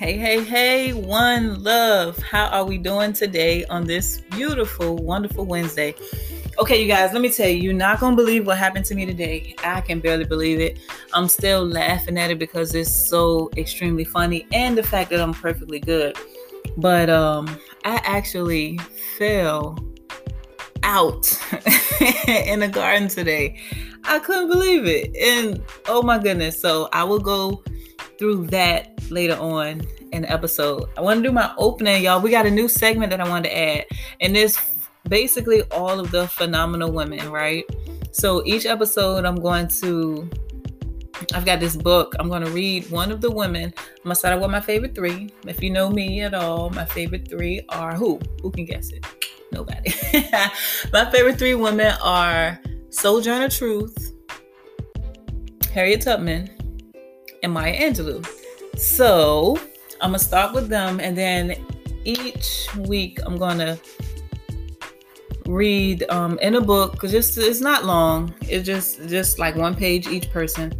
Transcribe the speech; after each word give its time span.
Hey, 0.00 0.16
hey, 0.16 0.42
hey, 0.42 0.92
one 0.94 1.62
love. 1.62 2.16
How 2.20 2.46
are 2.46 2.64
we 2.64 2.78
doing 2.78 3.12
today 3.12 3.66
on 3.66 3.84
this 3.84 4.22
beautiful, 4.30 4.96
wonderful 4.96 5.44
Wednesday? 5.44 5.94
Okay, 6.58 6.80
you 6.80 6.88
guys, 6.88 7.12
let 7.12 7.20
me 7.20 7.30
tell 7.30 7.50
you, 7.50 7.56
you're 7.56 7.74
not 7.74 8.00
going 8.00 8.12
to 8.12 8.16
believe 8.16 8.46
what 8.46 8.56
happened 8.56 8.86
to 8.86 8.94
me 8.94 9.04
today. 9.04 9.54
I 9.62 9.82
can 9.82 10.00
barely 10.00 10.24
believe 10.24 10.58
it. 10.58 10.78
I'm 11.12 11.28
still 11.28 11.66
laughing 11.66 12.16
at 12.16 12.30
it 12.30 12.38
because 12.38 12.74
it's 12.74 12.90
so 12.90 13.50
extremely 13.58 14.04
funny 14.04 14.46
and 14.54 14.78
the 14.78 14.82
fact 14.82 15.10
that 15.10 15.20
I'm 15.20 15.34
perfectly 15.34 15.80
good. 15.80 16.16
But 16.78 17.10
um 17.10 17.46
I 17.84 18.00
actually 18.02 18.78
fell 19.18 19.78
out 20.82 21.26
in 22.26 22.60
the 22.60 22.70
garden 22.72 23.08
today. 23.08 23.60
I 24.04 24.18
couldn't 24.18 24.48
believe 24.48 24.86
it. 24.86 25.14
And 25.14 25.62
oh 25.88 26.00
my 26.00 26.18
goodness. 26.18 26.58
So 26.58 26.88
I 26.94 27.04
will 27.04 27.18
go 27.18 27.62
through 28.20 28.46
that 28.48 28.92
later 29.10 29.34
on 29.40 29.80
in 30.12 30.22
the 30.22 30.30
episode. 30.30 30.88
I 30.96 31.00
want 31.00 31.22
to 31.22 31.28
do 31.28 31.32
my 31.32 31.52
opening, 31.56 32.04
y'all. 32.04 32.20
We 32.20 32.30
got 32.30 32.46
a 32.46 32.50
new 32.50 32.68
segment 32.68 33.10
that 33.10 33.20
I 33.20 33.28
wanted 33.28 33.48
to 33.48 33.58
add, 33.58 33.86
and 34.20 34.36
it's 34.36 34.58
basically 35.08 35.62
all 35.72 35.98
of 35.98 36.10
the 36.10 36.28
phenomenal 36.28 36.92
women, 36.92 37.30
right? 37.32 37.64
So 38.12 38.44
each 38.44 38.66
episode, 38.66 39.24
I'm 39.24 39.36
going 39.36 39.68
to. 39.80 40.28
I've 41.34 41.44
got 41.44 41.60
this 41.60 41.76
book. 41.76 42.14
I'm 42.18 42.28
going 42.28 42.44
to 42.44 42.50
read 42.50 42.90
one 42.90 43.10
of 43.10 43.20
the 43.20 43.30
women. 43.30 43.64
I'm 43.64 44.04
going 44.04 44.10
to 44.10 44.14
start 44.14 44.34
out 44.34 44.40
with 44.40 44.50
my 44.50 44.60
favorite 44.60 44.94
three. 44.94 45.30
If 45.46 45.62
you 45.62 45.70
know 45.70 45.90
me 45.90 46.22
at 46.22 46.32
all, 46.32 46.70
my 46.70 46.84
favorite 46.84 47.28
three 47.28 47.62
are 47.68 47.94
who? 47.94 48.20
Who 48.42 48.50
can 48.50 48.64
guess 48.64 48.90
it? 48.90 49.04
Nobody. 49.52 49.92
my 50.92 51.10
favorite 51.10 51.38
three 51.38 51.54
women 51.54 51.94
are 52.02 52.58
Sojourner 52.88 53.48
Truth, 53.50 54.14
Harriet 55.72 56.02
Tubman, 56.02 56.48
and 57.42 57.52
Maya 57.52 57.74
Angelou. 57.74 58.26
So 58.76 59.58
I'm 60.00 60.10
gonna 60.10 60.18
start 60.18 60.54
with 60.54 60.68
them, 60.68 61.00
and 61.00 61.16
then 61.16 61.56
each 62.04 62.68
week 62.76 63.18
I'm 63.24 63.36
gonna 63.36 63.78
read 65.46 66.04
um, 66.10 66.38
in 66.40 66.54
a 66.54 66.60
book 66.60 66.92
because 66.92 67.10
just 67.10 67.36
it's 67.36 67.60
not 67.60 67.84
long. 67.84 68.34
It's 68.42 68.64
just 68.64 69.08
just 69.08 69.38
like 69.38 69.56
one 69.56 69.74
page 69.74 70.06
each 70.06 70.30
person, 70.30 70.72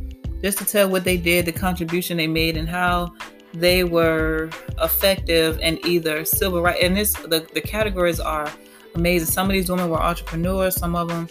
just 0.42 0.58
to 0.58 0.64
tell 0.64 0.88
what 0.88 1.04
they 1.04 1.16
did, 1.16 1.44
the 1.46 1.52
contribution 1.52 2.16
they 2.16 2.26
made, 2.26 2.56
and 2.56 2.68
how 2.68 3.12
they 3.52 3.84
were 3.84 4.48
effective 4.80 5.58
in 5.60 5.84
either 5.84 6.24
civil 6.24 6.62
rights. 6.62 6.78
And 6.82 6.96
this 6.96 7.12
the, 7.14 7.46
the 7.52 7.60
categories 7.60 8.20
are 8.20 8.50
amazing. 8.94 9.28
Some 9.28 9.46
of 9.46 9.52
these 9.52 9.68
women 9.68 9.90
were 9.90 10.00
entrepreneurs. 10.00 10.76
Some 10.76 10.94
of 10.94 11.08
them 11.08 11.28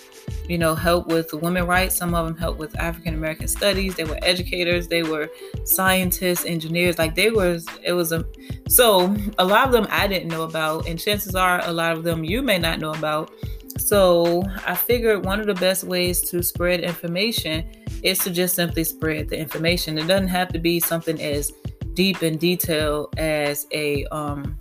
you 0.47 0.58
know, 0.58 0.75
help 0.75 1.08
with 1.08 1.33
women 1.33 1.66
rights. 1.66 1.95
Some 1.95 2.13
of 2.16 2.25
them 2.25 2.35
help 2.35 2.58
with 2.58 2.77
African 2.80 3.13
American 3.13 3.47
studies. 3.47 3.95
They 3.95 4.03
were 4.03 4.19
educators. 4.22 4.88
They 4.88 5.03
were 5.03 5.30
scientists, 5.63 6.45
engineers. 6.45 6.97
Like 6.97 7.16
they 7.16 7.30
were. 7.31 7.59
it 7.83 7.94
was 7.94 8.11
a. 8.11 8.25
So 8.67 9.16
a 9.38 9.45
lot 9.45 9.66
of 9.66 9.72
them 9.72 9.88
I 9.89 10.07
didn't 10.07 10.30
know 10.30 10.44
about, 10.44 10.88
and 10.88 11.00
chances 11.00 11.35
are 11.35 11.61
a 11.66 11.72
lot 11.72 11.94
of 11.94 12.03
them 12.03 12.23
you 12.23 12.41
may 12.41 12.57
not 12.57 12.80
know 12.80 12.94
about. 12.94 13.31
So 13.77 14.44
I 14.66 14.75
figured 14.75 15.25
one 15.25 15.39
of 15.39 15.47
the 15.47 15.55
best 15.55 15.83
ways 15.83 16.22
to 16.30 16.44
spread 16.44 16.81
information 16.81 17.69
is 18.03 18.19
to 18.19 18.30
just 18.30 18.55
simply 18.55 18.83
spread 18.83 19.30
the 19.30 19.38
information. 19.38 19.97
It 19.97 20.07
doesn't 20.07 20.27
have 20.27 20.50
to 20.50 20.59
be 20.59 20.80
something 20.80 21.19
as 21.22 21.52
deep 21.94 22.22
and 22.22 22.39
detailed 22.39 23.13
as 23.17 23.67
a 23.72 24.05
um, 24.05 24.57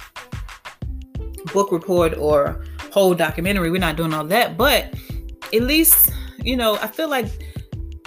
book 1.53 1.73
report 1.73 2.17
or 2.17 2.65
whole 2.93 3.15
documentary. 3.15 3.71
We're 3.71 3.79
not 3.79 3.97
doing 3.97 4.15
all 4.15 4.25
that, 4.25 4.57
but 4.57 4.95
at 5.53 5.63
least, 5.63 6.13
you 6.39 6.57
know, 6.57 6.77
I 6.77 6.87
feel 6.87 7.09
like 7.09 7.27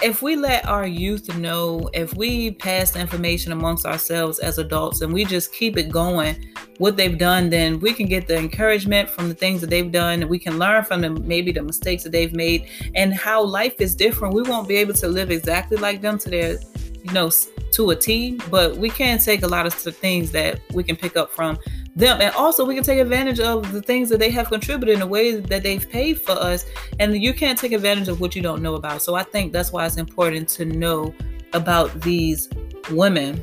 if 0.01 0.21
we 0.21 0.35
let 0.35 0.65
our 0.67 0.87
youth 0.87 1.35
know, 1.37 1.89
if 1.93 2.15
we 2.15 2.51
pass 2.51 2.95
information 2.95 3.51
amongst 3.51 3.85
ourselves 3.85 4.39
as 4.39 4.57
adults 4.57 5.01
and 5.01 5.13
we 5.13 5.25
just 5.25 5.53
keep 5.53 5.77
it 5.77 5.89
going, 5.91 6.35
what 6.79 6.97
they've 6.97 7.17
done, 7.17 7.49
then 7.49 7.79
we 7.79 7.93
can 7.93 8.07
get 8.07 8.27
the 8.27 8.35
encouragement 8.35 9.09
from 9.09 9.29
the 9.29 9.35
things 9.35 9.61
that 9.61 9.69
they've 9.69 9.91
done. 9.91 10.27
We 10.27 10.39
can 10.39 10.57
learn 10.57 10.83
from 10.83 11.01
them, 11.01 11.27
maybe 11.27 11.51
the 11.51 11.61
mistakes 11.61 12.03
that 12.03 12.11
they've 12.11 12.33
made 12.33 12.69
and 12.95 13.13
how 13.13 13.43
life 13.43 13.75
is 13.79 13.93
different. 13.93 14.33
We 14.33 14.41
won't 14.41 14.67
be 14.67 14.77
able 14.77 14.95
to 14.95 15.07
live 15.07 15.29
exactly 15.29 15.77
like 15.77 16.01
them 16.01 16.17
to 16.19 16.29
their, 16.29 16.57
you 17.03 17.13
know, 17.13 17.29
to 17.73 17.91
a 17.91 17.95
T, 17.95 18.39
but 18.49 18.77
we 18.77 18.89
can 18.89 19.19
take 19.19 19.43
a 19.43 19.47
lot 19.47 19.67
of 19.67 19.73
things 19.73 20.31
that 20.31 20.59
we 20.73 20.83
can 20.83 20.95
pick 20.95 21.15
up 21.15 21.31
from 21.31 21.59
them. 21.95 22.21
And 22.21 22.33
also 22.35 22.65
we 22.65 22.75
can 22.75 22.83
take 22.83 22.99
advantage 22.99 23.39
of 23.39 23.71
the 23.71 23.81
things 23.81 24.09
that 24.09 24.19
they 24.19 24.29
have 24.31 24.49
contributed 24.49 24.93
in 24.93 24.99
the 24.99 25.07
way 25.07 25.35
that 25.35 25.63
they've 25.63 25.87
paid 25.89 26.21
for 26.21 26.33
us. 26.33 26.65
And 26.99 27.21
you 27.21 27.33
can't 27.33 27.57
take 27.57 27.71
advantage 27.71 28.07
of 28.07 28.21
what 28.21 28.35
you 28.35 28.41
don't 28.41 28.61
know 28.61 28.75
about. 28.75 29.01
So 29.01 29.15
i 29.15 29.23
think 29.23 29.53
that's 29.53 29.71
why 29.71 29.85
it's 29.85 29.97
important 29.97 30.47
to 30.49 30.65
know 30.65 31.13
about 31.53 32.01
these 32.01 32.49
women. 32.91 33.41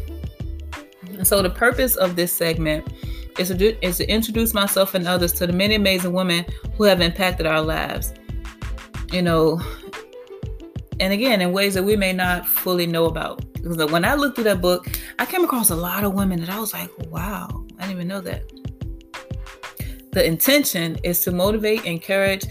So 1.22 1.42
the 1.42 1.50
purpose 1.50 1.96
of 1.96 2.16
this 2.16 2.32
segment 2.32 2.86
is 3.38 3.48
to, 3.48 3.54
do, 3.54 3.76
is 3.82 3.98
to 3.98 4.10
introduce 4.10 4.54
myself 4.54 4.94
and 4.94 5.06
others 5.06 5.32
to 5.34 5.46
the 5.46 5.52
many 5.52 5.74
amazing 5.74 6.12
women 6.12 6.44
who 6.76 6.84
have 6.84 7.00
impacted 7.00 7.46
our 7.46 7.62
lives. 7.62 8.14
You 9.12 9.22
know 9.22 9.60
and 11.00 11.12
again 11.12 11.40
in 11.40 11.52
ways 11.52 11.74
that 11.74 11.82
we 11.82 11.96
may 11.96 12.12
not 12.12 12.46
fully 12.46 12.86
know 12.86 13.06
about 13.06 13.44
because 13.54 13.76
when 13.90 14.04
i 14.04 14.14
looked 14.14 14.34
through 14.34 14.44
that 14.44 14.60
book 14.60 14.86
i 15.18 15.26
came 15.26 15.44
across 15.44 15.70
a 15.70 15.76
lot 15.76 16.04
of 16.04 16.14
women 16.14 16.40
that 16.40 16.50
i 16.50 16.58
was 16.58 16.72
like 16.72 16.90
wow 17.08 17.48
I 17.78 17.82
didn't 17.82 17.96
even 17.96 18.08
know 18.08 18.20
that. 18.22 18.42
The 20.12 20.24
intention 20.24 20.98
is 21.04 21.20
to 21.24 21.30
motivate, 21.30 21.84
encourage, 21.84 22.44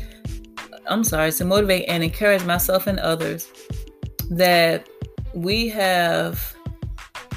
I'm 0.87 1.03
sorry, 1.03 1.31
to 1.33 1.45
motivate 1.45 1.85
and 1.87 2.03
encourage 2.03 2.45
myself 2.45 2.87
and 2.87 2.99
others 2.99 3.51
that 4.29 4.87
we 5.33 5.69
have 5.69 6.55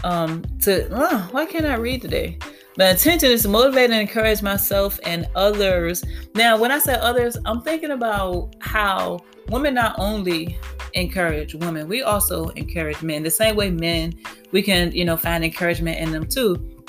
um 0.02 0.42
to 0.62 0.88
oh, 0.92 1.28
why 1.32 1.46
can't 1.46 1.66
I 1.66 1.76
read 1.76 2.00
today? 2.00 2.38
The 2.76 2.90
intention 2.90 3.30
is 3.30 3.42
to 3.42 3.48
motivate 3.48 3.90
and 3.90 4.00
encourage 4.00 4.40
myself 4.40 5.00
and 5.04 5.26
others. 5.34 6.04
Now, 6.34 6.56
when 6.56 6.70
I 6.70 6.78
say 6.78 6.94
others, 6.94 7.36
I'm 7.44 7.60
thinking 7.62 7.90
about 7.90 8.54
how 8.60 9.20
women 9.50 9.74
not 9.74 9.96
only 9.98 10.58
encourage 10.94 11.54
women, 11.54 11.88
we 11.88 12.02
also 12.02 12.48
encourage 12.50 13.02
men. 13.02 13.22
The 13.22 13.30
same 13.30 13.56
way 13.56 13.70
men, 13.70 14.14
we 14.52 14.62
can, 14.62 14.92
you 14.92 15.04
know, 15.04 15.16
find 15.16 15.44
encouragement 15.44 15.98
in 15.98 16.12
them 16.12 16.26
too. 16.26 16.84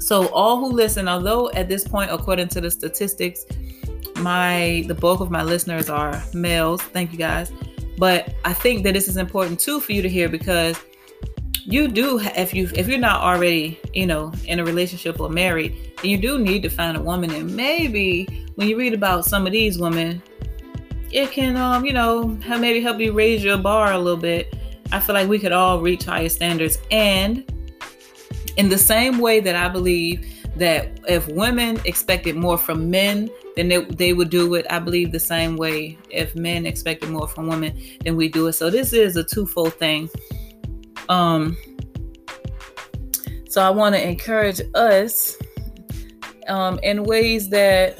So 0.00 0.28
all 0.28 0.58
who 0.58 0.72
listen, 0.72 1.08
although 1.08 1.50
at 1.52 1.68
this 1.68 1.86
point, 1.86 2.10
according 2.10 2.48
to 2.48 2.60
the 2.60 2.70
statistics, 2.70 3.46
my 4.16 4.84
the 4.86 4.94
bulk 4.94 5.20
of 5.20 5.30
my 5.30 5.42
listeners 5.42 5.88
are 5.88 6.22
males. 6.34 6.82
Thank 6.82 7.12
you 7.12 7.18
guys. 7.18 7.52
But 7.98 8.34
I 8.44 8.52
think 8.52 8.84
that 8.84 8.94
this 8.94 9.08
is 9.08 9.16
important 9.16 9.60
too 9.60 9.80
for 9.80 9.92
you 9.92 10.02
to 10.02 10.08
hear 10.08 10.28
because 10.28 10.76
you 11.64 11.86
do 11.86 12.18
if 12.20 12.52
you 12.52 12.68
if 12.74 12.88
you're 12.88 12.98
not 12.98 13.20
already 13.20 13.78
you 13.94 14.06
know 14.06 14.32
in 14.46 14.58
a 14.58 14.64
relationship 14.64 15.20
or 15.20 15.28
married 15.28 15.92
then 16.02 16.10
you 16.10 16.18
do 16.18 16.38
need 16.38 16.60
to 16.60 16.68
find 16.68 16.96
a 16.96 17.00
woman 17.00 17.30
and 17.30 17.54
maybe 17.54 18.24
when 18.56 18.68
you 18.68 18.76
read 18.76 18.92
about 18.92 19.24
some 19.24 19.46
of 19.46 19.52
these 19.52 19.78
women 19.78 20.20
it 21.12 21.30
can 21.30 21.56
um 21.56 21.84
you 21.84 21.92
know 21.92 22.38
maybe 22.58 22.80
help 22.80 22.98
you 22.98 23.12
raise 23.12 23.42
your 23.44 23.58
bar 23.58 23.92
a 23.92 23.98
little 23.98 24.20
bit 24.20 24.54
i 24.92 24.98
feel 24.98 25.14
like 25.14 25.28
we 25.28 25.38
could 25.38 25.52
all 25.52 25.80
reach 25.80 26.04
higher 26.04 26.28
standards 26.28 26.78
and 26.90 27.44
in 28.56 28.68
the 28.68 28.78
same 28.78 29.18
way 29.18 29.40
that 29.40 29.56
I 29.56 29.68
believe 29.68 30.28
that 30.56 31.00
if 31.08 31.26
women 31.28 31.80
expected 31.84 32.36
more 32.36 32.58
from 32.58 32.90
men, 32.90 33.30
then 33.56 33.68
they, 33.68 33.84
they 33.84 34.12
would 34.12 34.30
do 34.30 34.54
it. 34.54 34.66
I 34.70 34.78
believe 34.78 35.12
the 35.12 35.20
same 35.20 35.56
way 35.56 35.98
if 36.10 36.34
men 36.34 36.66
expected 36.66 37.08
more 37.10 37.26
from 37.26 37.46
women, 37.46 37.78
then 38.04 38.16
we 38.16 38.28
do 38.28 38.48
it. 38.48 38.52
So 38.52 38.70
this 38.70 38.92
is 38.92 39.16
a 39.16 39.24
twofold 39.24 39.74
thing. 39.74 40.10
Um, 41.08 41.56
so 43.48 43.62
I 43.62 43.70
want 43.70 43.94
to 43.94 44.06
encourage 44.06 44.60
us 44.74 45.36
um, 46.48 46.78
in 46.82 47.04
ways 47.04 47.48
that, 47.50 47.98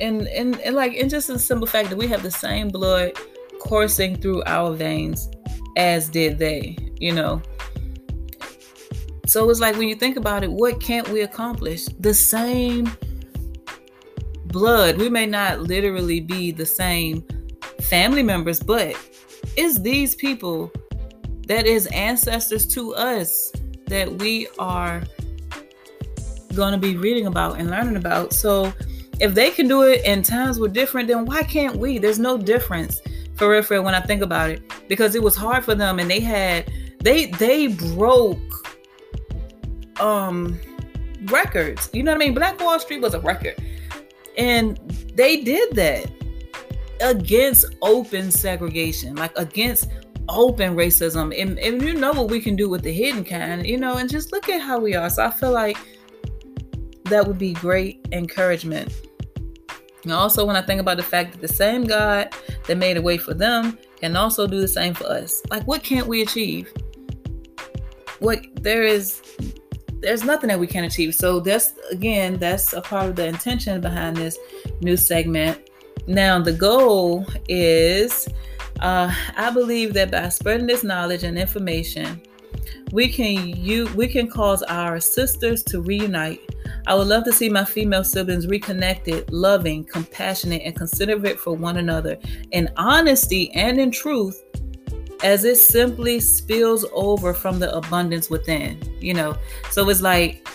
and 0.00 0.26
and 0.28 0.60
and 0.60 0.76
like, 0.76 0.94
in 0.94 1.08
just 1.08 1.28
a 1.30 1.38
simple 1.38 1.66
fact 1.66 1.90
that 1.90 1.96
we 1.96 2.06
have 2.08 2.22
the 2.22 2.30
same 2.30 2.68
blood 2.68 3.12
coursing 3.60 4.16
through 4.16 4.42
our 4.44 4.72
veins 4.74 5.28
as 5.76 6.08
did 6.08 6.38
they 6.38 6.76
you 6.98 7.12
know. 7.12 7.42
So 9.26 9.50
it's 9.50 9.60
like 9.60 9.76
when 9.76 9.88
you 9.88 9.96
think 9.96 10.16
about 10.16 10.44
it, 10.44 10.52
what 10.52 10.80
can't 10.80 11.08
we 11.08 11.22
accomplish? 11.22 11.86
The 11.98 12.14
same 12.14 12.90
blood. 14.46 14.98
We 14.98 15.08
may 15.08 15.26
not 15.26 15.60
literally 15.60 16.20
be 16.20 16.52
the 16.52 16.64
same 16.64 17.24
family 17.82 18.22
members, 18.22 18.60
but 18.60 18.96
it's 19.56 19.80
these 19.80 20.14
people 20.14 20.72
that 21.48 21.66
is 21.66 21.86
ancestors 21.88 22.66
to 22.68 22.94
us 22.94 23.52
that 23.86 24.12
we 24.12 24.46
are 24.58 25.02
going 26.54 26.72
to 26.72 26.78
be 26.78 26.96
reading 26.96 27.26
about 27.26 27.58
and 27.58 27.70
learning 27.70 27.96
about. 27.96 28.32
So 28.32 28.72
if 29.20 29.34
they 29.34 29.50
can 29.50 29.68
do 29.68 29.82
it 29.82 30.02
and 30.04 30.24
times 30.24 30.58
were 30.58 30.68
different, 30.68 31.08
then 31.08 31.24
why 31.24 31.42
can't 31.42 31.76
we? 31.76 31.98
There's 31.98 32.18
no 32.18 32.36
difference 32.36 33.00
for 33.34 33.50
real, 33.50 33.62
for 33.62 33.74
real 33.74 33.84
when 33.84 33.94
I 33.94 34.00
think 34.00 34.22
about 34.22 34.50
it 34.50 34.62
because 34.88 35.14
it 35.14 35.22
was 35.22 35.36
hard 35.36 35.64
for 35.64 35.74
them 35.74 35.98
and 35.98 36.10
they 36.10 36.20
had 36.20 36.70
they 37.00 37.26
they 37.26 37.68
broke 37.68 38.38
um 40.00 40.58
records. 41.24 41.88
You 41.92 42.02
know 42.02 42.12
what 42.12 42.22
I 42.22 42.24
mean? 42.26 42.34
Black 42.34 42.60
Wall 42.60 42.78
Street 42.78 43.00
was 43.00 43.14
a 43.14 43.20
record. 43.20 43.56
And 44.36 44.76
they 45.14 45.42
did 45.42 45.74
that 45.76 46.10
against 47.00 47.74
open 47.82 48.30
segregation, 48.30 49.16
like 49.16 49.36
against 49.38 49.88
open 50.28 50.74
racism 50.74 51.38
and, 51.40 51.58
and 51.58 51.80
you 51.82 51.94
know 51.94 52.12
what 52.12 52.28
we 52.28 52.40
can 52.40 52.56
do 52.56 52.68
with 52.68 52.82
the 52.82 52.92
hidden 52.92 53.24
kind 53.24 53.64
you 53.64 53.76
know 53.76 53.96
and 53.96 54.10
just 54.10 54.32
look 54.32 54.48
at 54.48 54.60
how 54.60 54.76
we 54.76 54.92
are 54.94 55.08
so 55.08 55.24
i 55.24 55.30
feel 55.30 55.52
like 55.52 55.76
that 57.04 57.24
would 57.24 57.38
be 57.38 57.52
great 57.52 58.04
encouragement 58.10 58.92
and 60.06 60.14
also 60.14 60.46
when 60.46 60.56
i 60.56 60.62
think 60.62 60.80
about 60.80 60.96
the 60.96 61.02
fact 61.02 61.32
that 61.32 61.40
the 61.40 61.48
same 61.48 61.84
god 61.84 62.32
that 62.66 62.76
made 62.76 62.96
a 62.96 63.02
way 63.02 63.18
for 63.18 63.34
them 63.34 63.76
can 64.00 64.16
also 64.16 64.46
do 64.46 64.60
the 64.60 64.68
same 64.68 64.94
for 64.94 65.06
us. 65.06 65.42
Like 65.50 65.64
what 65.64 65.82
can't 65.82 66.06
we 66.06 66.22
achieve? 66.22 66.72
What 68.18 68.40
there 68.56 68.82
is 68.82 69.22
there's 70.00 70.24
nothing 70.24 70.48
that 70.48 70.60
we 70.60 70.66
can't 70.66 70.86
achieve. 70.86 71.14
So 71.14 71.40
that's 71.40 71.72
again 71.90 72.38
that's 72.38 72.72
a 72.72 72.80
part 72.80 73.08
of 73.08 73.16
the 73.16 73.26
intention 73.26 73.80
behind 73.80 74.16
this 74.16 74.38
new 74.80 74.96
segment. 74.96 75.70
Now 76.06 76.40
the 76.40 76.52
goal 76.52 77.26
is 77.48 78.28
uh, 78.80 79.12
I 79.36 79.50
believe 79.50 79.94
that 79.94 80.10
by 80.10 80.28
spreading 80.28 80.66
this 80.66 80.84
knowledge 80.84 81.24
and 81.24 81.38
information, 81.38 82.20
we 82.92 83.08
can 83.08 83.48
you 83.48 83.86
we 83.94 84.06
can 84.06 84.28
cause 84.28 84.62
our 84.64 85.00
sisters 85.00 85.62
to 85.64 85.80
reunite. 85.80 86.40
I 86.86 86.94
would 86.94 87.08
love 87.08 87.24
to 87.24 87.32
see 87.32 87.48
my 87.48 87.64
female 87.64 88.04
siblings 88.04 88.46
reconnected, 88.46 89.32
loving, 89.32 89.84
compassionate, 89.84 90.62
and 90.64 90.74
considerate 90.74 91.38
for 91.38 91.54
one 91.54 91.78
another 91.78 92.18
in 92.52 92.70
honesty 92.76 93.52
and 93.54 93.78
in 93.78 93.90
truth 93.90 94.42
as 95.22 95.44
it 95.44 95.56
simply 95.56 96.20
spills 96.20 96.84
over 96.92 97.32
from 97.32 97.58
the 97.58 97.74
abundance 97.74 98.30
within, 98.30 98.78
you 99.00 99.14
know. 99.14 99.36
So 99.70 99.88
it's 99.88 100.02
like 100.02 100.46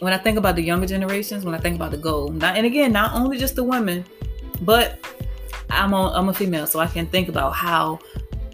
when 0.00 0.12
I 0.12 0.18
think 0.18 0.38
about 0.38 0.56
the 0.56 0.62
younger 0.62 0.86
generations, 0.86 1.44
when 1.44 1.54
I 1.54 1.58
think 1.58 1.76
about 1.76 1.90
the 1.90 1.98
goal, 1.98 2.28
not, 2.28 2.56
and 2.56 2.64
again, 2.66 2.92
not 2.92 3.14
only 3.14 3.36
just 3.36 3.56
the 3.56 3.64
women, 3.64 4.04
but 4.62 4.98
I'm 5.70 5.92
a, 5.92 6.12
I'm 6.12 6.28
a 6.28 6.34
female, 6.34 6.66
so 6.66 6.78
I 6.80 6.86
can 6.86 7.06
think 7.06 7.28
about 7.28 7.54
how 7.54 7.98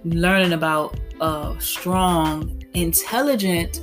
learning 0.04 0.52
about 0.52 0.98
a 1.20 1.54
strong, 1.58 2.62
intelligent, 2.74 3.80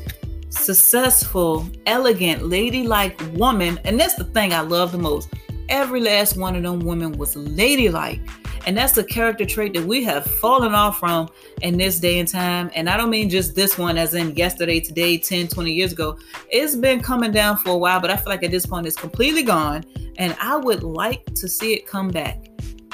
successful, 0.52 1.68
elegant, 1.86 2.44
ladylike 2.44 3.20
woman, 3.34 3.80
and 3.84 4.00
that's 4.00 4.16
the 4.16 4.26
thing 4.26 4.54
I 4.54 4.62
love 4.62 4.92
the 4.92 4.98
most. 4.98 5.30
Every 5.70 6.02
last 6.02 6.38
one 6.38 6.56
of 6.56 6.64
them 6.64 6.80
women 6.80 7.14
was 7.14 7.36
ladylike. 7.36 8.22
And 8.68 8.78
that's 8.78 8.94
the 8.94 9.04
character 9.04 9.46
trait 9.46 9.74
that 9.74 9.86
we 9.86 10.04
have 10.04 10.26
fallen 10.26 10.76
off 10.76 11.00
from 11.00 11.30
in 11.62 11.78
this 11.78 12.00
day 12.00 12.20
and 12.20 12.28
time. 12.28 12.70
And 12.76 12.90
I 12.90 12.96
don't 12.96 13.10
mean 13.10 13.30
just 13.30 13.56
this 13.56 13.78
one, 13.78 13.98
as 13.98 14.14
in 14.14 14.36
yesterday, 14.36 14.80
today, 14.80 15.18
10, 15.18 15.48
20 15.48 15.72
years 15.72 15.94
ago. 15.94 16.18
It's 16.50 16.76
been 16.76 17.02
coming 17.02 17.32
down 17.32 17.58
for 17.58 17.70
a 17.70 17.78
while, 17.78 18.00
but 18.00 18.12
I 18.12 18.18
feel 18.18 18.28
like 18.28 18.44
at 18.44 18.52
this 18.52 18.68
point 18.68 18.86
it's 18.86 18.96
completely 18.96 19.42
gone. 19.42 19.84
And 20.18 20.36
I 20.40 20.58
would 20.58 20.84
like 20.84 21.26
to 21.36 21.48
see 21.48 21.74
it 21.74 21.88
come 21.88 22.10
back. 22.10 22.46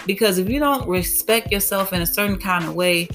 Because 0.06 0.38
if 0.38 0.50
you 0.50 0.60
don't 0.60 0.88
respect 0.88 1.52
yourself 1.52 1.92
in 1.92 2.02
a 2.02 2.06
certain 2.06 2.38
kind 2.38 2.64
of 2.64 2.74
way, 2.74 3.10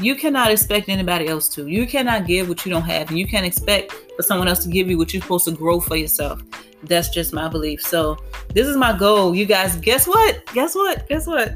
you 0.00 0.14
cannot 0.14 0.50
expect 0.50 0.88
anybody 0.88 1.28
else 1.28 1.48
to. 1.50 1.66
You 1.66 1.86
cannot 1.86 2.26
give 2.26 2.48
what 2.48 2.64
you 2.64 2.72
don't 2.72 2.82
have, 2.82 3.08
and 3.10 3.18
you 3.18 3.26
can't 3.26 3.46
expect 3.46 3.92
for 4.16 4.22
someone 4.22 4.48
else 4.48 4.64
to 4.64 4.70
give 4.70 4.88
you 4.88 4.96
what 4.98 5.12
you're 5.12 5.22
supposed 5.22 5.44
to 5.46 5.52
grow 5.52 5.80
for 5.80 5.96
yourself. 5.96 6.42
That's 6.82 7.10
just 7.10 7.32
my 7.32 7.48
belief. 7.48 7.82
So, 7.82 8.16
this 8.54 8.66
is 8.66 8.76
my 8.76 8.96
goal. 8.96 9.34
You 9.34 9.44
guys, 9.44 9.76
guess 9.76 10.06
what? 10.06 10.44
Guess 10.54 10.74
what? 10.74 11.08
Guess 11.08 11.26
what? 11.26 11.54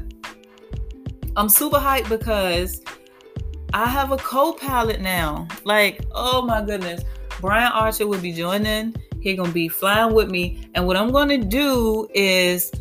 I'm 1.35 1.49
super 1.49 1.77
hyped 1.77 2.07
because 2.07 2.81
I 3.73 3.87
have 3.87 4.11
a 4.11 4.17
co-pilot 4.17 5.01
now. 5.01 5.47
Like, 5.63 6.05
oh 6.13 6.43
my 6.43 6.63
goodness. 6.63 7.03
Brian 7.41 7.71
Archer 7.71 8.07
will 8.07 8.21
be 8.21 8.31
joining. 8.31 8.95
He's 9.19 9.35
gonna 9.35 9.51
be 9.51 9.67
flying 9.67 10.13
with 10.13 10.29
me. 10.29 10.69
And 10.75 10.85
what 10.85 10.95
I'm 10.95 11.11
gonna 11.11 11.37
do 11.37 12.07
is 12.13 12.71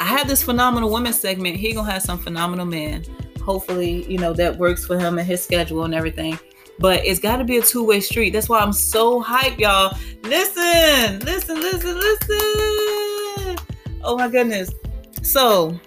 I 0.00 0.04
have 0.04 0.26
this 0.26 0.42
phenomenal 0.42 0.90
women 0.90 1.12
segment. 1.12 1.56
He 1.56 1.74
gonna 1.74 1.90
have 1.90 2.02
some 2.02 2.18
phenomenal 2.18 2.66
men. 2.66 3.04
Hopefully, 3.40 4.04
you 4.10 4.18
know, 4.18 4.32
that 4.34 4.56
works 4.56 4.84
for 4.84 4.98
him 4.98 5.18
and 5.18 5.26
his 5.26 5.42
schedule 5.42 5.84
and 5.84 5.94
everything. 5.94 6.38
But 6.78 7.04
it's 7.04 7.20
got 7.20 7.36
to 7.36 7.44
be 7.44 7.58
a 7.58 7.62
two 7.62 7.84
way 7.84 8.00
street. 8.00 8.30
That's 8.30 8.48
why 8.48 8.60
I'm 8.60 8.72
so 8.72 9.22
hyped, 9.22 9.58
y'all. 9.58 9.96
Listen, 10.22 11.18
listen, 11.20 11.60
listen, 11.60 11.98
listen. 11.98 13.56
Oh 14.02 14.16
my 14.16 14.28
goodness. 14.28 14.70
So, 15.22 15.78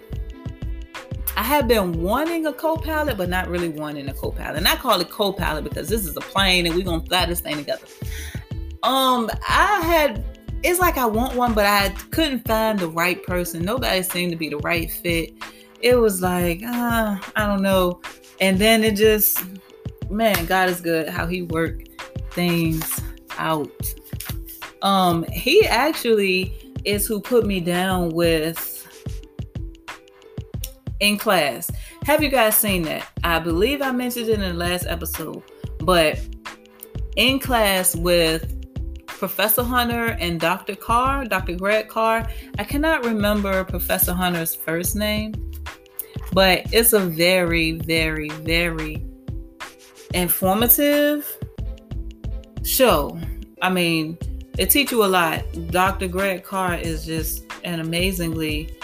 I 1.35 1.41
have 1.41 1.67
been 1.67 2.01
wanting 2.01 2.45
a 2.45 2.53
co-pilot, 2.53 3.17
but 3.17 3.27
not 3.27 3.47
really 3.47 3.69
wanting 3.69 4.07
a 4.07 4.13
co-pilot. 4.13 4.57
And 4.57 4.67
I 4.67 4.75
call 4.75 5.01
it 5.01 5.09
co-pilot 5.09 5.63
because 5.63 5.89
this 5.89 6.05
is 6.05 6.15
a 6.15 6.21
plane 6.21 6.67
and 6.67 6.75
we're 6.75 6.85
gonna 6.85 7.03
fly 7.05 7.25
this 7.25 7.39
thing 7.39 7.57
together. 7.57 7.85
Um, 8.83 9.31
I 9.47 9.81
had 9.81 10.23
it's 10.63 10.79
like 10.79 10.97
I 10.97 11.05
want 11.05 11.35
one, 11.35 11.53
but 11.53 11.65
I 11.65 11.89
couldn't 12.11 12.47
find 12.47 12.79
the 12.79 12.87
right 12.87 13.21
person. 13.23 13.63
Nobody 13.63 14.01
seemed 14.01 14.31
to 14.31 14.37
be 14.37 14.49
the 14.49 14.57
right 14.57 14.89
fit. 14.89 15.33
It 15.83 15.99
was 15.99 16.21
like, 16.21 16.63
uh, 16.63 17.17
I 17.35 17.45
don't 17.45 17.61
know. 17.61 18.01
And 18.39 18.57
then 18.57 18.83
it 18.85 18.95
just, 18.95 19.43
man, 20.09 20.45
God 20.45 20.69
is 20.69 20.79
good 20.79 21.09
how 21.09 21.27
He 21.27 21.41
worked 21.41 21.89
things 22.31 23.01
out. 23.37 23.69
Um, 24.81 25.23
He 25.25 25.65
actually 25.67 26.73
is 26.85 27.05
who 27.05 27.19
put 27.19 27.45
me 27.45 27.59
down 27.59 28.09
with 28.09 28.79
in 31.01 31.17
class. 31.17 31.69
Have 32.05 32.23
you 32.23 32.29
guys 32.29 32.55
seen 32.55 32.83
that? 32.83 33.07
I 33.25 33.39
believe 33.39 33.81
I 33.81 33.91
mentioned 33.91 34.29
it 34.29 34.33
in 34.33 34.39
the 34.39 34.53
last 34.53 34.85
episode, 34.87 35.43
but 35.79 36.17
in 37.17 37.39
class 37.39 37.93
with 37.93 38.63
Professor 39.05 39.63
Hunter 39.63 40.17
and 40.19 40.39
Dr. 40.39 40.75
Carr, 40.75 41.25
Dr. 41.25 41.55
Greg 41.55 41.87
Carr. 41.87 42.27
I 42.57 42.63
cannot 42.63 43.05
remember 43.05 43.63
Professor 43.63 44.13
Hunter's 44.13 44.55
first 44.55 44.95
name, 44.95 45.33
but 46.33 46.61
it's 46.73 46.93
a 46.93 46.99
very, 46.99 47.73
very, 47.73 48.29
very 48.29 49.05
informative 50.13 51.25
show. 52.63 53.19
I 53.61 53.69
mean, 53.69 54.17
it 54.57 54.69
teach 54.69 54.91
you 54.91 55.03
a 55.03 55.07
lot. 55.07 55.43
Dr. 55.69 56.07
Greg 56.07 56.43
Carr 56.43 56.75
is 56.75 57.05
just 57.05 57.43
an 57.63 57.79
amazingly 57.79 58.75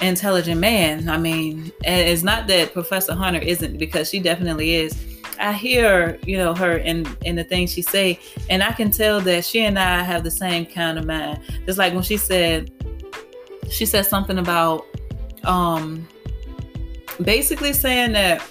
intelligent 0.00 0.60
man. 0.60 1.08
I 1.08 1.18
mean, 1.18 1.72
it's 1.82 2.22
not 2.22 2.46
that 2.46 2.72
Professor 2.72 3.14
Hunter 3.14 3.40
isn't 3.40 3.78
because 3.78 4.08
she 4.08 4.20
definitely 4.20 4.76
is 4.76 5.10
I 5.40 5.54
hear, 5.54 6.18
you 6.26 6.36
know, 6.36 6.54
her 6.54 6.76
and 6.76 7.16
and 7.24 7.38
the 7.38 7.44
things 7.44 7.72
she 7.72 7.82
say, 7.82 8.20
and 8.50 8.62
I 8.62 8.72
can 8.72 8.90
tell 8.90 9.20
that 9.22 9.44
she 9.44 9.64
and 9.64 9.78
I 9.78 10.02
have 10.02 10.22
the 10.22 10.30
same 10.30 10.66
kind 10.66 10.98
of 10.98 11.06
mind. 11.06 11.40
Just 11.64 11.78
like 11.78 11.94
when 11.94 12.02
she 12.02 12.18
said, 12.18 12.70
she 13.70 13.86
said 13.86 14.04
something 14.04 14.38
about, 14.38 14.84
um, 15.44 16.06
basically 17.22 17.72
saying 17.72 18.12
that 18.12 18.42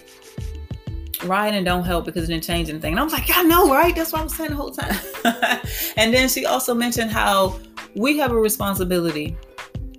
rioting 1.24 1.63
don't 1.63 1.84
help 1.84 2.05
because 2.05 2.24
it 2.25 2.27
didn't 2.27 2.43
change 2.43 2.69
anything. 2.69 2.93
And 2.93 3.00
I 3.00 3.03
was 3.03 3.13
like, 3.13 3.29
I 3.36 3.43
know, 3.43 3.72
right? 3.72 3.96
That's 3.96 4.13
what 4.13 4.22
I'm 4.22 4.29
saying 4.29 4.51
the 4.51 4.55
whole 4.55 4.72
time. 4.72 4.98
and 5.98 6.13
then 6.13 6.29
she 6.29 6.46
also 6.46 6.74
mentioned 6.74 7.12
how 7.12 7.60
we 7.96 8.17
have 8.17 8.31
a 8.31 8.39
responsibility 8.39 9.38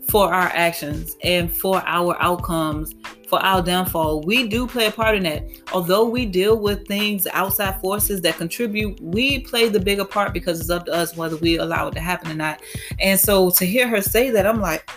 for 0.08 0.32
our 0.32 0.48
actions 0.48 1.16
and 1.22 1.54
for 1.54 1.82
our 1.86 2.20
outcomes 2.20 2.94
for 3.30 3.38
our 3.38 3.62
downfall. 3.62 4.22
We 4.22 4.48
do 4.48 4.66
play 4.66 4.86
a 4.86 4.90
part 4.90 5.16
in 5.16 5.22
that. 5.22 5.44
Although 5.72 6.08
we 6.08 6.26
deal 6.26 6.58
with 6.58 6.86
things, 6.88 7.28
outside 7.28 7.80
forces 7.80 8.20
that 8.22 8.36
contribute, 8.36 9.00
we 9.00 9.38
play 9.38 9.68
the 9.68 9.78
bigger 9.78 10.04
part 10.04 10.34
because 10.34 10.60
it's 10.60 10.68
up 10.68 10.84
to 10.86 10.92
us 10.92 11.16
whether 11.16 11.36
we 11.36 11.58
allow 11.58 11.86
it 11.86 11.92
to 11.92 12.00
happen 12.00 12.32
or 12.32 12.34
not. 12.34 12.60
And 12.98 13.18
so 13.18 13.50
to 13.50 13.64
hear 13.64 13.88
her 13.88 14.02
say 14.02 14.30
that, 14.30 14.46
I'm 14.46 14.60
like, 14.60 14.90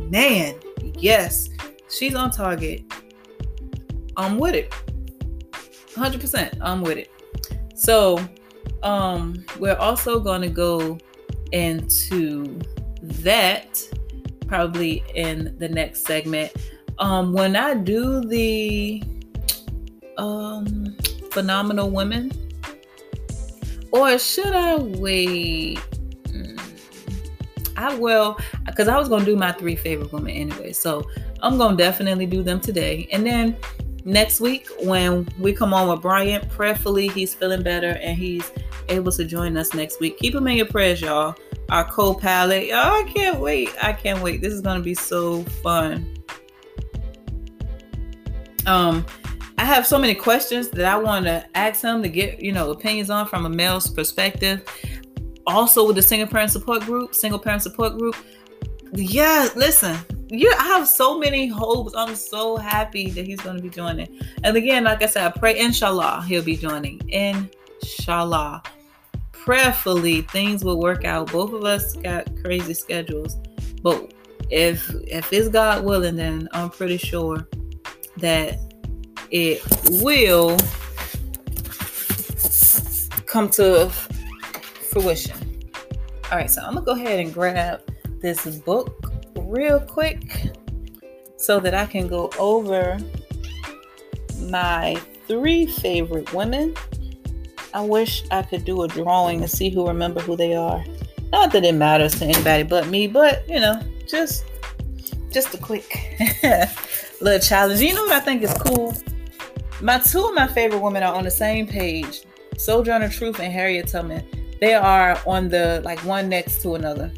man, 0.00 0.56
yes, 0.82 1.48
she's 1.90 2.14
on 2.14 2.30
target. 2.30 2.84
I'm 4.16 4.38
with 4.38 4.54
it. 4.54 4.72
100%. 5.94 6.58
I'm 6.60 6.82
with 6.82 6.98
it. 6.98 7.10
So, 7.74 8.18
um, 8.82 9.44
we're 9.58 9.76
also 9.76 10.20
going 10.20 10.42
to 10.42 10.48
go 10.48 10.98
into 11.52 12.58
that 13.02 13.82
probably 14.46 15.04
in 15.14 15.54
the 15.58 15.68
next 15.68 16.06
segment 16.06 16.52
um, 16.98 17.32
when 17.32 17.54
I 17.54 17.74
do 17.74 18.20
the 18.20 19.02
um, 20.16 20.96
phenomenal 21.30 21.90
women, 21.90 22.32
or 23.92 24.18
should 24.18 24.52
I 24.52 24.76
wait? 24.76 25.78
I 27.78 27.94
will, 27.94 28.36
because 28.66 28.88
I 28.88 28.98
was 28.98 29.08
gonna 29.08 29.24
do 29.24 29.36
my 29.36 29.52
three 29.52 29.76
favorite 29.76 30.12
women 30.12 30.32
anyway. 30.32 30.72
So 30.72 31.08
I'm 31.40 31.56
gonna 31.56 31.76
definitely 31.76 32.26
do 32.26 32.42
them 32.42 32.60
today, 32.60 33.08
and 33.12 33.24
then 33.24 33.56
next 34.04 34.40
week 34.40 34.68
when 34.82 35.28
we 35.38 35.52
come 35.52 35.72
on 35.72 35.88
with 35.88 36.02
Bryant, 36.02 36.48
prayerfully 36.50 37.08
he's 37.08 37.34
feeling 37.34 37.62
better 37.62 37.98
and 38.02 38.16
he's 38.18 38.50
able 38.88 39.12
to 39.12 39.24
join 39.24 39.56
us 39.56 39.74
next 39.74 40.00
week. 40.00 40.18
Keep 40.18 40.34
him 40.34 40.48
in 40.48 40.56
your 40.56 40.66
prayers, 40.66 41.00
y'all. 41.00 41.36
Our 41.68 41.84
co-pilot, 41.84 42.66
y'all. 42.66 42.78
I 42.78 43.04
can't 43.14 43.38
wait. 43.38 43.70
I 43.82 43.92
can't 43.92 44.22
wait. 44.22 44.40
This 44.40 44.52
is 44.52 44.60
gonna 44.60 44.80
be 44.80 44.94
so 44.94 45.44
fun. 45.62 46.14
Um, 48.66 49.06
I 49.58 49.64
have 49.64 49.86
so 49.86 49.98
many 49.98 50.14
questions 50.14 50.68
that 50.70 50.84
I 50.84 50.96
want 50.96 51.26
to 51.26 51.44
ask 51.54 51.82
him 51.82 52.02
to 52.02 52.08
get, 52.08 52.40
you 52.40 52.52
know, 52.52 52.70
opinions 52.70 53.10
on 53.10 53.26
from 53.26 53.44
a 53.44 53.48
male's 53.48 53.90
perspective. 53.90 54.62
Also 55.48 55.86
with 55.86 55.96
the 55.96 56.02
single 56.02 56.28
parent 56.28 56.50
support 56.52 56.82
group, 56.82 57.14
single 57.14 57.38
parent 57.38 57.62
support 57.62 57.98
group. 57.98 58.14
Yeah, 58.92 59.48
listen, 59.56 59.96
you 60.28 60.52
I 60.58 60.64
have 60.64 60.86
so 60.86 61.18
many 61.18 61.46
hopes. 61.46 61.94
I'm 61.96 62.14
so 62.14 62.58
happy 62.58 63.10
that 63.10 63.26
he's 63.26 63.40
gonna 63.40 63.60
be 63.60 63.70
joining. 63.70 64.20
And 64.44 64.56
again, 64.56 64.84
like 64.84 65.02
I 65.02 65.06
said, 65.06 65.26
I 65.26 65.30
pray 65.30 65.58
inshallah 65.58 66.24
he'll 66.28 66.44
be 66.44 66.56
joining. 66.56 67.00
Inshallah. 67.08 68.62
Prayerfully 69.32 70.22
things 70.22 70.64
will 70.64 70.78
work 70.78 71.06
out. 71.06 71.32
Both 71.32 71.54
of 71.54 71.64
us 71.64 71.94
got 71.94 72.28
crazy 72.44 72.74
schedules. 72.74 73.36
But 73.82 74.12
if 74.50 74.90
if 75.06 75.32
it's 75.32 75.48
God 75.48 75.82
willing, 75.82 76.16
then 76.16 76.48
I'm 76.52 76.68
pretty 76.68 76.98
sure 76.98 77.48
that 78.18 78.58
it 79.30 79.62
will 80.02 80.58
come 83.26 83.48
to 83.50 83.90
fruition. 85.00 85.36
All 86.30 86.38
right, 86.38 86.50
so 86.50 86.62
I'm 86.62 86.74
gonna 86.74 86.84
go 86.84 86.92
ahead 86.92 87.20
and 87.20 87.32
grab 87.32 87.80
this 88.20 88.44
book 88.58 89.12
real 89.36 89.80
quick 89.80 90.50
so 91.36 91.60
that 91.60 91.74
I 91.74 91.86
can 91.86 92.08
go 92.08 92.30
over 92.38 92.98
my 94.40 95.00
three 95.26 95.66
favorite 95.66 96.32
women. 96.32 96.74
I 97.72 97.82
wish 97.82 98.24
I 98.30 98.42
could 98.42 98.64
do 98.64 98.82
a 98.82 98.88
drawing 98.88 99.40
and 99.40 99.50
see 99.50 99.70
who 99.70 99.86
remember 99.86 100.20
who 100.20 100.36
they 100.36 100.54
are. 100.54 100.84
Not 101.32 101.52
that 101.52 101.64
it 101.64 101.74
matters 101.74 102.18
to 102.18 102.24
anybody 102.24 102.62
but 102.62 102.88
me, 102.88 103.06
but 103.06 103.48
you 103.48 103.60
know, 103.60 103.80
just 104.06 104.44
just 105.30 105.54
a 105.54 105.58
quick 105.58 106.16
little 107.20 107.40
challenge. 107.40 107.80
You 107.80 107.94
know 107.94 108.02
what 108.02 108.12
I 108.12 108.20
think 108.20 108.42
is 108.42 108.54
cool? 108.54 108.94
My 109.80 109.98
two 109.98 110.24
of 110.24 110.34
my 110.34 110.48
favorite 110.48 110.80
women 110.80 111.02
are 111.02 111.14
on 111.14 111.24
the 111.24 111.30
same 111.30 111.66
page. 111.66 112.24
Sojourner 112.56 113.08
Truth 113.08 113.38
and 113.38 113.52
Harriet 113.52 113.86
Tubman. 113.86 114.26
They 114.60 114.74
are 114.74 115.20
on 115.26 115.48
the 115.48 115.80
like 115.84 115.98
one 116.04 116.28
next 116.28 116.62
to 116.62 116.74
another. 116.74 117.12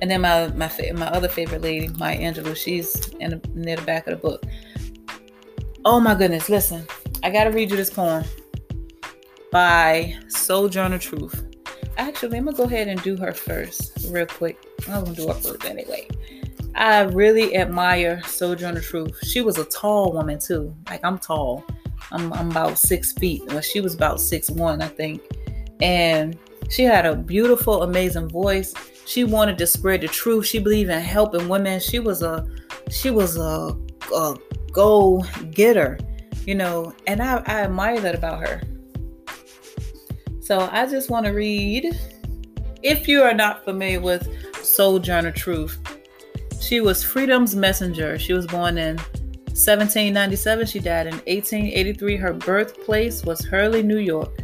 And 0.00 0.10
then 0.10 0.22
my 0.22 0.48
my 0.48 0.70
my 0.94 1.06
other 1.08 1.28
favorite 1.28 1.62
lady, 1.62 1.88
Maya 1.88 2.18
Angelou, 2.18 2.56
she's 2.56 3.08
in 3.20 3.30
the, 3.30 3.40
near 3.54 3.76
the 3.76 3.82
back 3.82 4.06
of 4.06 4.20
the 4.20 4.28
book. 4.28 4.44
Oh 5.84 6.00
my 6.00 6.14
goodness! 6.14 6.48
Listen, 6.48 6.86
I 7.22 7.30
gotta 7.30 7.50
read 7.50 7.70
you 7.70 7.76
this 7.76 7.90
poem 7.90 8.24
by 9.52 10.16
Sojourner 10.28 10.98
Truth. 10.98 11.46
Actually, 11.96 12.38
I'm 12.38 12.44
gonna 12.44 12.56
go 12.56 12.64
ahead 12.64 12.88
and 12.88 13.02
do 13.02 13.16
her 13.16 13.32
first, 13.32 14.06
real 14.10 14.26
quick. 14.26 14.58
I'm 14.88 15.04
gonna 15.04 15.16
do 15.16 15.28
her 15.28 15.34
first 15.34 15.64
anyway. 15.64 16.08
I 16.74 17.00
really 17.00 17.56
admire 17.56 18.22
Sojourner 18.22 18.80
Truth. 18.80 19.18
She 19.26 19.40
was 19.40 19.58
a 19.58 19.64
tall 19.64 20.12
woman 20.12 20.38
too. 20.38 20.74
Like 20.88 21.04
I'm 21.04 21.18
tall. 21.18 21.64
I'm, 22.12 22.32
I'm 22.32 22.50
about 22.50 22.78
six 22.78 23.12
feet. 23.12 23.42
Well, 23.48 23.60
she 23.60 23.80
was 23.80 23.94
about 23.94 24.20
six 24.20 24.50
one, 24.50 24.82
I 24.82 24.88
think. 24.88 25.22
And 25.82 26.38
she 26.68 26.84
had 26.84 27.06
a 27.06 27.16
beautiful, 27.16 27.82
amazing 27.82 28.28
voice 28.28 28.74
she 29.10 29.24
wanted 29.24 29.58
to 29.58 29.66
spread 29.66 30.02
the 30.02 30.06
truth. 30.06 30.46
She 30.46 30.60
believed 30.60 30.88
in 30.88 31.00
helping 31.00 31.48
women. 31.48 31.80
She 31.80 31.98
was 31.98 32.22
a 32.22 32.46
she 32.90 33.10
was 33.10 33.36
a, 33.36 33.76
a 34.14 34.36
go 34.70 35.24
getter, 35.50 35.98
you 36.46 36.54
know, 36.54 36.94
and 37.08 37.20
I, 37.20 37.42
I 37.46 37.62
admire 37.62 37.98
that 37.98 38.14
about 38.14 38.38
her. 38.46 38.62
So 40.40 40.68
I 40.70 40.86
just 40.86 41.10
want 41.10 41.26
to 41.26 41.32
read. 41.32 41.98
If 42.84 43.08
you 43.08 43.22
are 43.22 43.34
not 43.34 43.64
familiar 43.64 44.00
with 44.00 44.28
Sojourner 44.64 45.32
Truth, 45.32 45.80
she 46.60 46.80
was 46.80 47.02
freedom's 47.02 47.56
messenger. 47.56 48.16
She 48.16 48.32
was 48.32 48.46
born 48.46 48.78
in 48.78 48.96
1797. 48.96 50.66
She 50.66 50.78
died 50.78 51.08
in 51.08 51.14
1883. 51.14 52.16
Her 52.16 52.32
birthplace 52.32 53.24
was 53.24 53.44
Hurley, 53.44 53.82
New 53.82 53.98
York. 53.98 54.38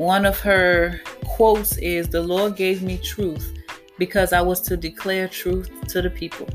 One 0.00 0.24
of 0.24 0.40
her 0.40 0.98
quotes 1.26 1.76
is 1.76 2.08
The 2.08 2.22
Lord 2.22 2.56
gave 2.56 2.82
me 2.82 2.96
truth 2.96 3.52
because 3.98 4.32
I 4.32 4.40
was 4.40 4.62
to 4.62 4.74
declare 4.74 5.28
truth 5.28 5.70
to 5.88 6.00
the 6.00 6.08
people. 6.08 6.48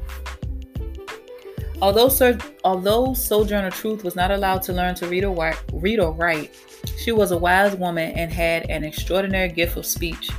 Although, 1.79 2.09
Sir, 2.09 2.39
although 2.63 3.13
Sojourner 3.13 3.69
Truth 3.69 4.03
was 4.03 4.15
not 4.15 4.31
allowed 4.31 4.63
to 4.63 4.73
learn 4.73 4.95
to 4.95 5.07
read 5.07 5.25
or, 5.25 5.35
write, 5.35 5.61
read 5.71 5.99
or 5.99 6.11
write, 6.11 6.55
she 6.97 7.11
was 7.11 7.29
a 7.29 7.37
wise 7.37 7.75
woman 7.75 8.13
and 8.13 8.33
had 8.33 8.67
an 8.67 8.83
extraordinary 8.83 9.49
gift 9.49 9.77
of 9.77 9.85
speech. 9.85 10.31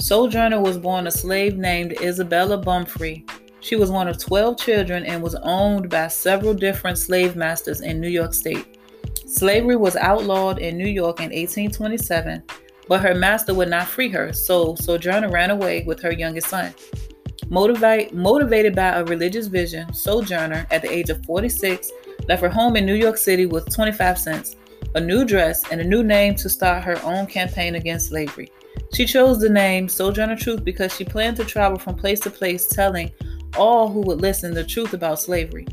Sojourner 0.00 0.60
was 0.60 0.76
born 0.76 1.06
a 1.06 1.12
slave 1.12 1.56
named 1.56 2.02
Isabella 2.02 2.60
Baumfree. 2.60 3.30
She 3.60 3.76
was 3.76 3.92
one 3.92 4.08
of 4.08 4.18
12 4.18 4.58
children 4.58 5.06
and 5.06 5.22
was 5.22 5.36
owned 5.36 5.88
by 5.88 6.08
several 6.08 6.54
different 6.54 6.98
slave 6.98 7.36
masters 7.36 7.80
in 7.80 8.00
New 8.00 8.08
York 8.08 8.34
State. 8.34 8.79
Slavery 9.30 9.76
was 9.76 9.94
outlawed 9.94 10.58
in 10.58 10.76
New 10.76 10.88
York 10.88 11.20
in 11.20 11.26
1827, 11.26 12.42
but 12.88 13.00
her 13.00 13.14
master 13.14 13.54
would 13.54 13.70
not 13.70 13.86
free 13.86 14.08
her, 14.08 14.32
so 14.32 14.74
Sojourner 14.74 15.30
ran 15.30 15.50
away 15.50 15.84
with 15.84 16.02
her 16.02 16.10
youngest 16.10 16.48
son. 16.48 16.74
Motivate, 17.48 18.12
motivated 18.12 18.74
by 18.74 18.88
a 18.88 19.04
religious 19.04 19.46
vision, 19.46 19.94
Sojourner, 19.94 20.66
at 20.72 20.82
the 20.82 20.90
age 20.90 21.10
of 21.10 21.24
46, 21.24 21.92
left 22.28 22.42
her 22.42 22.48
home 22.48 22.74
in 22.74 22.84
New 22.84 22.96
York 22.96 23.16
City 23.16 23.46
with 23.46 23.72
25 23.72 24.18
cents, 24.18 24.56
a 24.96 25.00
new 25.00 25.24
dress, 25.24 25.62
and 25.70 25.80
a 25.80 25.84
new 25.84 26.02
name 26.02 26.34
to 26.34 26.48
start 26.48 26.82
her 26.82 27.00
own 27.04 27.24
campaign 27.24 27.76
against 27.76 28.08
slavery. 28.08 28.50
She 28.92 29.06
chose 29.06 29.38
the 29.38 29.48
name 29.48 29.88
Sojourner 29.88 30.34
Truth 30.34 30.64
because 30.64 30.92
she 30.92 31.04
planned 31.04 31.36
to 31.36 31.44
travel 31.44 31.78
from 31.78 31.94
place 31.94 32.18
to 32.20 32.30
place 32.30 32.66
telling 32.66 33.12
all 33.56 33.88
who 33.88 34.00
would 34.00 34.20
listen 34.20 34.52
the 34.52 34.64
truth 34.64 34.92
about 34.92 35.20
slavery. 35.20 35.68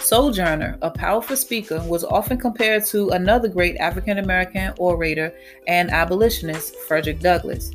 Sojourner, 0.00 0.78
a 0.80 0.90
powerful 0.90 1.36
speaker, 1.36 1.82
was 1.86 2.04
often 2.04 2.38
compared 2.38 2.84
to 2.86 3.10
another 3.10 3.48
great 3.48 3.76
African 3.76 4.18
American 4.18 4.72
orator 4.78 5.32
and 5.66 5.90
abolitionist, 5.90 6.74
Frederick 6.88 7.20
Douglass. 7.20 7.72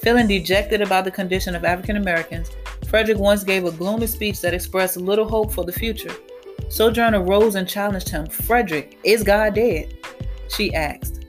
Feeling 0.00 0.26
dejected 0.26 0.80
about 0.80 1.04
the 1.04 1.10
condition 1.10 1.54
of 1.54 1.64
African 1.64 1.96
Americans, 1.96 2.50
Frederick 2.88 3.18
once 3.18 3.44
gave 3.44 3.64
a 3.64 3.70
gloomy 3.70 4.06
speech 4.06 4.40
that 4.40 4.54
expressed 4.54 4.96
little 4.96 5.28
hope 5.28 5.52
for 5.52 5.64
the 5.64 5.72
future. 5.72 6.14
Sojourner 6.70 7.22
rose 7.22 7.54
and 7.54 7.68
challenged 7.68 8.08
him. 8.08 8.26
Frederick, 8.26 8.98
is 9.04 9.22
God 9.22 9.54
dead? 9.54 9.96
She 10.48 10.74
asked. 10.74 11.26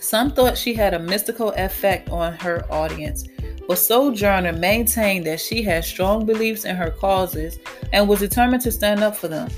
Some 0.00 0.30
thought 0.30 0.56
she 0.56 0.72
had 0.72 0.94
a 0.94 0.98
mystical 0.98 1.50
effect 1.56 2.10
on 2.10 2.32
her 2.34 2.64
audience, 2.72 3.26
but 3.68 3.78
Sojourner 3.78 4.54
maintained 4.54 5.26
that 5.26 5.40
she 5.40 5.62
had 5.62 5.84
strong 5.84 6.24
beliefs 6.24 6.64
in 6.64 6.74
her 6.74 6.90
causes 6.90 7.58
and 7.92 8.08
was 8.08 8.18
determined 8.18 8.62
to 8.62 8.72
stand 8.72 9.04
up 9.04 9.14
for 9.14 9.28
them. 9.28 9.50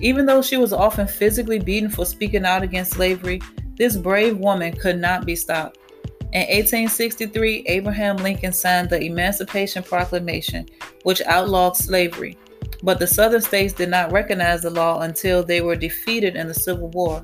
Even 0.00 0.24
though 0.24 0.40
she 0.40 0.56
was 0.56 0.72
often 0.72 1.06
physically 1.06 1.58
beaten 1.58 1.90
for 1.90 2.06
speaking 2.06 2.46
out 2.46 2.62
against 2.62 2.92
slavery, 2.92 3.42
this 3.76 3.96
brave 3.96 4.38
woman 4.38 4.74
could 4.74 4.98
not 4.98 5.26
be 5.26 5.36
stopped. 5.36 5.76
In 6.32 6.40
1863, 6.40 7.64
Abraham 7.66 8.16
Lincoln 8.16 8.52
signed 8.52 8.88
the 8.88 9.02
Emancipation 9.02 9.82
Proclamation, 9.82 10.66
which 11.02 11.20
outlawed 11.22 11.76
slavery. 11.76 12.38
But 12.82 12.98
the 12.98 13.06
Southern 13.06 13.42
states 13.42 13.74
did 13.74 13.90
not 13.90 14.12
recognize 14.12 14.62
the 14.62 14.70
law 14.70 15.00
until 15.00 15.42
they 15.42 15.60
were 15.60 15.76
defeated 15.76 16.36
in 16.36 16.48
the 16.48 16.54
Civil 16.54 16.88
War. 16.88 17.22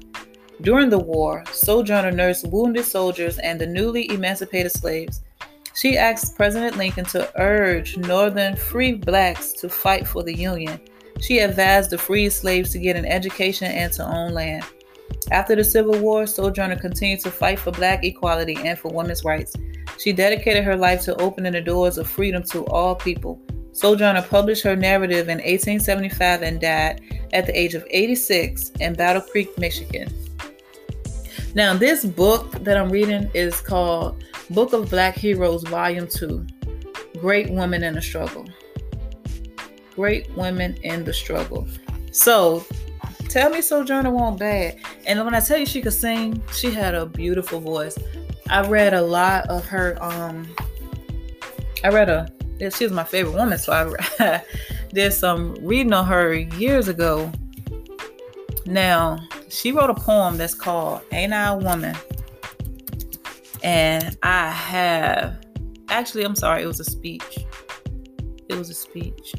During 0.61 0.91
the 0.91 0.99
war, 0.99 1.43
Sojourner 1.53 2.13
nursed 2.13 2.49
wounded 2.49 2.85
soldiers 2.85 3.39
and 3.39 3.59
the 3.59 3.67
newly 3.67 4.11
emancipated 4.11 4.73
slaves. 4.73 5.23
She 5.75 5.99
asked 5.99 6.37
President 6.37 6.77
Lincoln 6.77 7.05
to 7.07 7.31
urge 7.41 7.97
Northern 7.97 8.55
free 8.55 8.93
blacks 8.93 9.53
to 9.55 9.69
fight 9.69 10.07
for 10.07 10.23
the 10.23 10.35
Union. 10.35 10.81
She 11.21 11.39
advised 11.39 11.91
the 11.91 11.99
freed 11.99 12.31
slaves 12.31 12.71
to 12.71 12.79
get 12.79 12.97
an 12.97 13.05
education 13.05 13.71
and 13.73 13.93
to 13.95 14.05
own 14.05 14.33
land. 14.33 14.65
After 15.33 15.57
the 15.57 15.65
Civil 15.65 15.99
War, 15.99 16.27
Sojourner 16.27 16.77
continued 16.77 17.21
to 17.21 17.31
fight 17.31 17.59
for 17.59 17.73
black 17.73 18.05
equality 18.05 18.57
and 18.65 18.79
for 18.79 18.93
women's 18.93 19.25
rights. 19.25 19.57
She 19.99 20.13
dedicated 20.13 20.65
her 20.65 20.77
life 20.77 21.03
to 21.03 21.21
opening 21.21 21.53
the 21.53 21.61
doors 21.61 21.99
of 21.99 22.09
freedom 22.09 22.43
to 22.45 22.65
all 22.67 22.95
people. 22.95 23.41
Sojourner 23.73 24.23
published 24.23 24.63
her 24.63 24.77
narrative 24.77 25.29
in 25.29 25.39
1875 25.39 26.43
and 26.43 26.61
died 26.61 27.01
at 27.33 27.47
the 27.47 27.59
age 27.59 27.75
of 27.75 27.85
86 27.91 28.71
in 28.79 28.95
Battle 28.95 29.23
Creek, 29.23 29.57
Michigan. 29.59 30.13
Now, 31.55 31.73
this 31.73 32.05
book 32.05 32.51
that 32.65 32.77
I'm 32.77 32.91
reading 32.91 33.31
is 33.33 33.61
called 33.61 34.25
Book 34.51 34.73
of 34.73 34.91
Black 34.91 35.15
Heroes, 35.15 35.63
Volume 35.63 36.09
2 36.09 36.45
Great 37.21 37.49
Women 37.49 37.85
in 37.85 37.95
the 37.95 38.03
Struggle. 38.03 38.45
Great 39.95 40.29
Women 40.35 40.75
in 40.83 41.05
the 41.05 41.15
Struggle. 41.15 41.69
So, 42.11 42.67
tell 43.29 43.51
me 43.51 43.61
Sojourner 43.61 44.11
won't 44.11 44.41
bad. 44.41 44.81
And 45.07 45.25
when 45.25 45.33
I 45.33 45.39
tell 45.39 45.57
you 45.57 45.65
she 45.65 45.81
could 45.81 45.93
sing, 45.93 46.43
she 46.53 46.73
had 46.73 46.97
a 46.97 47.07
beautiful 47.07 47.61
voice. 47.61 47.97
I 48.51 48.67
read 48.67 48.93
a 48.93 49.03
lot 49.03 49.49
of 49.49 49.65
her, 49.67 49.97
um, 50.03 50.53
I 51.85 51.89
read 51.91 52.09
a, 52.09 52.29
she 52.73 52.83
was 52.83 52.93
my 52.93 53.05
favorite 53.05 53.35
woman, 53.35 53.59
so 53.59 53.97
I 54.19 54.43
did 54.93 55.13
some 55.13 55.55
reading 55.63 55.93
on 55.93 56.05
her 56.07 56.35
years 56.35 56.89
ago. 56.89 57.31
Now, 58.67 59.19
she 59.55 59.73
wrote 59.73 59.91
a 59.91 59.95
poem 59.95 60.37
that's 60.37 60.55
called 60.55 61.03
Ain't 61.13 61.33
I 61.33 61.49
a 61.49 61.57
Woman? 61.57 61.97
and 63.63 64.17
I 64.23 64.51
have 64.51 65.39
actually, 65.89 66.25
I'm 66.25 66.37
sorry, 66.37 66.63
it 66.63 66.67
was 66.67 66.81
a 66.81 66.85
speech. 66.85 67.39
It 68.49 68.57
was 68.57 68.69
a 68.69 68.75
speech. 68.75 69.35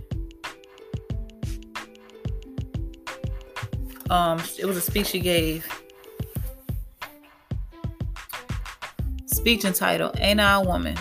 Um, 4.10 4.42
it 4.58 4.66
was 4.66 4.78
a 4.78 4.82
speech 4.82 5.08
she 5.08 5.20
gave. 5.20 5.68
Speech 9.28 9.64
entitled 9.64 10.18
"Ain't 10.20 10.40
I 10.40 10.56
a 10.56 10.62
Woman?" 10.62 10.98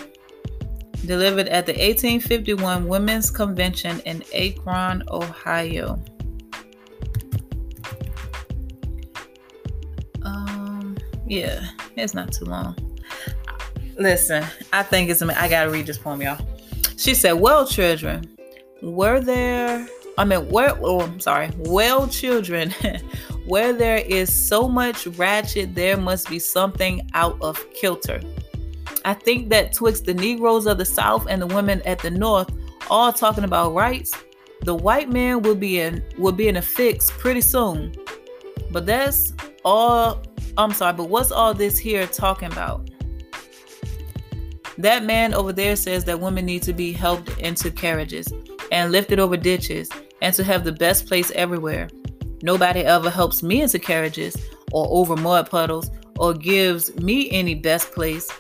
delivered 1.07 1.49
at 1.49 1.67
the 1.67 1.73
1851 1.73 2.87
Women's 2.87 3.31
Convention 3.31 4.01
in 4.01 4.23
Akron, 4.35 5.03
Ohio. 5.09 6.03
Yeah, 11.27 11.69
it's 11.97 12.15
not 12.15 12.33
too 12.33 12.45
long. 12.45 12.77
Listen, 13.97 14.45
I 14.73 14.83
think 14.83 15.11
it's. 15.11 15.23
I 15.23 15.49
gotta 15.49 15.71
read 15.71 15.87
this 15.87 15.99
poem, 15.99 16.23
y'all. 16.23 16.39
She 16.97 17.15
said, 17.15 17.33
"Well, 17.33 17.67
children, 17.67 18.37
were 18.83 19.21
there? 19.21 19.87
I 20.19 20.25
mean, 20.25 20.49
where? 20.49 20.77
Oh, 20.81 21.01
I'm 21.01 21.21
sorry. 21.21 21.51
Well, 21.59 22.09
children, 22.09 22.71
where 23.47 23.73
there 23.73 23.99
is 23.99 24.33
so 24.49 24.69
much 24.69 25.07
ratchet, 25.07 25.75
there 25.75 25.97
must 25.97 26.29
be 26.29 26.39
something 26.39 27.09
out 27.15 27.37
of 27.41 27.65
kilter." 27.73 28.21
I 29.05 29.15
think 29.15 29.51
that 29.51 29.73
twixt 29.73 30.07
the 30.07 30.15
Negroes 30.15 30.67
of 30.67 30.79
the 30.79 30.85
South 30.85 31.27
and 31.29 31.41
the 31.41 31.47
women 31.47 31.83
at 31.83 31.99
the 31.99 32.11
North, 32.11 32.51
all 32.89 33.13
talking 33.13 33.45
about 33.45 33.75
rights, 33.75 34.15
the 34.63 34.75
white 34.75 35.11
man 35.11 35.43
will 35.43 35.55
be 35.55 35.79
in 35.81 36.03
will 36.19 36.33
be 36.33 36.49
in 36.49 36.57
a 36.57 36.63
fix 36.63 37.11
pretty 37.11 37.43
soon. 37.43 37.95
But 38.71 38.87
that's 38.87 39.35
all. 39.65 40.24
I'm 40.57 40.73
sorry, 40.73 40.93
but 40.95 41.09
what's 41.09 41.33
all 41.33 41.55
this 41.55 41.79
here 41.79 42.07
talking 42.07 42.53
about? 42.53 42.89
That 44.79 45.05
man 45.05 45.35
over 45.35 45.53
there 45.53 45.77
says 45.77 46.05
that 46.05 46.21
women 46.21 46.47
need 46.47 46.63
to 46.65 46.73
be 46.73 46.93
helped 46.93 47.37
into 47.39 47.71
carriages 47.71 48.33
and 48.73 48.93
lifted 48.93 49.19
over 49.19 49.37
ditches 49.37 49.89
and 50.21 50.35
to 50.35 50.45
have 50.45 50.65
the 50.65 50.73
best 50.73 51.07
place 51.07 51.31
everywhere. 51.33 51.89
Nobody 52.43 52.81
ever 52.81 53.11
helps 53.11 53.43
me 53.43 53.63
into 53.63 53.79
carriages 53.79 54.37
or 54.73 54.87
over 54.91 55.17
mud 55.17 55.49
puddles 55.49 55.91
or 56.19 56.35
gives 56.35 56.95
me 56.97 57.31
any 57.31 57.55
best 57.55 57.93
place. 57.93 58.31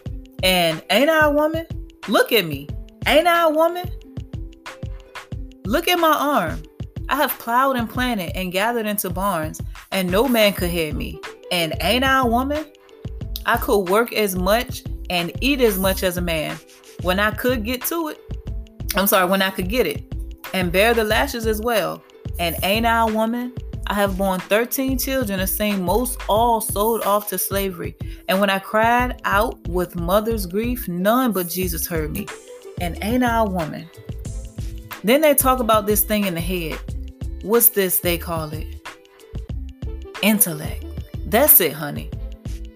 And 0.43 0.83
ain't 0.91 1.11
I 1.11 1.27
a 1.27 1.31
woman? 1.31 1.67
Look 2.09 2.33
at 2.33 2.45
me. 2.45 2.69
Ain't 3.07 3.27
I 3.27 3.45
a 3.45 3.51
woman? 3.51 3.91
Look 5.65 5.89
at 5.89 5.99
my 5.99 6.13
arm. 6.13 6.63
I 7.09 7.17
have 7.17 7.39
plowed 7.39 7.77
and 7.77 7.89
planted 7.89 8.37
and 8.37 8.53
gathered 8.53 8.87
into 8.87 9.11
barns, 9.11 9.61
and 9.93 10.11
no 10.11 10.27
man 10.27 10.53
could 10.53 10.71
hear 10.71 10.93
me. 10.95 11.21
And 11.51 11.75
ain't 11.81 12.05
I 12.05 12.21
a 12.21 12.27
woman? 12.27 12.67
I 13.47 13.57
could 13.57 13.89
work 13.89 14.13
as 14.13 14.37
much 14.37 14.85
and 15.11 15.33
eat 15.41 15.61
as 15.61 15.79
much 15.79 16.03
as 16.03 16.17
a 16.17 16.23
man 16.23 16.57
when 17.03 17.21
I 17.21 17.31
could 17.31 17.65
get 17.65 17.83
to 17.87 18.09
it. 18.09 18.21
I'm 18.97 19.07
sorry, 19.07 19.29
when 19.29 19.43
I 19.43 19.51
could 19.51 19.69
get 19.69 19.87
it, 19.87 20.05
and 20.53 20.71
bear 20.71 20.95
the 20.95 21.05
lashes 21.05 21.47
as 21.47 21.61
well. 21.61 22.03
And 22.39 22.57
ain't 22.63 22.87
I 22.87 23.09
a 23.09 23.13
woman? 23.13 23.53
I 23.87 23.95
have 23.95 24.17
borne 24.17 24.41
13 24.41 24.99
children 24.99 25.41
and 25.41 25.49
seen 25.49 25.83
most 25.83 26.19
all 26.29 26.61
sold 26.61 27.03
off 27.03 27.29
to 27.29 27.39
slavery. 27.39 27.95
And 28.29 28.41
when 28.41 28.49
I 28.49 28.59
cried 28.59 29.21
out 29.25 29.61
with 29.69 29.95
mother's 29.97 30.47
grief, 30.47 30.89
none 30.89 31.33
but 31.33 31.49
Jesus 31.49 31.87
heard 31.87 32.13
me. 32.13 32.27
And 32.81 32.97
ain't 33.03 33.25
I 33.25 33.41
a 33.41 33.45
woman? 33.45 33.89
Then 35.03 35.21
they 35.21 35.35
talk 35.35 35.61
about 35.61 35.87
this 35.87 36.03
thing 36.03 36.25
in 36.25 36.35
the 36.35 36.41
head. 36.41 36.79
What's 37.43 37.69
this 37.71 37.99
they 37.99 38.17
call 38.17 38.51
it? 38.55 38.67
Intellect. 40.23 40.83
That's 41.35 41.61
it, 41.61 41.73
honey. 41.73 42.11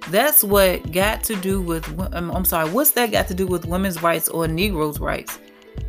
That's 0.08 0.42
what 0.42 0.90
got 0.90 1.22
to 1.22 1.36
do 1.36 1.62
with, 1.62 1.88
um, 2.12 2.32
I'm 2.32 2.44
sorry, 2.44 2.68
what's 2.68 2.90
that 2.90 3.12
got 3.12 3.28
to 3.28 3.34
do 3.34 3.46
with 3.46 3.66
women's 3.66 4.02
rights 4.02 4.28
or 4.28 4.48
Negroes' 4.48 4.98
rights? 4.98 5.38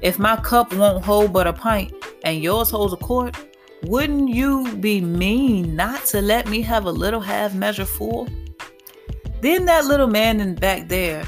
If 0.03 0.19
my 0.19 0.35
cup 0.35 0.71
won't 0.75 1.03
hold 1.03 1.33
but 1.33 1.47
a 1.47 1.53
pint 1.53 1.91
and 2.23 2.43
yours 2.43 2.69
holds 2.69 2.93
a 2.93 2.97
quart, 2.97 3.35
wouldn't 3.85 4.29
you 4.29 4.71
be 4.75 5.01
mean 5.01 5.75
not 5.75 6.05
to 6.05 6.21
let 6.21 6.47
me 6.47 6.61
have 6.61 6.85
a 6.85 6.91
little 6.91 7.21
half 7.21 7.55
measure 7.55 7.85
full? 7.85 8.27
Then 9.41 9.65
that 9.65 9.85
little 9.85 10.05
man 10.05 10.39
in 10.39 10.53
back 10.53 10.89
there, 10.89 11.23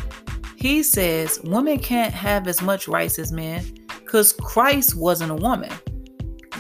he 0.58 0.84
says 0.84 1.40
women 1.44 1.80
can't 1.80 2.14
have 2.14 2.48
as 2.48 2.62
much 2.62 2.88
rights 2.88 3.18
as 3.18 3.32
men 3.32 3.66
because 3.88 4.34
Christ 4.34 4.96
wasn't 4.96 5.32
a 5.32 5.36
woman. 5.36 5.72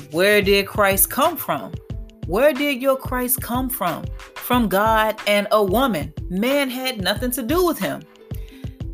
Where 0.09 0.41
did 0.41 0.65
Christ 0.65 1.11
come 1.11 1.37
from? 1.37 1.71
Where 2.25 2.51
did 2.51 2.81
your 2.81 2.97
Christ 2.97 3.41
come 3.41 3.69
from? 3.69 4.05
From 4.41 4.67
God 4.67 5.17
and 5.27 5.47
a 5.51 5.63
woman. 5.63 6.13
Man 6.29 6.69
had 6.69 7.01
nothing 7.01 7.31
to 7.31 7.43
do 7.43 7.65
with 7.65 7.79
him. 7.79 8.01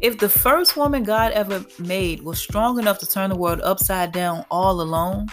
If 0.01 0.19
the 0.19 0.29
first 0.29 0.77
woman 0.77 1.03
God 1.03 1.31
ever 1.31 1.65
made 1.79 2.21
was 2.21 2.39
strong 2.39 2.77
enough 2.77 2.99
to 2.99 3.07
turn 3.07 3.31
the 3.31 3.35
world 3.35 3.61
upside 3.61 4.11
down 4.11 4.45
all 4.51 4.81
alone, 4.81 5.27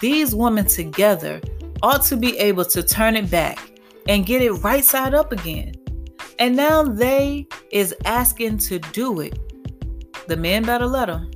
these 0.00 0.34
women 0.34 0.66
together 0.66 1.40
ought 1.82 2.02
to 2.04 2.16
be 2.16 2.38
able 2.38 2.64
to 2.66 2.82
turn 2.82 3.16
it 3.16 3.30
back 3.30 3.58
and 4.06 4.26
get 4.26 4.42
it 4.42 4.52
right 4.52 4.84
side 4.84 5.14
up 5.14 5.32
again. 5.32 5.74
And 6.38 6.54
now 6.54 6.84
they 6.84 7.48
is 7.72 7.94
asking 8.04 8.58
to 8.58 8.78
do 8.78 9.20
it. 9.20 9.38
The 10.28 10.36
men 10.36 10.62
better 10.62 10.86
let 10.86 11.06
them. 11.06 11.30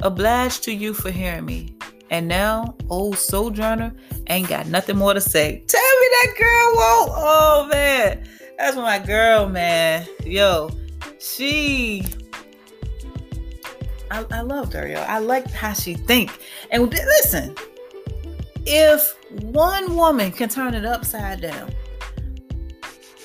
Obliged 0.00 0.64
to 0.64 0.72
you 0.72 0.94
for 0.94 1.10
hearing 1.10 1.44
me. 1.44 1.75
And 2.10 2.28
now, 2.28 2.76
old 2.88 3.18
sojourner 3.18 3.92
ain't 4.28 4.48
got 4.48 4.66
nothing 4.68 4.96
more 4.96 5.14
to 5.14 5.20
say. 5.20 5.64
Tell 5.66 5.80
me 6.00 6.06
that 6.12 6.34
girl 6.38 6.72
won't. 6.76 7.10
Oh 7.14 7.68
man, 7.70 8.24
that's 8.58 8.76
my 8.76 8.98
girl, 8.98 9.48
man. 9.48 10.06
Yo, 10.24 10.70
she. 11.18 12.04
I, 14.10 14.24
I 14.30 14.40
loved 14.42 14.72
her, 14.74 14.86
yo. 14.86 15.00
I 15.00 15.18
liked 15.18 15.50
how 15.50 15.72
she 15.72 15.94
think. 15.94 16.30
And 16.70 16.88
listen, 16.90 17.56
if 18.64 19.16
one 19.42 19.96
woman 19.96 20.30
can 20.30 20.48
turn 20.48 20.74
it 20.74 20.84
upside 20.84 21.40
down, 21.40 21.72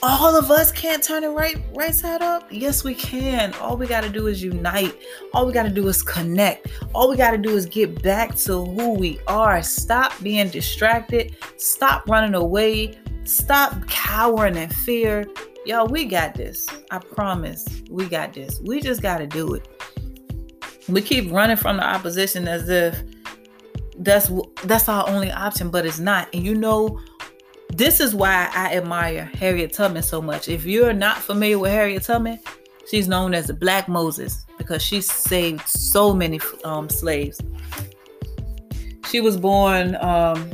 all 0.04 0.36
of 0.36 0.50
us 0.50 0.72
can't 0.72 1.04
turn 1.04 1.24
it 1.24 1.30
right 1.30 1.62
right 1.74 1.94
side 1.94 2.22
up? 2.22 2.48
Yes 2.50 2.84
we 2.84 2.96
can. 2.96 3.54
All 3.56 3.78
we 3.78 3.86
got 3.86 4.02
to 4.02 4.10
do 4.10 4.28
is 4.28 4.42
unite. 4.42 4.96
All 5.34 5.46
we 5.46 5.54
got 5.54 5.64
to 5.64 5.70
do 5.70 5.88
is 5.88 6.02
connect. 6.02 6.68
All 6.94 7.10
we 7.10 7.18
got 7.18 7.32
to 7.32 7.38
do 7.38 7.56
is 7.56 7.66
get 7.66 8.02
back 8.02 8.36
to 8.38 8.66
who 8.66 8.94
we 8.94 9.20
are. 9.28 9.62
Stop 9.62 10.14
being 10.24 10.50
distracted. 10.50 11.36
Stop 11.58 12.08
running 12.08 12.34
away. 12.34 12.98
Stop 13.26 13.88
cowering 13.88 14.56
in 14.56 14.70
fear. 14.70 15.28
Y'all 15.66 15.88
we 15.88 16.06
got 16.06 16.34
this. 16.34 16.68
I 16.90 16.98
promise 16.98 17.66
we 17.90 18.08
got 18.08 18.34
this. 18.34 18.60
We 18.62 18.82
just 18.82 19.02
got 19.02 19.20
to 19.20 19.28
do 19.28 19.54
it. 19.54 19.68
We 20.90 21.02
keep 21.02 21.32
running 21.32 21.58
from 21.58 21.78
the 21.78 21.86
opposition 21.86 22.48
as 22.48 22.70
if 22.70 23.00
that's 24.00 24.32
that's 24.64 24.90
our 24.90 25.08
only 25.08 25.32
option 25.32 25.70
but 25.70 25.86
it's 25.86 26.00
not. 26.00 26.28
And 26.34 26.44
you 26.44 26.56
know 26.56 27.00
this 27.73 27.99
is 27.99 28.13
why 28.13 28.49
I 28.53 28.75
admire 28.75 29.25
Harriet 29.36 29.73
Tubman 29.73 30.03
so 30.03 30.21
much. 30.21 30.49
If 30.49 30.65
you're 30.65 30.93
not 30.93 31.17
familiar 31.17 31.57
with 31.57 31.71
Harriet 31.71 32.03
Tubman, 32.03 32.39
she's 32.89 33.07
known 33.07 33.34
as 33.34 33.47
the 33.47 33.53
Black 33.53 33.88
Moses 33.88 34.45
because 34.57 34.84
she 34.84 35.01
saved 35.01 35.67
so 35.67 36.13
many 36.13 36.39
um, 36.63 36.89
slaves. 36.89 37.39
She 39.10 39.21
was 39.21 39.38
born 39.38 39.95
um, 39.95 40.51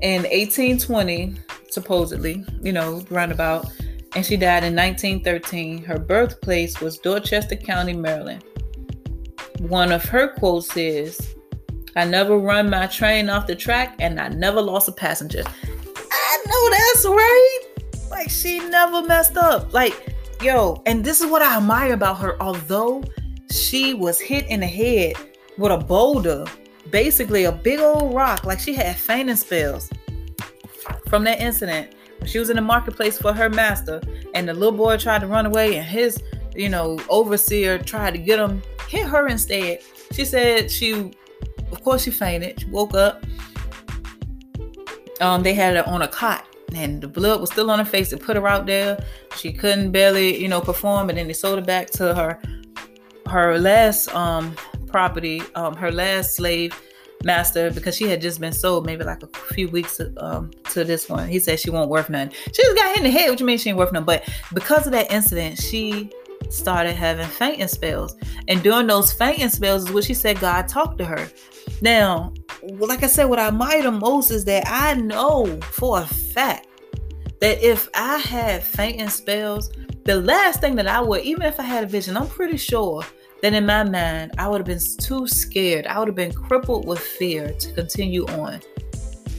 in 0.00 0.22
1820, 0.22 1.34
supposedly, 1.70 2.44
you 2.62 2.72
know, 2.72 3.04
roundabout, 3.10 3.66
and 4.14 4.24
she 4.24 4.36
died 4.36 4.64
in 4.64 4.74
1913. 4.76 5.84
Her 5.84 5.98
birthplace 5.98 6.80
was 6.80 6.98
Dorchester 6.98 7.56
County, 7.56 7.94
Maryland. 7.94 8.44
One 9.58 9.92
of 9.92 10.04
her 10.04 10.28
quotes 10.28 10.76
is, 10.76 11.34
I 11.94 12.04
never 12.04 12.38
run 12.38 12.70
my 12.70 12.86
train 12.86 13.28
off 13.28 13.46
the 13.46 13.54
track 13.54 13.96
and 13.98 14.18
I 14.18 14.28
never 14.28 14.62
lost 14.62 14.88
a 14.88 14.92
passenger 14.92 15.44
that's 16.70 17.04
right. 17.06 17.60
Like 18.10 18.30
she 18.30 18.58
never 18.60 19.02
messed 19.02 19.36
up. 19.36 19.72
Like, 19.72 20.14
yo, 20.42 20.82
and 20.86 21.04
this 21.04 21.20
is 21.20 21.30
what 21.30 21.42
I 21.42 21.56
admire 21.56 21.94
about 21.94 22.18
her. 22.18 22.40
Although 22.42 23.04
she 23.50 23.94
was 23.94 24.20
hit 24.20 24.46
in 24.48 24.60
the 24.60 24.66
head 24.66 25.14
with 25.58 25.72
a 25.72 25.78
boulder, 25.78 26.44
basically 26.90 27.44
a 27.44 27.52
big 27.52 27.80
old 27.80 28.14
rock, 28.14 28.44
like 28.44 28.60
she 28.60 28.74
had 28.74 28.96
fainting 28.96 29.36
spells 29.36 29.90
from 31.08 31.24
that 31.24 31.40
incident. 31.40 31.94
She 32.24 32.38
was 32.38 32.50
in 32.50 32.56
the 32.56 32.62
marketplace 32.62 33.18
for 33.18 33.32
her 33.32 33.48
master, 33.50 34.00
and 34.34 34.48
the 34.48 34.54
little 34.54 34.76
boy 34.76 34.96
tried 34.96 35.22
to 35.22 35.26
run 35.26 35.46
away, 35.46 35.76
and 35.76 35.84
his, 35.84 36.22
you 36.54 36.68
know, 36.68 37.00
overseer 37.08 37.78
tried 37.78 38.12
to 38.12 38.18
get 38.18 38.38
him, 38.38 38.62
hit 38.88 39.06
her 39.06 39.26
instead. 39.26 39.80
She 40.12 40.24
said 40.24 40.70
she, 40.70 41.12
of 41.72 41.82
course, 41.82 42.04
she 42.04 42.12
fainted. 42.12 42.60
She 42.60 42.66
woke 42.66 42.94
up 42.94 43.24
um, 45.22 45.42
they 45.42 45.54
had 45.54 45.76
her 45.76 45.88
on 45.88 46.02
a 46.02 46.08
cot 46.08 46.44
and 46.74 47.00
the 47.00 47.08
blood 47.08 47.40
was 47.40 47.50
still 47.50 47.70
on 47.70 47.78
her 47.78 47.84
face. 47.84 48.10
They 48.10 48.16
put 48.16 48.36
her 48.36 48.46
out 48.46 48.66
there. 48.66 49.02
She 49.36 49.52
couldn't 49.52 49.92
barely, 49.92 50.40
you 50.40 50.48
know, 50.48 50.60
perform. 50.60 51.08
And 51.08 51.18
then 51.18 51.26
they 51.26 51.32
sold 51.32 51.58
her 51.58 51.64
back 51.64 51.90
to 51.90 52.14
her 52.14 52.40
her 53.26 53.58
last 53.58 54.14
um 54.14 54.54
property, 54.88 55.42
um, 55.54 55.74
her 55.74 55.90
last 55.90 56.36
slave 56.36 56.78
master 57.24 57.70
because 57.70 57.96
she 57.96 58.04
had 58.08 58.20
just 58.20 58.40
been 58.40 58.52
sold 58.52 58.84
maybe 58.84 59.04
like 59.04 59.22
a 59.22 59.26
few 59.54 59.68
weeks 59.68 60.00
um, 60.18 60.50
to 60.70 60.84
this 60.84 61.08
one. 61.08 61.28
He 61.28 61.38
said 61.38 61.60
she 61.60 61.70
won't 61.70 61.90
worth 61.90 62.10
nothing. 62.10 62.34
She 62.52 62.62
just 62.62 62.76
got 62.76 62.88
hit 62.88 62.98
in 62.98 63.04
the 63.04 63.10
head, 63.10 63.30
which 63.30 63.42
means 63.42 63.62
she 63.62 63.70
ain't 63.70 63.78
worth 63.78 63.92
nothing. 63.92 64.06
But 64.06 64.28
because 64.52 64.86
of 64.86 64.92
that 64.92 65.10
incident, 65.10 65.58
she 65.58 66.10
started 66.52 66.94
having 66.94 67.26
fainting 67.26 67.68
spells. 67.68 68.16
And 68.48 68.62
during 68.62 68.86
those 68.86 69.12
fainting 69.12 69.48
spells 69.48 69.84
is 69.84 69.92
what 69.92 70.04
she 70.04 70.14
said 70.14 70.40
God 70.40 70.68
talked 70.68 70.98
to 70.98 71.04
her. 71.04 71.28
Now, 71.80 72.32
like 72.62 73.02
I 73.02 73.06
said, 73.06 73.24
what 73.24 73.38
I 73.38 73.48
admire 73.48 73.82
the 73.82 73.92
most 73.92 74.30
is 74.30 74.44
that 74.44 74.64
I 74.66 74.94
know 74.94 75.60
for 75.62 76.00
a 76.00 76.06
fact 76.06 76.68
that 77.40 77.62
if 77.62 77.88
I 77.94 78.18
had 78.18 78.62
fainting 78.62 79.08
spells, 79.08 79.70
the 80.04 80.20
last 80.20 80.60
thing 80.60 80.74
that 80.76 80.86
I 80.86 81.00
would, 81.00 81.22
even 81.22 81.42
if 81.42 81.58
I 81.58 81.64
had 81.64 81.84
a 81.84 81.86
vision, 81.86 82.16
I'm 82.16 82.28
pretty 82.28 82.56
sure 82.56 83.04
that 83.42 83.54
in 83.54 83.66
my 83.66 83.82
mind, 83.82 84.32
I 84.38 84.48
would 84.48 84.58
have 84.58 84.66
been 84.66 84.80
too 85.00 85.26
scared. 85.26 85.86
I 85.86 85.98
would 85.98 86.08
have 86.08 86.14
been 86.14 86.32
crippled 86.32 86.86
with 86.86 87.00
fear 87.00 87.52
to 87.52 87.72
continue 87.72 88.24
on. 88.26 88.60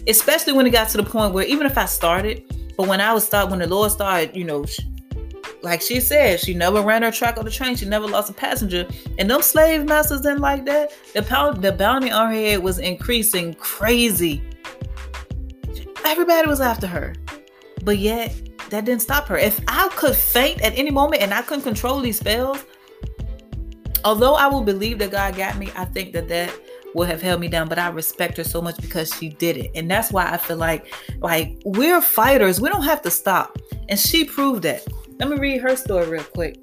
Especially 0.08 0.52
when 0.52 0.68
it 0.68 0.72
got 0.72 0.90
to 0.90 0.98
the 0.98 1.04
point 1.04 1.34
where 1.34 1.46
even 1.46 1.66
if 1.66 1.78
I 1.78 1.86
started, 1.86 2.44
but 2.78 2.88
when 2.88 3.00
I 3.00 3.14
was 3.14 3.26
start 3.26 3.50
when 3.50 3.60
the 3.60 3.68
Lord 3.68 3.92
started, 3.92 4.36
you 4.36 4.44
know, 4.44 4.66
like 5.64 5.82
she 5.82 6.02
said, 6.02 6.42
she 6.42 6.54
never 6.54 6.82
ran 6.82 7.04
her 7.04 7.12
track 7.12 7.38
on 7.38 7.46
the 7.46 7.52
train. 7.52 7.78
She 7.78 7.86
never 7.86 8.06
lost 8.06 8.30
a 8.30 8.34
passenger. 8.34 8.86
And 9.18 9.30
them 9.30 9.42
slave 9.42 9.86
masters 9.86 10.22
didn't 10.22 10.42
like 10.42 10.66
that. 10.66 10.92
The 11.14 11.24
pound, 11.24 11.62
the 11.62 11.72
bounty 11.72 12.12
on 12.12 12.28
her 12.28 12.36
head 12.36 12.60
was 12.62 12.80
increasing 12.80 13.54
crazy. 13.54 14.44
Everybody 16.06 16.50
was 16.50 16.60
after 16.60 16.86
her. 16.86 17.16
But 17.86 17.98
yet, 17.98 18.36
that 18.72 18.84
didn't 18.84 19.02
stop 19.02 19.26
her. 19.28 19.38
If 19.38 19.62
I 19.70 19.88
could 19.96 20.16
faint 20.16 20.62
at 20.62 20.78
any 20.78 20.92
moment 20.92 21.22
and 21.22 21.34
I 21.34 21.42
couldn't 21.42 21.64
control 21.64 22.02
these 22.02 22.20
spells, 22.20 22.66
although 24.04 24.36
I 24.36 24.48
will 24.48 24.64
believe 24.64 25.00
that 25.00 25.12
God 25.12 25.38
got 25.38 25.58
me, 25.58 25.72
I 25.78 25.86
think 25.86 26.12
that 26.12 26.28
that 26.28 26.54
would 26.94 27.08
have 27.08 27.24
held 27.24 27.42
me 27.42 27.48
down 27.48 27.68
but 27.68 27.80
i 27.80 27.88
respect 27.88 28.38
her 28.38 28.44
so 28.44 28.62
much 28.62 28.80
because 28.80 29.12
she 29.16 29.30
did 29.30 29.58
it 29.58 29.72
and 29.74 29.90
that's 29.90 30.12
why 30.12 30.30
i 30.30 30.38
feel 30.38 30.58
like 30.58 30.94
like 31.22 31.60
we're 31.66 32.00
fighters 32.00 32.62
we 32.62 32.70
don't 32.70 32.84
have 32.84 33.02
to 33.02 33.10
stop 33.10 33.58
and 33.90 34.00
she 34.00 34.24
proved 34.24 34.62
that 34.62 34.86
let 35.20 35.30
me 35.30 35.38
read 35.38 35.62
her 35.62 35.76
story 35.76 36.08
real 36.08 36.24
quick. 36.24 36.58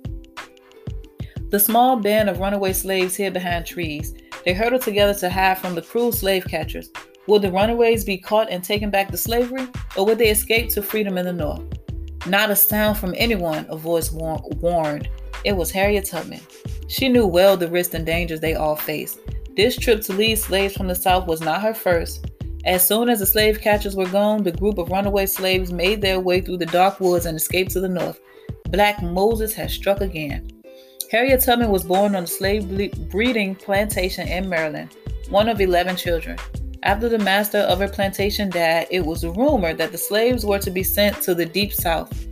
The 1.51 1.59
small 1.59 1.97
band 1.97 2.29
of 2.29 2.39
runaway 2.39 2.73
slaves 2.73 3.17
hid 3.17 3.33
behind 3.33 3.67
trees. 3.67 4.15
They 4.45 4.55
huddled 4.55 4.83
together 4.83 5.15
to 5.15 5.31
hide 5.31 5.59
from 5.59 5.75
the 5.75 5.83
cruel 5.83 6.13
slave 6.13 6.45
catchers. 6.47 6.91
Would 7.27 7.43
the 7.43 7.53
runaways 7.53 8.05
be 8.05 8.19
caught 8.19 8.51
and 8.51 8.63
taken 8.63 8.91
back 8.91 9.11
to 9.11 9.17
slavery, 9.17 9.67
or 9.97 10.07
would 10.07 10.19
they 10.19 10.31
escape 10.31 10.71
to 10.71 10.83
freedom 10.83 11.19
in 11.19 11.27
the 11.27 11.33
north? 11.33 11.63
Not 12.27 12.51
a 12.51 12.57
sound 12.57 12.99
from 12.99 13.15
anyone, 13.17 13.67
a 13.69 13.77
voice 13.77 14.13
war- 14.13 14.43
warned. 14.61 15.09
It 15.45 15.57
was 15.57 15.71
Harriet 15.71 16.07
Tubman. 16.07 16.41
She 16.89 17.09
knew 17.09 17.27
well 17.27 17.57
the 17.57 17.69
risks 17.69 17.95
and 17.95 18.05
dangers 18.05 18.41
they 18.41 18.55
all 18.55 18.77
faced. 18.77 19.21
This 19.57 19.77
trip 19.77 20.03
to 20.03 20.13
lead 20.13 20.37
slaves 20.37 20.75
from 20.75 20.89
the 20.89 20.95
South 20.95 21.27
was 21.27 21.41
not 21.41 21.63
her 21.63 21.75
first. 21.75 22.31
As 22.65 22.87
soon 22.87 23.09
as 23.09 23.21
the 23.21 23.27
slave 23.27 23.61
catchers 23.61 23.97
were 23.97 24.09
gone, 24.09 24.43
the 24.43 24.53
group 24.53 24.79
of 24.79 24.91
runaway 24.91 25.27
slaves 25.27 25.73
made 25.73 26.03
their 26.03 26.21
way 26.21 26.41
through 26.41 26.59
the 26.59 26.67
dark 26.67 27.01
woods 27.01 27.27
and 27.27 27.37
escaped 27.37 27.71
to 27.73 27.81
the 27.81 27.89
north. 27.89 28.21
Black 28.71 29.03
Moses 29.03 29.53
has 29.55 29.73
struck 29.73 30.01
again. 30.01 30.49
Harriet 31.11 31.43
Tubman 31.43 31.71
was 31.71 31.83
born 31.83 32.15
on 32.15 32.23
a 32.23 32.27
slave 32.27 32.69
breeding 33.11 33.57
plantation 33.57 34.29
in 34.29 34.49
Maryland, 34.49 34.97
one 35.29 35.49
of 35.49 35.61
11 35.61 35.97
children. 35.97 36.39
After 36.85 37.09
the 37.09 37.19
master 37.19 37.59
of 37.59 37.81
her 37.81 37.89
plantation 37.89 38.49
died, 38.49 38.87
it 38.91 39.05
was 39.05 39.27
rumored 39.27 39.77
that 39.79 39.91
the 39.91 39.99
slaves 39.99 40.47
were 40.47 40.61
to 40.61 40.71
be 40.71 40.85
sent 40.85 41.21
to 41.23 41.35
the 41.35 41.45
deep 41.45 41.73
south. 41.73 42.29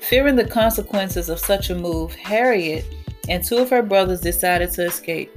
Fearing 0.00 0.36
the 0.36 0.44
consequences 0.44 1.30
of 1.30 1.38
such 1.38 1.70
a 1.70 1.74
move, 1.74 2.14
Harriet 2.14 2.84
and 3.30 3.42
two 3.42 3.56
of 3.56 3.70
her 3.70 3.82
brothers 3.82 4.20
decided 4.20 4.70
to 4.72 4.84
escape. 4.84 5.30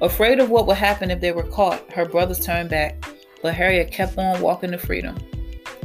Afraid 0.00 0.40
of 0.40 0.48
what 0.48 0.66
would 0.66 0.78
happen 0.78 1.10
if 1.10 1.20
they 1.20 1.32
were 1.32 1.42
caught, 1.42 1.92
her 1.92 2.06
brothers 2.06 2.40
turned 2.40 2.70
back, 2.70 3.04
but 3.42 3.54
Harriet 3.54 3.90
kept 3.90 4.16
on 4.16 4.40
walking 4.40 4.70
to 4.70 4.78
freedom. 4.78 5.16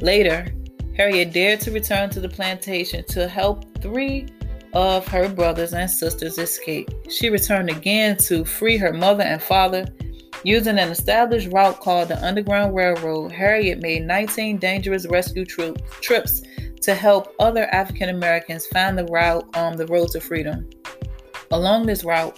Later, 0.01 0.47
Harriet 0.95 1.33
dared 1.33 1.59
to 1.61 1.71
return 1.71 2.09
to 2.11 2.19
the 2.19 2.29
plantation 2.29 3.03
to 3.05 3.27
help 3.27 3.65
three 3.81 4.27
of 4.73 5.07
her 5.07 5.29
brothers 5.29 5.73
and 5.73 5.89
sisters 5.89 6.37
escape. 6.37 6.89
She 7.09 7.29
returned 7.29 7.69
again 7.69 8.17
to 8.17 8.45
free 8.45 8.77
her 8.77 8.93
mother 8.93 9.23
and 9.23 9.41
father. 9.41 9.85
Using 10.43 10.77
an 10.77 10.89
established 10.89 11.51
route 11.53 11.79
called 11.79 12.09
the 12.09 12.23
Underground 12.23 12.75
Railroad, 12.75 13.31
Harriet 13.31 13.81
made 13.81 14.05
19 14.05 14.57
dangerous 14.57 15.07
rescue 15.07 15.45
tri- 15.45 15.73
trips 16.01 16.41
to 16.81 16.93
help 16.93 17.33
other 17.39 17.65
African 17.71 18.09
Americans 18.09 18.67
find 18.67 18.97
the 18.97 19.05
route 19.05 19.47
on 19.55 19.77
the 19.77 19.87
road 19.87 20.09
to 20.11 20.19
freedom. 20.19 20.69
Along 21.51 21.85
this 21.85 22.03
route, 22.03 22.37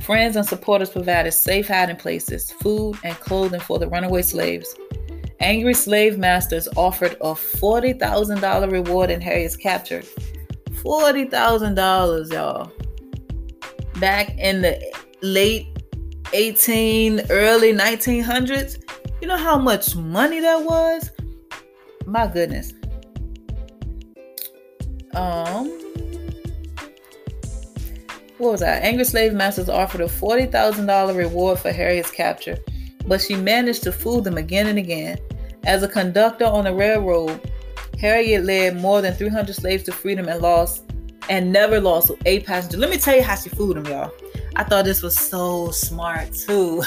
friends 0.00 0.36
and 0.36 0.46
supporters 0.46 0.90
provided 0.90 1.32
safe 1.32 1.68
hiding 1.68 1.96
places, 1.96 2.52
food, 2.52 2.96
and 3.02 3.14
clothing 3.16 3.60
for 3.60 3.78
the 3.78 3.88
runaway 3.88 4.22
slaves. 4.22 4.74
Angry 5.42 5.74
slave 5.74 6.18
masters 6.18 6.68
offered 6.76 7.14
a 7.14 7.34
$40,000 7.34 8.70
reward 8.70 9.10
in 9.10 9.20
Harriet's 9.20 9.56
capture. 9.56 10.02
$40,000, 10.70 12.32
y'all. 12.32 12.70
Back 13.98 14.38
in 14.38 14.62
the 14.62 14.80
late 15.20 15.66
18, 16.32 17.22
early 17.30 17.72
1900s. 17.72 18.80
You 19.20 19.26
know 19.26 19.36
how 19.36 19.58
much 19.58 19.96
money 19.96 20.38
that 20.38 20.62
was? 20.62 21.10
My 22.06 22.28
goodness. 22.28 22.72
Um, 25.14 25.66
what 28.38 28.52
was 28.52 28.60
that? 28.60 28.84
Angry 28.84 29.04
slave 29.04 29.32
masters 29.34 29.68
offered 29.68 30.02
a 30.02 30.06
$40,000 30.06 31.16
reward 31.16 31.58
for 31.58 31.72
Harriet's 31.72 32.12
capture, 32.12 32.58
but 33.06 33.20
she 33.20 33.34
managed 33.34 33.82
to 33.82 33.90
fool 33.92 34.20
them 34.20 34.38
again 34.38 34.68
and 34.68 34.78
again. 34.78 35.18
As 35.64 35.82
a 35.82 35.88
conductor 35.88 36.44
on 36.44 36.64
the 36.64 36.74
railroad, 36.74 37.40
Harriet 37.98 38.44
led 38.44 38.76
more 38.76 39.00
than 39.00 39.14
300 39.14 39.54
slaves 39.54 39.84
to 39.84 39.92
freedom 39.92 40.28
and 40.28 40.42
lost 40.42 40.84
and 41.28 41.52
never 41.52 41.80
lost 41.80 42.10
a 42.26 42.40
passenger. 42.40 42.78
Let 42.78 42.90
me 42.90 42.98
tell 42.98 43.14
you 43.14 43.22
how 43.22 43.36
she 43.36 43.48
fooled 43.48 43.76
them, 43.76 43.86
y'all. 43.86 44.12
I 44.56 44.64
thought 44.64 44.84
this 44.84 45.02
was 45.02 45.16
so 45.16 45.70
smart 45.70 46.32
too. 46.32 46.82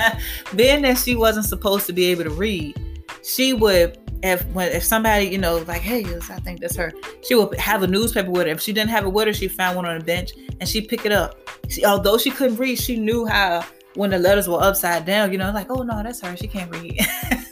Being 0.56 0.82
that 0.82 0.98
she 0.98 1.16
wasn't 1.16 1.46
supposed 1.46 1.86
to 1.86 1.92
be 1.92 2.06
able 2.06 2.24
to 2.24 2.30
read, 2.30 2.78
she 3.22 3.54
would 3.54 3.98
if 4.22 4.44
when 4.48 4.68
if 4.72 4.82
somebody 4.82 5.26
you 5.26 5.38
know 5.38 5.58
like 5.68 5.80
hey 5.80 6.04
I 6.04 6.40
think 6.40 6.60
that's 6.60 6.76
her, 6.76 6.92
she 7.22 7.34
would 7.34 7.58
have 7.58 7.82
a 7.82 7.86
newspaper 7.86 8.30
with 8.30 8.46
her. 8.46 8.52
If 8.52 8.60
she 8.60 8.72
didn't 8.72 8.90
have 8.90 9.04
it 9.04 9.12
with 9.12 9.26
her, 9.26 9.32
she 9.32 9.48
found 9.48 9.76
one 9.76 9.86
on 9.86 9.98
the 9.98 10.04
bench 10.04 10.32
and 10.60 10.68
she 10.68 10.80
pick 10.80 11.04
it 11.06 11.12
up. 11.12 11.36
She, 11.68 11.84
although 11.84 12.18
she 12.18 12.30
couldn't 12.30 12.56
read, 12.56 12.78
she 12.78 12.96
knew 12.96 13.26
how 13.26 13.64
when 13.94 14.10
the 14.10 14.18
letters 14.18 14.48
were 14.48 14.62
upside 14.62 15.04
down. 15.04 15.32
You 15.32 15.38
know, 15.38 15.50
like 15.50 15.70
oh 15.70 15.82
no, 15.82 16.02
that's 16.02 16.20
her. 16.20 16.36
She 16.36 16.46
can't 16.46 16.70
read. 16.70 17.00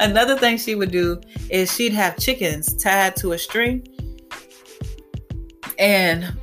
Another 0.00 0.36
thing 0.36 0.58
she 0.58 0.74
would 0.74 0.90
do 0.90 1.20
is 1.50 1.72
she'd 1.74 1.92
have 1.92 2.16
chickens 2.16 2.74
tied 2.74 3.16
to 3.16 3.32
a 3.32 3.38
string. 3.38 3.86
And 5.78 6.36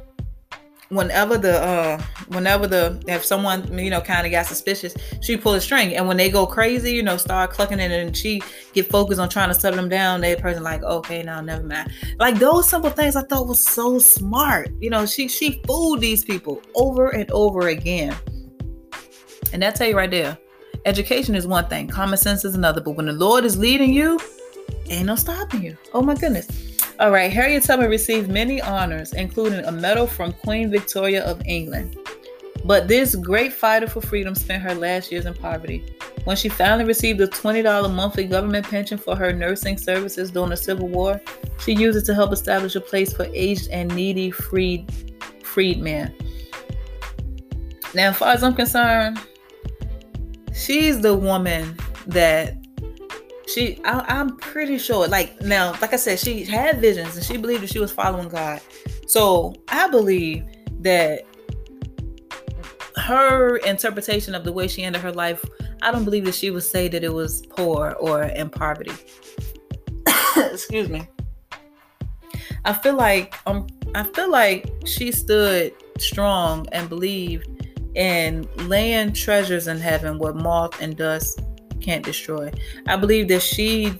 whenever 0.89 1.37
the 1.37 1.59
uh 1.61 2.01
whenever 2.27 2.67
the 2.67 3.01
if 3.07 3.25
someone 3.25 3.75
you 3.77 3.89
know 3.89 3.99
kind 3.99 4.23
of 4.25 4.31
got 4.31 4.45
suspicious 4.45 4.93
she 5.21 5.35
pull 5.35 5.53
a 5.53 5.61
string. 5.61 5.95
And 5.95 6.07
when 6.07 6.17
they 6.17 6.29
go 6.29 6.45
crazy 6.45 6.91
you 6.91 7.03
know 7.03 7.17
start 7.17 7.51
clucking 7.51 7.79
it 7.79 7.91
and 7.91 8.15
she 8.15 8.41
get 8.73 8.89
focused 8.89 9.19
on 9.19 9.29
trying 9.29 9.49
to 9.49 9.55
settle 9.55 9.77
them 9.77 9.89
down 9.89 10.21
that 10.21 10.39
person 10.41 10.63
like 10.63 10.83
okay 10.83 11.23
now 11.23 11.41
never 11.41 11.63
mind. 11.63 11.91
Like 12.19 12.35
those 12.39 12.69
simple 12.69 12.89
things 12.89 13.15
i 13.15 13.21
thought 13.23 13.47
was 13.47 13.63
so 13.65 13.99
smart. 13.99 14.69
You 14.79 14.89
know 14.89 15.05
she 15.05 15.27
she 15.27 15.61
fooled 15.65 16.01
these 16.01 16.23
people 16.23 16.61
over 16.75 17.09
and 17.09 17.29
over 17.31 17.69
again. 17.69 18.15
And 19.53 19.61
that 19.61 19.75
tell 19.75 19.87
you 19.87 19.95
right 19.95 20.11
there 20.11 20.37
Education 20.85 21.33
is 21.33 21.47
one 21.47 21.67
thing, 21.67 21.87
common 21.87 22.17
sense 22.17 22.45
is 22.45 22.53
another. 22.53 22.79
But 22.79 22.91
when 22.91 23.07
the 23.07 23.13
Lord 23.13 23.43
is 23.43 23.57
leading 23.57 23.91
you, 23.91 24.19
ain't 24.87 25.07
no 25.07 25.15
stopping 25.15 25.63
you. 25.63 25.75
Oh 25.93 26.01
my 26.03 26.13
goodness. 26.13 26.47
All 26.99 27.11
right, 27.11 27.31
Harriet 27.31 27.63
Tubman 27.63 27.89
received 27.89 28.29
many 28.29 28.61
honors, 28.61 29.13
including 29.13 29.65
a 29.65 29.71
medal 29.71 30.05
from 30.05 30.31
Queen 30.31 30.69
Victoria 30.69 31.25
of 31.25 31.41
England. 31.45 31.97
But 32.63 32.87
this 32.87 33.15
great 33.15 33.51
fighter 33.51 33.87
for 33.87 33.99
freedom 33.99 34.35
spent 34.35 34.61
her 34.63 34.75
last 34.75 35.11
years 35.11 35.25
in 35.25 35.33
poverty. 35.33 35.83
When 36.23 36.35
she 36.35 36.49
finally 36.49 36.85
received 36.85 37.19
a 37.21 37.27
$20 37.27 37.93
monthly 37.93 38.25
government 38.25 38.67
pension 38.67 38.97
for 38.97 39.15
her 39.15 39.33
nursing 39.33 39.77
services 39.77 40.31
during 40.31 40.51
the 40.51 40.57
Civil 40.57 40.87
War, 40.87 41.19
she 41.59 41.73
used 41.73 41.97
it 41.97 42.05
to 42.05 42.15
help 42.15 42.31
establish 42.31 42.75
a 42.75 42.81
place 42.81 43.11
for 43.11 43.27
aged 43.33 43.69
and 43.69 43.93
needy 43.95 44.31
freed 44.31 44.91
freedmen. 45.43 46.13
Now, 47.93 48.09
as 48.09 48.17
far 48.17 48.29
as 48.29 48.43
I'm 48.43 48.55
concerned, 48.55 49.19
she's 50.55 51.01
the 51.01 51.13
woman 51.13 51.77
that 52.07 52.55
she 53.47 53.79
I, 53.83 54.19
am 54.19 54.37
pretty 54.37 54.77
sure 54.77 55.07
like 55.07 55.39
now 55.41 55.71
like 55.81 55.93
i 55.93 55.97
said 55.97 56.17
she 56.17 56.43
had 56.45 56.79
visions 56.79 57.15
and 57.15 57.25
she 57.25 57.37
believed 57.37 57.63
that 57.63 57.69
she 57.69 57.79
was 57.79 57.91
following 57.91 58.29
god. 58.29 58.61
So 59.05 59.53
i 59.67 59.87
believe 59.87 60.45
that 60.79 61.23
her 62.95 63.57
interpretation 63.57 64.33
of 64.33 64.45
the 64.45 64.51
way 64.51 64.67
she 64.67 64.83
ended 64.83 65.01
her 65.01 65.11
life 65.11 65.43
i 65.81 65.91
don't 65.91 66.05
believe 66.05 66.25
that 66.25 66.35
she 66.35 66.49
would 66.49 66.63
say 66.63 66.87
that 66.87 67.03
it 67.03 67.13
was 67.13 67.45
poor 67.47 67.91
or 67.99 68.23
in 68.23 68.49
poverty. 68.49 68.93
Excuse 70.37 70.89
me. 70.89 71.07
I 72.63 72.73
feel 72.73 72.95
like 72.95 73.35
um 73.45 73.67
i 73.93 74.03
feel 74.03 74.31
like 74.31 74.71
she 74.85 75.11
stood 75.11 75.73
strong 75.97 76.65
and 76.71 76.89
believed 76.89 77.54
and 77.95 78.47
laying 78.67 79.13
treasures 79.13 79.67
in 79.67 79.77
heaven 79.77 80.17
where 80.17 80.33
moth 80.33 80.81
and 80.81 80.97
dust 80.97 81.41
can't 81.81 82.03
destroy. 82.03 82.51
I 82.87 82.95
believe 82.95 83.27
that 83.29 83.41
she 83.41 83.93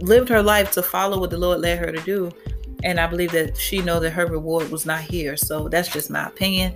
lived 0.00 0.28
her 0.28 0.42
life 0.42 0.70
to 0.72 0.82
follow 0.82 1.18
what 1.18 1.30
the 1.30 1.38
Lord 1.38 1.60
led 1.60 1.78
her 1.78 1.92
to 1.92 2.00
do. 2.02 2.30
And 2.84 2.98
I 2.98 3.06
believe 3.06 3.30
that 3.32 3.56
she 3.56 3.80
know 3.80 4.00
that 4.00 4.10
her 4.10 4.26
reward 4.26 4.70
was 4.70 4.84
not 4.84 5.00
here. 5.00 5.36
So 5.36 5.68
that's 5.68 5.88
just 5.88 6.10
my 6.10 6.26
opinion. 6.26 6.74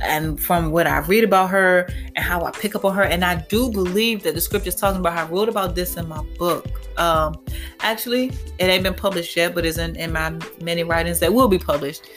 And 0.00 0.40
from 0.40 0.70
what 0.70 0.86
I 0.86 1.00
read 1.00 1.24
about 1.24 1.50
her 1.50 1.86
and 2.16 2.24
how 2.24 2.44
I 2.44 2.52
pick 2.52 2.74
up 2.74 2.84
on 2.84 2.94
her, 2.94 3.02
and 3.02 3.24
I 3.24 3.34
do 3.48 3.70
believe 3.70 4.22
that 4.22 4.34
the 4.34 4.40
scripture 4.40 4.68
is 4.68 4.74
talking 4.76 5.00
about. 5.00 5.18
I 5.18 5.28
wrote 5.30 5.48
about 5.48 5.74
this 5.74 5.96
in 5.96 6.08
my 6.08 6.22
book. 6.38 6.66
Um, 6.96 7.34
actually, 7.80 8.32
it 8.58 8.64
ain't 8.64 8.84
been 8.84 8.94
published 8.94 9.36
yet, 9.36 9.54
but 9.54 9.66
it's 9.66 9.76
in, 9.76 9.96
in 9.96 10.12
my 10.12 10.38
many 10.62 10.84
writings 10.84 11.18
that 11.18 11.34
will 11.34 11.48
be 11.48 11.58
published 11.58 12.08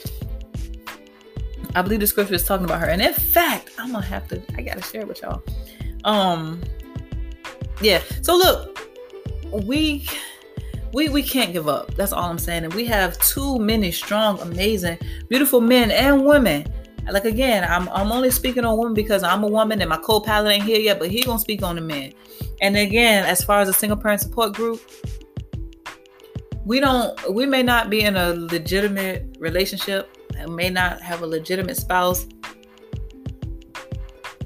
I 1.76 1.82
believe 1.82 2.00
the 2.00 2.08
scripture 2.08 2.36
is 2.36 2.46
talking 2.46 2.66
about 2.66 2.80
her. 2.82 2.88
And 2.88 3.02
in 3.02 3.14
fact, 3.14 3.72
I'm 3.78 3.92
gonna 3.92 4.06
have 4.06 4.28
to, 4.30 4.42
I 4.58 4.62
gotta 4.62 4.82
share 4.82 5.06
with 5.06 5.22
y'all. 5.22 5.44
Um, 6.04 6.62
yeah. 7.82 8.02
So 8.22 8.36
look, 8.36 8.80
we 9.52 10.08
we 10.94 11.10
we 11.10 11.24
can't 11.24 11.52
give 11.52 11.68
up. 11.68 11.94
That's 11.96 12.14
all 12.14 12.24
I'm 12.24 12.40
saying. 12.40 12.66
And 12.66 12.74
we 12.74 12.86
have 12.86 13.18
too 13.20 13.60
many 13.60 13.92
strong, 13.92 14.40
amazing, 14.40 14.98
beautiful 15.28 15.62
men 15.62 15.92
and 15.92 16.26
women. 16.26 16.66
Like 17.10 17.26
again, 17.26 17.66
I'm 17.68 17.90
I'm 17.90 18.12
only 18.12 18.32
speaking 18.32 18.64
on 18.64 18.78
women 18.78 18.94
because 18.94 19.24
I'm 19.24 19.44
a 19.44 19.48
woman 19.48 19.82
and 19.82 19.90
my 19.90 19.98
co-pilot 19.98 20.52
ain't 20.52 20.64
here 20.64 20.80
yet, 20.80 21.00
but 21.00 21.10
he 21.10 21.22
gonna 21.24 21.40
speak 21.40 21.64
on 21.64 21.76
the 21.76 21.82
men. 21.82 22.14
And 22.62 22.78
again, 22.78 23.26
as 23.26 23.44
far 23.44 23.60
as 23.60 23.68
a 23.68 23.74
single 23.74 23.98
parent 23.98 24.22
support 24.22 24.54
group, 24.54 24.80
we 26.64 26.80
don't 26.80 27.34
we 27.34 27.46
may 27.46 27.64
not 27.64 27.90
be 27.90 28.02
in 28.02 28.16
a 28.16 28.34
legitimate 28.34 29.36
relationship, 29.40 30.13
may 30.50 30.70
not 30.70 31.02
have 31.02 31.22
a 31.22 31.28
legitimate 31.28 31.78
spouse, 31.78 32.28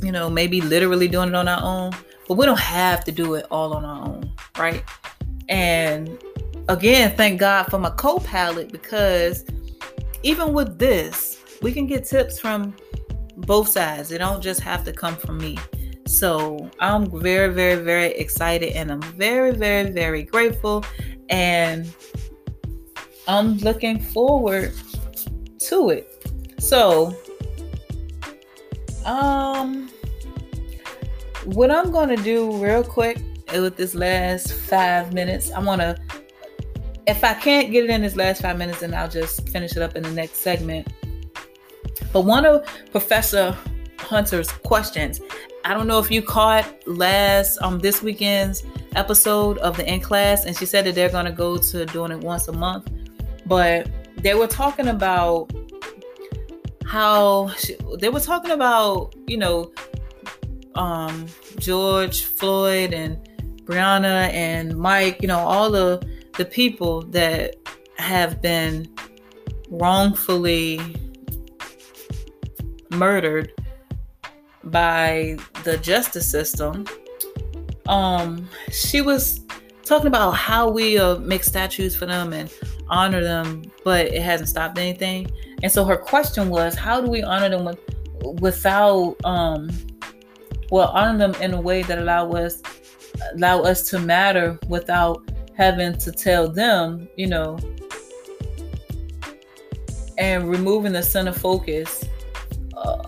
you 0.01 0.11
know, 0.11 0.29
maybe 0.29 0.61
literally 0.61 1.07
doing 1.07 1.29
it 1.29 1.35
on 1.35 1.47
our 1.47 1.61
own, 1.63 1.91
but 2.27 2.35
we 2.35 2.45
don't 2.45 2.59
have 2.59 3.03
to 3.05 3.11
do 3.11 3.35
it 3.35 3.45
all 3.51 3.73
on 3.73 3.85
our 3.85 4.05
own, 4.07 4.31
right? 4.57 4.83
And 5.49 6.17
again, 6.69 7.15
thank 7.15 7.39
God 7.39 7.63
for 7.65 7.79
my 7.79 7.89
co 7.91 8.19
pilot 8.19 8.71
because 8.71 9.45
even 10.23 10.53
with 10.53 10.77
this, 10.77 11.43
we 11.61 11.71
can 11.71 11.87
get 11.87 12.05
tips 12.05 12.39
from 12.39 12.75
both 13.37 13.69
sides. 13.69 14.11
It 14.11 14.19
don't 14.19 14.41
just 14.41 14.61
have 14.61 14.83
to 14.85 14.93
come 14.93 15.15
from 15.15 15.37
me. 15.37 15.57
So 16.05 16.69
I'm 16.79 17.19
very, 17.19 17.53
very, 17.53 17.83
very 17.83 18.13
excited 18.13 18.73
and 18.73 18.91
I'm 18.91 19.01
very, 19.01 19.51
very, 19.51 19.91
very 19.91 20.23
grateful. 20.23 20.85
And 21.29 21.93
I'm 23.27 23.57
looking 23.57 23.99
forward 23.99 24.73
to 25.59 25.89
it. 25.89 26.25
So, 26.59 27.15
um, 29.05 29.89
what 31.45 31.71
I'm 31.71 31.91
going 31.91 32.09
to 32.09 32.21
do 32.21 32.51
real 32.63 32.83
quick 32.83 33.21
with 33.53 33.77
this 33.77 33.95
last 33.95 34.53
five 34.53 35.13
minutes, 35.13 35.51
I 35.51 35.59
want 35.59 35.81
to, 35.81 35.97
if 37.07 37.23
I 37.23 37.33
can't 37.33 37.71
get 37.71 37.85
it 37.85 37.89
in 37.89 38.01
this 38.01 38.15
last 38.15 38.41
five 38.41 38.57
minutes, 38.57 38.81
then 38.81 38.93
I'll 38.93 39.09
just 39.09 39.47
finish 39.49 39.75
it 39.75 39.81
up 39.81 39.95
in 39.95 40.03
the 40.03 40.11
next 40.11 40.37
segment. 40.37 40.87
But 42.11 42.21
one 42.21 42.45
of 42.45 42.67
Professor 42.91 43.55
Hunter's 43.97 44.51
questions, 44.51 45.21
I 45.63 45.73
don't 45.73 45.87
know 45.87 45.99
if 45.99 46.09
you 46.09 46.21
caught 46.21 46.65
last 46.87 47.57
um 47.61 47.79
this 47.79 48.01
weekend's 48.01 48.63
episode 48.95 49.57
of 49.59 49.77
the 49.77 49.89
in 49.89 49.99
class, 50.01 50.45
and 50.45 50.55
she 50.55 50.65
said 50.65 50.85
that 50.85 50.95
they're 50.95 51.09
gonna 51.09 51.31
go 51.31 51.57
to 51.57 51.85
doing 51.87 52.11
it 52.11 52.19
once 52.19 52.47
a 52.47 52.53
month, 52.53 52.89
but 53.45 53.89
they 54.17 54.33
were 54.33 54.47
talking 54.47 54.87
about 54.87 55.51
how 56.85 57.49
she, 57.57 57.75
they 57.99 58.09
were 58.09 58.19
talking 58.19 58.51
about 58.51 59.13
you 59.27 59.37
know 59.37 59.71
um 60.75 61.25
George 61.59 62.23
Floyd 62.23 62.93
and 62.93 63.17
Breonna 63.67 64.31
and 64.31 64.77
Mike, 64.77 65.21
you 65.21 65.27
know, 65.27 65.39
all 65.39 65.69
the 65.69 66.01
the 66.37 66.45
people 66.45 67.01
that 67.01 67.55
have 67.97 68.41
been 68.41 68.87
wrongfully 69.69 70.79
murdered 72.91 73.51
by 74.63 75.37
the 75.63 75.77
justice 75.79 76.29
system. 76.29 76.85
Um, 77.87 78.47
she 78.71 79.01
was 79.01 79.41
talking 79.83 80.07
about 80.07 80.31
how 80.31 80.69
we 80.69 80.97
uh, 80.97 81.17
make 81.17 81.43
statues 81.43 81.95
for 81.95 82.05
them 82.05 82.31
and 82.31 82.49
honor 82.89 83.23
them, 83.23 83.63
but 83.83 84.07
it 84.07 84.21
hasn't 84.21 84.49
stopped 84.49 84.77
anything. 84.77 85.31
And 85.63 85.71
so 85.71 85.85
her 85.85 85.97
question 85.97 86.49
was, 86.49 86.75
how 86.75 87.01
do 87.01 87.09
we 87.09 87.23
honor 87.23 87.49
them 87.49 87.65
with, 87.65 87.79
without, 88.41 89.15
um, 89.23 89.69
well, 90.71 90.89
honor 90.89 91.17
them 91.17 91.41
in 91.41 91.53
a 91.53 91.61
way 91.61 91.83
that 91.83 91.97
allow 91.97 92.31
us 92.31 92.61
allow 93.33 93.61
us 93.61 93.89
to 93.89 93.99
matter 93.99 94.59
without 94.67 95.27
having 95.55 95.97
to 95.97 96.11
tell 96.11 96.47
them, 96.47 97.07
you 97.15 97.27
know, 97.27 97.57
and 100.17 100.49
removing 100.49 100.93
the 100.93 101.01
center 101.01 101.31
focus 101.31 102.05
uh, 102.75 103.03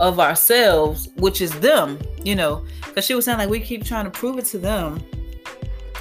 of 0.00 0.18
ourselves, 0.18 1.08
which 1.16 1.40
is 1.40 1.52
them, 1.60 1.98
you 2.24 2.34
know, 2.34 2.64
because 2.86 3.04
she 3.04 3.14
was 3.14 3.24
saying 3.24 3.38
like 3.38 3.50
we 3.50 3.60
keep 3.60 3.84
trying 3.84 4.04
to 4.04 4.10
prove 4.10 4.38
it 4.38 4.44
to 4.46 4.58
them 4.58 5.00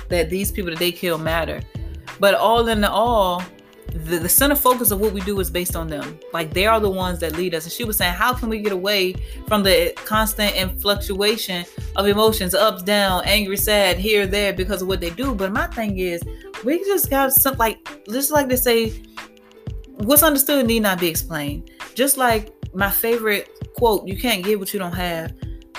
that 0.09 0.29
these 0.29 0.51
people 0.51 0.71
that 0.71 0.79
they 0.79 0.91
kill 0.91 1.17
matter, 1.17 1.61
but 2.19 2.33
all 2.35 2.67
in 2.67 2.83
all, 2.83 3.43
the, 3.93 4.19
the 4.19 4.29
center 4.29 4.55
focus 4.55 4.91
of 4.91 4.99
what 4.99 5.13
we 5.13 5.21
do 5.21 5.39
is 5.39 5.49
based 5.49 5.75
on 5.75 5.87
them. 5.87 6.19
Like 6.33 6.53
they 6.53 6.67
are 6.67 6.79
the 6.79 6.89
ones 6.89 7.19
that 7.19 7.35
lead 7.35 7.55
us. 7.55 7.63
And 7.63 7.73
she 7.73 7.83
was 7.83 7.97
saying, 7.97 8.13
how 8.13 8.33
can 8.33 8.49
we 8.49 8.59
get 8.59 8.71
away 8.71 9.13
from 9.47 9.63
the 9.63 9.93
constant 9.95 10.55
and 10.55 10.79
fluctuation 10.81 11.65
of 11.95 12.07
emotions, 12.07 12.53
ups, 12.53 12.83
down, 12.83 13.23
angry, 13.25 13.57
sad, 13.57 13.97
here, 13.97 14.27
there, 14.27 14.53
because 14.53 14.81
of 14.81 14.87
what 14.87 15.01
they 15.01 15.09
do? 15.09 15.33
But 15.33 15.51
my 15.51 15.67
thing 15.67 15.97
is, 15.97 16.21
we 16.63 16.79
just 16.79 17.09
got 17.09 17.33
something 17.33 17.59
like, 17.59 18.05
just 18.09 18.31
like 18.31 18.47
they 18.47 18.57
say, 18.57 19.01
what's 19.87 20.23
understood 20.23 20.65
need 20.67 20.81
not 20.81 20.99
be 20.99 21.07
explained. 21.07 21.71
Just 21.95 22.17
like 22.17 22.53
my 22.73 22.89
favorite 22.89 23.49
quote, 23.75 24.07
you 24.07 24.17
can't 24.17 24.43
get 24.43 24.59
what 24.59 24.73
you 24.73 24.79
don't 24.79 24.93
have. 24.93 25.33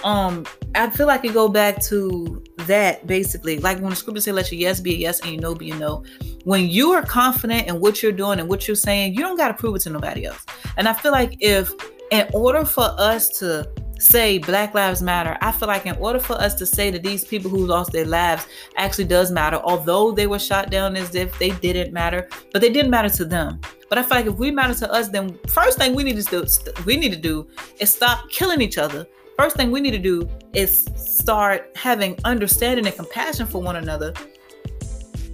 Um, 0.04 0.46
I 0.74 0.88
feel 0.90 1.06
like 1.06 1.24
it 1.24 1.34
go 1.34 1.48
back 1.48 1.82
to 1.84 2.42
that 2.60 3.06
basically. 3.06 3.58
Like 3.58 3.78
when 3.80 3.90
the 3.90 3.96
scripture 3.96 4.20
say, 4.22 4.32
"Let 4.32 4.50
your 4.50 4.60
yes 4.60 4.80
be 4.80 4.94
a 4.94 4.96
yes 4.96 5.20
and 5.20 5.32
your 5.32 5.42
no 5.42 5.54
be 5.54 5.70
a 5.70 5.76
no." 5.76 6.04
When 6.44 6.68
you 6.68 6.92
are 6.92 7.02
confident 7.02 7.68
in 7.68 7.80
what 7.80 8.02
you're 8.02 8.12
doing 8.12 8.40
and 8.40 8.48
what 8.48 8.66
you're 8.66 8.74
saying, 8.74 9.14
you 9.14 9.20
don't 9.20 9.36
got 9.36 9.48
to 9.48 9.54
prove 9.54 9.76
it 9.76 9.80
to 9.82 9.90
nobody 9.90 10.24
else. 10.24 10.44
And 10.76 10.88
I 10.88 10.92
feel 10.92 11.12
like 11.12 11.36
if, 11.40 11.72
in 12.10 12.28
order 12.32 12.64
for 12.64 12.94
us 12.98 13.28
to 13.40 13.68
say 13.98 14.38
Black 14.38 14.72
Lives 14.72 15.02
Matter, 15.02 15.36
I 15.42 15.52
feel 15.52 15.68
like 15.68 15.84
in 15.84 15.96
order 15.96 16.18
for 16.18 16.34
us 16.34 16.54
to 16.54 16.66
say 16.66 16.90
that 16.90 17.02
these 17.02 17.24
people 17.24 17.50
who 17.50 17.66
lost 17.66 17.92
their 17.92 18.06
lives 18.06 18.46
actually 18.76 19.04
does 19.04 19.30
matter, 19.30 19.60
although 19.62 20.12
they 20.12 20.26
were 20.26 20.38
shot 20.38 20.70
down 20.70 20.96
as 20.96 21.14
if 21.14 21.38
they 21.38 21.50
didn't 21.50 21.92
matter, 21.92 22.28
but 22.52 22.62
they 22.62 22.70
didn't 22.70 22.90
matter 22.90 23.10
to 23.10 23.24
them. 23.24 23.60
But 23.90 23.98
I 23.98 24.02
feel 24.02 24.16
like 24.16 24.26
if 24.26 24.36
we 24.36 24.50
matter 24.50 24.74
to 24.74 24.92
us, 24.92 25.08
then 25.08 25.38
first 25.48 25.76
thing 25.76 25.94
we 25.94 26.04
need 26.04 26.16
to 26.16 26.22
do, 26.22 26.46
we 26.86 26.96
need 26.96 27.12
to 27.12 27.18
do 27.18 27.46
is 27.78 27.92
stop 27.92 28.30
killing 28.30 28.62
each 28.62 28.78
other 28.78 29.06
first 29.40 29.56
thing 29.56 29.70
we 29.70 29.80
need 29.80 29.92
to 29.92 29.98
do 29.98 30.28
is 30.52 30.84
start 30.96 31.70
having 31.74 32.14
understanding 32.26 32.86
and 32.86 32.94
compassion 32.94 33.46
for 33.46 33.62
one 33.62 33.76
another. 33.76 34.12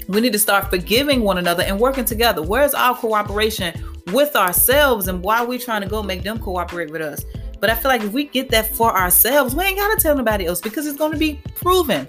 We 0.09 0.21
need 0.21 0.33
to 0.33 0.39
start 0.39 0.71
forgiving 0.71 1.23
one 1.23 1.39
another 1.39 1.63
and 1.63 1.81
working 1.81 2.05
together. 2.05 2.43
Where's 2.43 2.75
our 2.75 2.95
cooperation 2.95 3.75
with 4.13 4.37
ourselves 4.37 5.09
and 5.09 5.23
why 5.23 5.39
are 5.39 5.47
we 5.47 5.59
trying 5.59 5.83
to 5.83 5.89
go 5.89 6.03
make 6.03 6.23
them 6.23 6.39
cooperate 6.39 6.91
with 6.91 7.03
us? 7.03 7.25
But 7.61 7.71
I 7.71 7.75
feel 7.75 7.91
like 7.91 8.03
if 8.03 8.13
we 8.13 8.25
get 8.25 8.51
that 8.51 8.75
for 8.75 8.97
ourselves, 8.97 9.55
we 9.55 9.65
ain't 9.65 9.79
got 9.79 9.97
to 9.97 10.01
tell 10.01 10.17
nobody 10.17 10.47
else 10.47 10.61
because 10.61 10.87
it's 10.87 10.99
going 10.99 11.13
to 11.13 11.19
be 11.19 11.41
proven. 11.55 12.09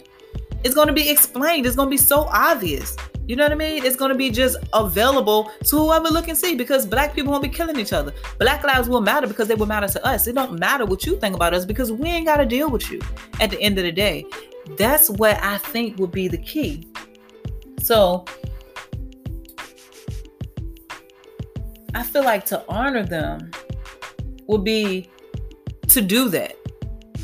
It's 0.64 0.76
going 0.76 0.88
to 0.88 0.94
be 0.94 1.10
explained. 1.10 1.66
It's 1.66 1.76
going 1.76 1.88
to 1.88 1.92
be 1.92 1.98
so 1.98 2.28
obvious. 2.32 2.96
You 3.28 3.36
know 3.36 3.44
what 3.44 3.52
I 3.52 3.56
mean? 3.56 3.84
It's 3.84 3.98
going 3.98 4.12
to 4.12 4.18
be 4.18 4.30
just 4.30 4.58
available 4.74 5.52
to 5.66 5.78
whoever 5.78 6.08
look 6.08 6.30
and 6.30 6.38
see 6.38 6.56
because 6.56 6.86
black 6.86 7.14
people 7.14 7.32
won't 7.32 7.44
be 7.44 7.50
killing 7.50 7.78
each 7.78 7.92
other. 7.92 8.14
Black 8.40 8.64
lives 8.64 8.88
will 8.88 9.02
matter 9.02 9.28
because 9.28 9.50
they 9.50 9.56
will 9.56 9.66
matter 9.66 9.88
to 9.88 10.06
us. 10.06 10.28
It 10.28 10.36
don't 10.36 10.58
matter 10.60 10.86
what 10.86 11.06
you 11.06 11.20
think 11.20 11.36
about 11.36 11.54
us 11.54 11.66
because 11.66 11.92
we 11.92 12.08
ain't 12.08 12.26
got 12.26 12.38
to 12.38 12.46
deal 12.46 12.70
with 12.70 12.90
you 12.90 13.02
at 13.42 13.50
the 13.50 13.60
end 13.62 13.78
of 13.78 13.84
the 13.84 13.92
day. 13.92 14.26
That's 14.78 15.10
what 15.10 15.42
I 15.44 15.58
think 15.58 15.98
would 15.98 16.12
be 16.12 16.30
the 16.30 16.38
key. 16.38 16.87
So 17.88 18.26
I 21.96 22.04
feel 22.04 22.26
like 22.26 22.46
to 22.48 22.62
honor 22.68 23.06
them 23.06 23.50
would 24.48 24.66
be 24.66 25.10
to 25.88 26.02
do 26.02 26.28
that. 26.28 26.58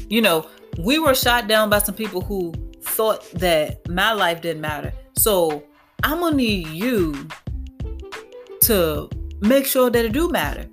You 0.10 0.21
know, 0.21 0.47
we 0.80 0.99
were 0.99 1.15
shot 1.15 1.49
down 1.49 1.69
by 1.69 1.80
some 1.80 1.95
people 1.95 2.21
who 2.21 2.54
thought 2.82 3.30
that 3.32 3.86
my 3.89 4.13
life 4.13 4.41
didn't 4.41 4.62
matter. 4.62 4.93
So 5.17 5.65
I'm 6.02 6.21
gonna 6.21 6.38
need 6.38 6.69
you 6.69 7.28
to 8.62 9.10
make 9.41 9.65
sure 9.65 9.89
that 9.89 10.06
it 10.06 10.13
do 10.13 10.30
matter. 10.30 10.65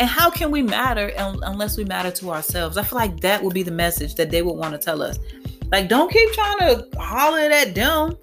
And 0.00 0.06
how 0.06 0.28
can 0.28 0.50
we 0.50 0.60
matter 0.60 1.10
unless 1.16 1.78
we 1.78 1.84
matter 1.86 2.10
to 2.10 2.30
ourselves? 2.30 2.76
I 2.76 2.82
feel 2.82 2.98
like 2.98 3.20
that 3.20 3.42
would 3.42 3.54
be 3.54 3.62
the 3.62 3.70
message 3.70 4.16
that 4.16 4.30
they 4.30 4.42
would 4.42 4.56
want 4.56 4.72
to 4.72 4.78
tell 4.78 5.00
us. 5.00 5.18
Like, 5.72 5.88
don't 5.88 6.12
keep 6.12 6.30
trying 6.32 6.58
to 6.58 6.86
holler 6.98 7.38
at 7.38 7.74
them. 7.74 8.18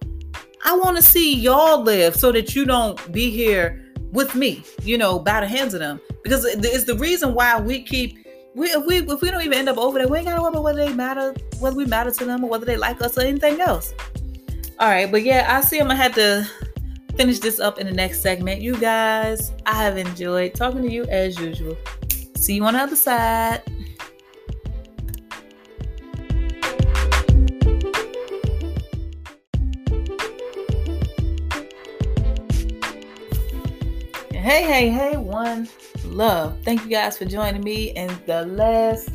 I 0.63 0.75
want 0.75 0.97
to 0.97 1.03
see 1.03 1.35
y'all 1.35 1.81
live 1.81 2.15
so 2.15 2.31
that 2.31 2.55
you 2.55 2.65
don't 2.65 3.11
be 3.11 3.29
here 3.29 3.93
with 4.11 4.35
me, 4.35 4.63
you 4.83 4.97
know, 4.97 5.19
by 5.19 5.39
the 5.39 5.47
hands 5.47 5.73
of 5.73 5.79
them. 5.79 5.99
Because 6.23 6.45
it's 6.45 6.83
the 6.83 6.95
reason 6.95 7.33
why 7.33 7.59
we 7.59 7.81
keep 7.81 8.17
we 8.53 8.67
if 8.67 8.85
we 8.85 8.97
if 8.97 9.21
we 9.21 9.31
don't 9.31 9.41
even 9.41 9.57
end 9.57 9.69
up 9.69 9.77
over 9.77 9.97
there, 9.97 10.07
we 10.07 10.17
ain't 10.17 10.27
gotta 10.27 10.41
worry 10.41 10.49
about 10.49 10.63
whether 10.63 10.85
they 10.85 10.93
matter, 10.93 11.33
whether 11.59 11.75
we 11.75 11.85
matter 11.85 12.11
to 12.11 12.25
them 12.25 12.43
or 12.43 12.49
whether 12.49 12.65
they 12.65 12.77
like 12.77 13.01
us 13.01 13.17
or 13.17 13.21
anything 13.21 13.61
else. 13.61 13.93
All 14.79 14.89
right, 14.89 15.09
but 15.09 15.23
yeah, 15.23 15.45
I 15.49 15.61
see 15.61 15.79
I'm 15.79 15.87
gonna 15.87 15.95
have 15.95 16.15
to 16.15 16.47
finish 17.15 17.39
this 17.39 17.59
up 17.59 17.79
in 17.79 17.87
the 17.87 17.93
next 17.93 18.21
segment. 18.21 18.61
You 18.61 18.75
guys, 18.77 19.51
I 19.65 19.75
have 19.75 19.97
enjoyed 19.97 20.53
talking 20.53 20.81
to 20.81 20.91
you 20.91 21.05
as 21.05 21.39
usual. 21.39 21.77
See 22.35 22.55
you 22.55 22.65
on 22.65 22.73
the 22.73 22.79
other 22.79 22.95
side. 22.95 23.61
Hey, 34.41 34.63
hey, 34.63 34.89
hey, 34.89 35.17
one 35.17 35.69
love. 36.03 36.57
Thank 36.63 36.81
you 36.83 36.89
guys 36.89 37.15
for 37.15 37.25
joining 37.25 37.63
me 37.63 37.91
in 37.91 38.09
the 38.25 38.43
last 38.47 39.09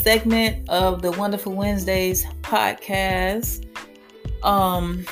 segment 0.00 0.68
of 0.68 1.02
the 1.02 1.12
Wonderful 1.12 1.52
Wednesdays 1.52 2.26
podcast. 2.40 3.64
Um, 4.42 5.06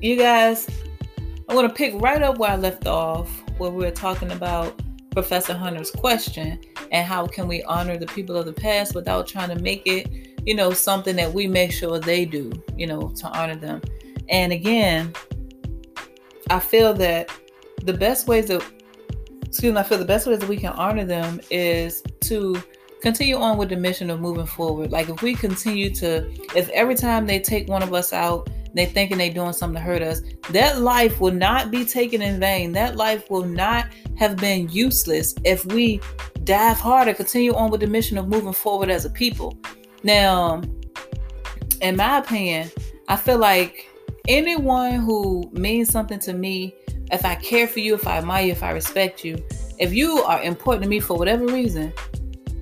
you 0.00 0.16
guys, 0.16 0.68
I'm 1.48 1.56
to 1.56 1.74
pick 1.74 2.00
right 2.00 2.22
up 2.22 2.38
where 2.38 2.52
I 2.52 2.56
left 2.56 2.86
off, 2.86 3.28
where 3.58 3.72
we 3.72 3.84
were 3.84 3.90
talking 3.90 4.30
about 4.30 4.80
Professor 5.10 5.54
Hunter's 5.54 5.90
question 5.90 6.60
and 6.92 7.04
how 7.04 7.26
can 7.26 7.48
we 7.48 7.64
honor 7.64 7.98
the 7.98 8.06
people 8.06 8.36
of 8.36 8.46
the 8.46 8.52
past 8.52 8.94
without 8.94 9.26
trying 9.26 9.48
to 9.48 9.60
make 9.60 9.82
it, 9.88 10.08
you 10.46 10.54
know, 10.54 10.72
something 10.72 11.16
that 11.16 11.34
we 11.34 11.48
make 11.48 11.72
sure 11.72 11.98
they 11.98 12.24
do, 12.24 12.52
you 12.76 12.86
know, 12.86 13.08
to 13.08 13.26
honor 13.26 13.56
them. 13.56 13.82
And 14.28 14.52
again, 14.52 15.12
I 16.48 16.60
feel 16.60 16.94
that 16.94 17.28
the 17.84 17.92
best 17.92 18.26
ways 18.28 18.46
that 18.46 18.64
excuse 19.42 19.72
me, 19.74 19.78
I 19.78 19.82
feel 19.82 19.98
the 19.98 20.04
best 20.04 20.26
ways 20.26 20.38
that 20.38 20.48
we 20.48 20.56
can 20.56 20.72
honor 20.72 21.04
them 21.04 21.40
is 21.50 22.02
to 22.20 22.62
continue 23.02 23.36
on 23.36 23.58
with 23.58 23.68
the 23.68 23.76
mission 23.76 24.08
of 24.08 24.18
moving 24.18 24.46
forward. 24.46 24.92
Like 24.92 25.10
if 25.10 25.20
we 25.20 25.34
continue 25.34 25.90
to, 25.96 26.26
if 26.56 26.70
every 26.70 26.94
time 26.94 27.26
they 27.26 27.38
take 27.38 27.68
one 27.68 27.82
of 27.82 27.92
us 27.92 28.14
out, 28.14 28.48
they 28.74 28.86
thinking 28.86 29.18
they 29.18 29.28
doing 29.28 29.52
something 29.52 29.74
to 29.74 29.80
hurt 29.80 30.00
us, 30.00 30.22
that 30.50 30.80
life 30.80 31.20
will 31.20 31.34
not 31.34 31.70
be 31.70 31.84
taken 31.84 32.22
in 32.22 32.40
vain. 32.40 32.72
That 32.72 32.96
life 32.96 33.28
will 33.28 33.44
not 33.44 33.88
have 34.16 34.36
been 34.36 34.70
useless 34.70 35.34
if 35.44 35.66
we 35.66 36.00
dive 36.44 36.78
harder, 36.78 37.12
continue 37.12 37.52
on 37.54 37.70
with 37.70 37.80
the 37.80 37.86
mission 37.86 38.16
of 38.16 38.28
moving 38.28 38.54
forward 38.54 38.88
as 38.88 39.04
a 39.04 39.10
people. 39.10 39.58
Now, 40.02 40.62
in 41.82 41.96
my 41.96 42.18
opinion, 42.18 42.70
I 43.08 43.16
feel 43.16 43.38
like 43.38 43.86
anyone 44.28 44.94
who 44.94 45.50
means 45.52 45.90
something 45.90 46.18
to 46.20 46.32
me, 46.32 46.74
if 47.12 47.24
I 47.26 47.34
care 47.34 47.68
for 47.68 47.80
you, 47.80 47.94
if 47.94 48.06
I 48.06 48.18
admire 48.18 48.46
you, 48.46 48.52
if 48.52 48.62
I 48.62 48.70
respect 48.70 49.24
you, 49.24 49.42
if 49.78 49.92
you 49.92 50.18
are 50.22 50.42
important 50.42 50.84
to 50.84 50.88
me 50.88 50.98
for 50.98 51.16
whatever 51.16 51.46
reason, 51.46 51.92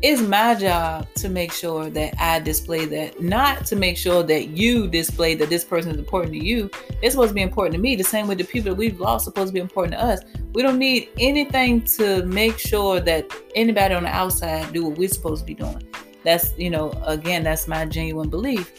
it's 0.03 0.23
my 0.23 0.55
job 0.55 1.07
to 1.17 1.29
make 1.29 1.53
sure 1.53 1.91
that 1.91 2.15
I 2.19 2.41
display 2.41 2.87
that, 2.87 3.21
not 3.21 3.67
to 3.67 3.77
make 3.77 3.99
sure 3.99 4.23
that 4.23 4.49
you 4.49 4.89
display 4.89 5.35
that 5.35 5.51
this 5.51 5.63
person 5.63 5.93
is 5.93 5.99
important 5.99 6.33
to 6.33 6.43
you. 6.43 6.71
It's 7.03 7.15
supposed 7.15 7.29
to 7.29 7.35
be 7.35 7.43
important 7.43 7.75
to 7.75 7.81
me. 7.81 7.97
The 7.97 8.05
same 8.05 8.27
way 8.27 8.35
the 8.35 8.45
people 8.45 8.71
that 8.71 8.77
we've 8.77 8.99
lost 8.99 9.27
supposed 9.27 9.49
to 9.49 9.53
be 9.53 9.61
important 9.61 9.93
to 9.93 10.03
us. 10.03 10.21
We 10.53 10.63
don't 10.63 10.79
need 10.79 11.11
anything 11.19 11.83
to 11.83 12.25
make 12.25 12.59
sure 12.59 12.99
that 13.01 13.31
anybody 13.55 13.95
on 13.95 14.05
the 14.05 14.09
outside 14.09 14.73
do 14.73 14.87
what 14.87 14.97
we're 14.97 15.09
supposed 15.09 15.43
to 15.43 15.47
be 15.47 15.55
doing. 15.55 15.87
That's, 16.25 16.55
you 16.57 16.71
know, 16.71 16.93
again, 17.05 17.45
that's 17.45 17.69
my 17.69 17.85
genuine 17.85 18.31
belief. 18.31 18.73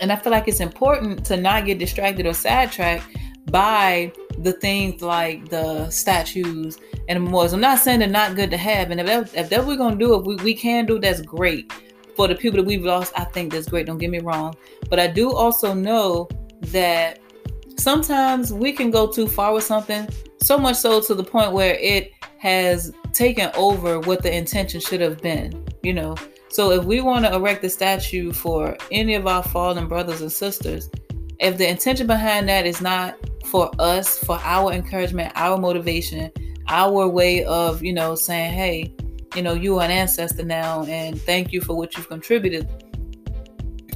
And 0.00 0.12
I 0.12 0.16
feel 0.16 0.30
like 0.30 0.46
it's 0.46 0.60
important 0.60 1.24
to 1.26 1.36
not 1.36 1.66
get 1.66 1.78
distracted 1.80 2.24
or 2.24 2.34
sidetracked 2.34 3.04
by 3.50 4.12
the 4.38 4.52
things 4.52 5.02
like 5.02 5.48
the 5.48 5.88
statues 5.90 6.78
and 7.08 7.22
memorials. 7.22 7.52
I'm 7.52 7.60
not 7.60 7.78
saying 7.78 8.00
they're 8.00 8.08
not 8.08 8.36
good 8.36 8.50
to 8.50 8.56
have, 8.56 8.90
and 8.90 9.00
if 9.00 9.06
that, 9.06 9.34
if 9.34 9.48
that 9.50 9.66
we're 9.66 9.76
gonna 9.76 9.96
do, 9.96 10.14
if 10.14 10.26
we, 10.26 10.36
we 10.36 10.54
can 10.54 10.86
do, 10.86 10.98
that's 10.98 11.20
great. 11.20 11.72
For 12.16 12.26
the 12.26 12.34
people 12.34 12.56
that 12.56 12.66
we've 12.66 12.84
lost, 12.84 13.12
I 13.16 13.24
think 13.24 13.52
that's 13.52 13.68
great. 13.68 13.86
Don't 13.86 13.98
get 13.98 14.10
me 14.10 14.18
wrong, 14.18 14.54
but 14.90 14.98
I 14.98 15.06
do 15.06 15.32
also 15.32 15.72
know 15.72 16.28
that 16.62 17.20
sometimes 17.76 18.52
we 18.52 18.72
can 18.72 18.90
go 18.90 19.06
too 19.10 19.28
far 19.28 19.54
with 19.54 19.64
something, 19.64 20.08
so 20.40 20.58
much 20.58 20.76
so 20.76 21.00
to 21.00 21.14
the 21.14 21.24
point 21.24 21.52
where 21.52 21.74
it 21.74 22.12
has 22.38 22.92
taken 23.12 23.50
over 23.56 24.00
what 24.00 24.22
the 24.22 24.34
intention 24.34 24.80
should 24.80 25.00
have 25.00 25.20
been. 25.22 25.64
You 25.82 25.94
know, 25.94 26.16
so 26.48 26.72
if 26.72 26.84
we 26.84 27.00
want 27.00 27.24
to 27.24 27.34
erect 27.34 27.64
a 27.64 27.70
statue 27.70 28.32
for 28.32 28.76
any 28.90 29.14
of 29.14 29.26
our 29.26 29.42
fallen 29.42 29.86
brothers 29.86 30.20
and 30.20 30.30
sisters, 30.30 30.90
if 31.38 31.56
the 31.56 31.68
intention 31.68 32.06
behind 32.06 32.48
that 32.48 32.66
is 32.66 32.80
not 32.80 33.16
for 33.48 33.70
us, 33.78 34.18
for 34.18 34.38
our 34.42 34.72
encouragement, 34.72 35.32
our 35.34 35.58
motivation, 35.58 36.30
our 36.68 37.08
way 37.08 37.44
of, 37.44 37.82
you 37.82 37.92
know, 37.92 38.14
saying, 38.14 38.52
hey, 38.52 38.94
you 39.34 39.42
know, 39.42 39.54
you 39.54 39.78
are 39.78 39.84
an 39.84 39.90
ancestor 39.90 40.44
now 40.44 40.84
and 40.84 41.20
thank 41.22 41.52
you 41.52 41.60
for 41.60 41.76
what 41.76 41.96
you've 41.96 42.08
contributed, 42.08 42.68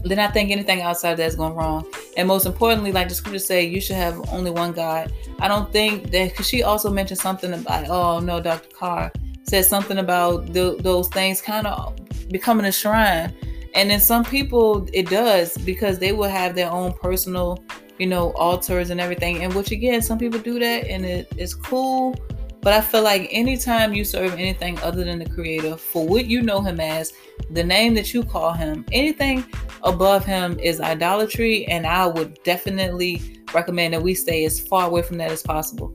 then 0.05 0.19
I 0.19 0.29
think 0.29 0.51
anything 0.51 0.83
outside 0.83 1.17
that's 1.17 1.37
going 1.37 1.55
wrong. 1.55 1.87
And 2.17 2.27
most 2.29 2.47
importantly, 2.47 2.93
like 2.93 3.09
the 3.09 3.15
scriptures 3.15 3.47
say, 3.47 3.65
you 3.65 3.81
should 3.81 3.97
have 3.97 4.21
only 4.33 4.51
one 4.51 4.73
God. 4.73 5.12
I 5.38 5.49
don't 5.49 5.73
think 5.73 6.11
that, 6.11 6.31
because 6.31 6.49
she 6.49 6.62
also 6.62 6.91
mentioned 6.91 7.21
something 7.21 7.53
about, 7.53 7.88
oh 7.88 8.19
no, 8.19 8.41
Dr. 8.41 8.69
Carr 8.75 9.12
said 9.45 9.65
something 9.65 9.99
about 9.99 10.53
the, 10.53 10.77
those 10.81 11.09
things 11.09 11.41
kind 11.41 11.67
of 11.67 11.97
becoming 12.29 12.67
a 12.67 12.73
shrine. 12.73 13.35
And 13.75 13.91
then 13.91 14.01
some 14.01 14.25
people, 14.25 14.87
it 14.93 15.09
does 15.09 15.57
because 15.59 15.99
they 15.99 16.12
will 16.12 16.29
have 16.29 16.55
their 16.55 16.71
own 16.71 16.93
personal, 16.93 17.65
you 18.03 18.09
know, 18.09 18.31
altars 18.33 18.91
and 18.91 19.01
everything. 19.01 19.45
And 19.45 19.55
which 19.55 19.71
again, 19.71 20.03
some 20.03 20.19
people 20.19 20.41
do 20.41 20.59
that 20.59 20.88
and 20.88 21.07
it 21.07 21.33
is 21.37 21.55
cool. 21.55 22.17
But 22.61 22.73
I 22.73 22.81
feel 22.81 23.03
like 23.03 23.29
anytime 23.31 23.95
you 23.95 24.05
serve 24.05 24.33
anything 24.35 24.77
other 24.81 25.05
than 25.05 25.21
the 25.21 25.31
creator 25.31 25.77
for 25.77 26.05
what 26.05 26.27
you 26.27 26.43
know 26.43 26.61
him 26.61 26.81
as, 26.81 27.12
the 27.51 27.62
name 27.62 27.95
that 27.95 28.12
you 28.12 28.25
call 28.25 28.55
him, 28.55 28.85
anything 28.91 29.45
above 29.85 30.25
him 30.25 30.59
is 30.59 30.81
idolatry. 30.81 31.65
And 31.67 31.87
I 31.87 32.09
would 32.09 32.43
definitely 32.43 33.41
recommend 33.55 33.95
that 33.95 34.03
we 34.03 34.15
stay 34.15 34.45
as 34.47 34.59
far 34.59 34.88
away 34.88 35.03
from 35.03 35.19
that 35.19 35.31
as 35.31 35.45
possible. 35.45 35.95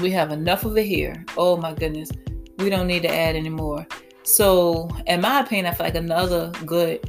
We 0.00 0.10
have 0.12 0.32
enough 0.32 0.64
of 0.64 0.78
it 0.78 0.86
here. 0.86 1.22
Oh 1.36 1.58
my 1.58 1.74
goodness. 1.74 2.10
We 2.56 2.70
don't 2.70 2.86
need 2.86 3.02
to 3.02 3.14
add 3.14 3.36
anymore. 3.36 3.86
So, 4.22 4.88
in 5.06 5.20
my 5.20 5.40
opinion, 5.40 5.66
I 5.66 5.74
feel 5.74 5.84
like 5.84 5.96
another 5.96 6.50
good 6.64 7.00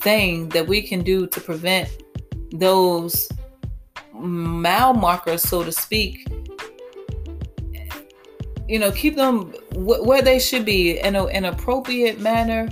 thing 0.00 0.48
that 0.50 0.66
we 0.66 0.80
can 0.80 1.02
do 1.02 1.26
to 1.26 1.40
prevent 1.40 2.01
those 2.52 3.28
mile 4.12 4.94
markers, 4.94 5.42
so 5.42 5.64
to 5.64 5.72
speak, 5.72 6.26
you 8.68 8.78
know, 8.78 8.92
keep 8.92 9.16
them 9.16 9.52
where 9.74 10.22
they 10.22 10.38
should 10.38 10.64
be 10.64 10.98
in 10.98 11.16
a, 11.16 11.26
an 11.26 11.44
appropriate 11.44 12.20
manner, 12.20 12.68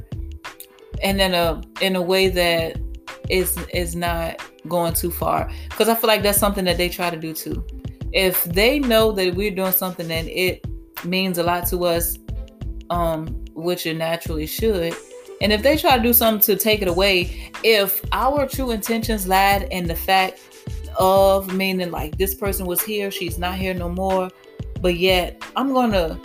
and 1.03 1.21
in 1.21 1.35
a 1.35 1.61
in 1.81 1.97
a 1.97 2.03
way 2.03 2.29
that 2.29 2.81
is 3.29 3.57
is 3.73 3.95
not 3.95 4.43
going 4.69 4.95
too 4.95 5.11
far. 5.11 5.51
Because 5.69 5.89
I 5.89 5.95
feel 5.95 6.09
like 6.09 6.23
that's 6.23 6.39
something 6.39 6.65
that 6.65 6.77
they 6.77 6.89
try 6.89 7.11
to 7.11 7.17
do 7.17 7.33
too. 7.33 7.67
If 8.13 8.45
they 8.45 8.79
know 8.79 9.13
that 9.13 9.35
we're 9.35 9.51
doing 9.51 9.73
something 9.73 10.11
and 10.11 10.29
it 10.29 10.67
means 11.05 11.39
a 11.39 11.43
lot 11.43 11.67
to 11.69 11.85
us, 11.85 12.19
um, 12.91 13.27
which 13.55 13.87
it 13.87 13.97
naturally 13.97 14.47
should. 14.47 14.95
And 15.41 15.53
if 15.53 15.63
they 15.63 15.77
try 15.77 15.97
to 15.97 16.03
do 16.03 16.13
something 16.13 16.41
to 16.55 16.63
take 16.63 16.83
it 16.83 16.89
away, 16.89 17.51
if 17.65 18.03
our 18.13 18.47
true 18.47 18.73
intentions 18.73 19.27
lied 19.27 19.69
in 19.71 19.87
the 19.87 19.95
fact 19.95 20.41
of 20.99 21.55
meaning 21.55 21.91
like 21.91 22.19
this 22.19 22.35
person 22.35 22.67
was 22.67 22.83
here, 22.83 23.11
she's 23.11 23.39
not 23.39 23.55
here 23.55 23.73
no 23.73 23.89
more, 23.89 24.31
but 24.81 24.97
yet 24.97 25.43
I'm 25.57 25.73
gonna 25.73 26.21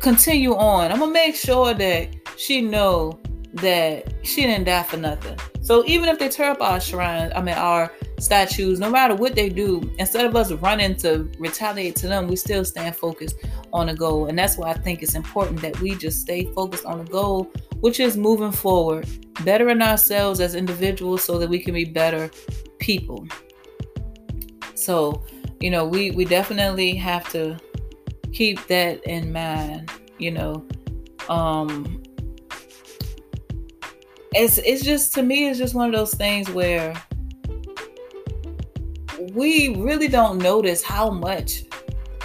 continue 0.00 0.54
on. 0.54 0.92
I'm 0.92 1.00
gonna 1.00 1.12
make 1.12 1.34
sure 1.34 1.74
that 1.74 2.08
she 2.36 2.60
know 2.60 3.18
that 3.54 4.12
she 4.22 4.42
didn't 4.42 4.64
die 4.64 4.84
for 4.84 4.96
nothing. 4.96 5.36
So 5.60 5.84
even 5.86 6.08
if 6.08 6.18
they 6.18 6.28
tear 6.28 6.50
up 6.50 6.62
our 6.62 6.80
shrines, 6.80 7.32
I 7.34 7.42
mean 7.42 7.56
our 7.56 7.92
statues, 8.20 8.78
no 8.78 8.90
matter 8.90 9.14
what 9.14 9.34
they 9.34 9.48
do, 9.48 9.90
instead 9.98 10.26
of 10.26 10.36
us 10.36 10.52
running 10.52 10.94
to 10.96 11.30
retaliate 11.38 11.96
to 11.96 12.06
them, 12.06 12.28
we 12.28 12.36
still 12.36 12.64
stand 12.64 12.94
focused 12.96 13.36
on 13.72 13.88
a 13.88 13.94
goal. 13.94 14.26
And 14.26 14.38
that's 14.38 14.56
why 14.56 14.70
I 14.70 14.74
think 14.74 15.02
it's 15.02 15.14
important 15.14 15.60
that 15.62 15.78
we 15.80 15.94
just 15.94 16.20
stay 16.20 16.44
focused 16.52 16.84
on 16.84 17.00
a 17.00 17.04
goal, 17.04 17.44
which 17.80 17.98
is 17.98 18.16
moving 18.16 18.52
forward, 18.52 19.08
bettering 19.44 19.82
ourselves 19.82 20.40
as 20.40 20.54
individuals 20.54 21.24
so 21.24 21.38
that 21.38 21.48
we 21.48 21.58
can 21.58 21.74
be 21.74 21.84
better 21.84 22.30
people. 22.78 23.26
So, 24.74 25.24
you 25.60 25.70
know, 25.70 25.86
we 25.86 26.10
we 26.10 26.24
definitely 26.24 26.94
have 26.96 27.30
to 27.32 27.58
keep 28.32 28.66
that 28.66 29.02
in 29.04 29.32
mind, 29.32 29.90
you 30.18 30.30
know. 30.30 30.66
Um 31.28 32.02
it's 34.32 34.58
it's 34.58 34.84
just 34.84 35.12
to 35.14 35.22
me 35.22 35.48
it's 35.48 35.58
just 35.58 35.74
one 35.74 35.88
of 35.88 35.94
those 35.94 36.14
things 36.14 36.48
where 36.50 36.94
we 39.32 39.74
really 39.76 40.08
don't 40.08 40.38
notice 40.38 40.82
how 40.82 41.10
much 41.10 41.64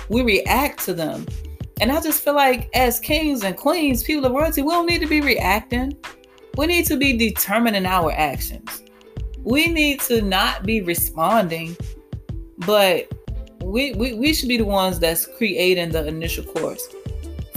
we 0.10 0.22
react 0.22 0.84
to 0.86 0.94
them. 0.94 1.26
And 1.82 1.92
I 1.92 2.02
just 2.02 2.24
feel 2.24 2.36
like 2.36 2.70
as 2.74 3.00
kings 3.00 3.44
and 3.44 3.56
queens, 3.58 4.04
people 4.04 4.26
of 4.26 4.32
royalty, 4.32 4.62
we 4.62 4.72
don't 4.72 4.86
need 4.86 5.02
to 5.02 5.08
be 5.08 5.22
reacting. 5.22 5.98
We 6.56 6.68
need 6.68 6.86
to 6.86 6.96
be 6.96 7.18
determining 7.18 7.86
our 7.86 8.12
actions. 8.12 8.84
We 9.44 9.68
need 9.68 10.00
to 10.02 10.22
not 10.22 10.64
be 10.64 10.82
responding, 10.82 11.76
but 12.60 13.12
we, 13.62 13.94
we, 13.94 14.14
we 14.14 14.34
should 14.34 14.48
be 14.48 14.58
the 14.58 14.66
ones 14.66 15.00
that's 15.00 15.26
creating 15.26 15.92
the 15.92 16.08
initial 16.08 16.46
course 16.46 16.88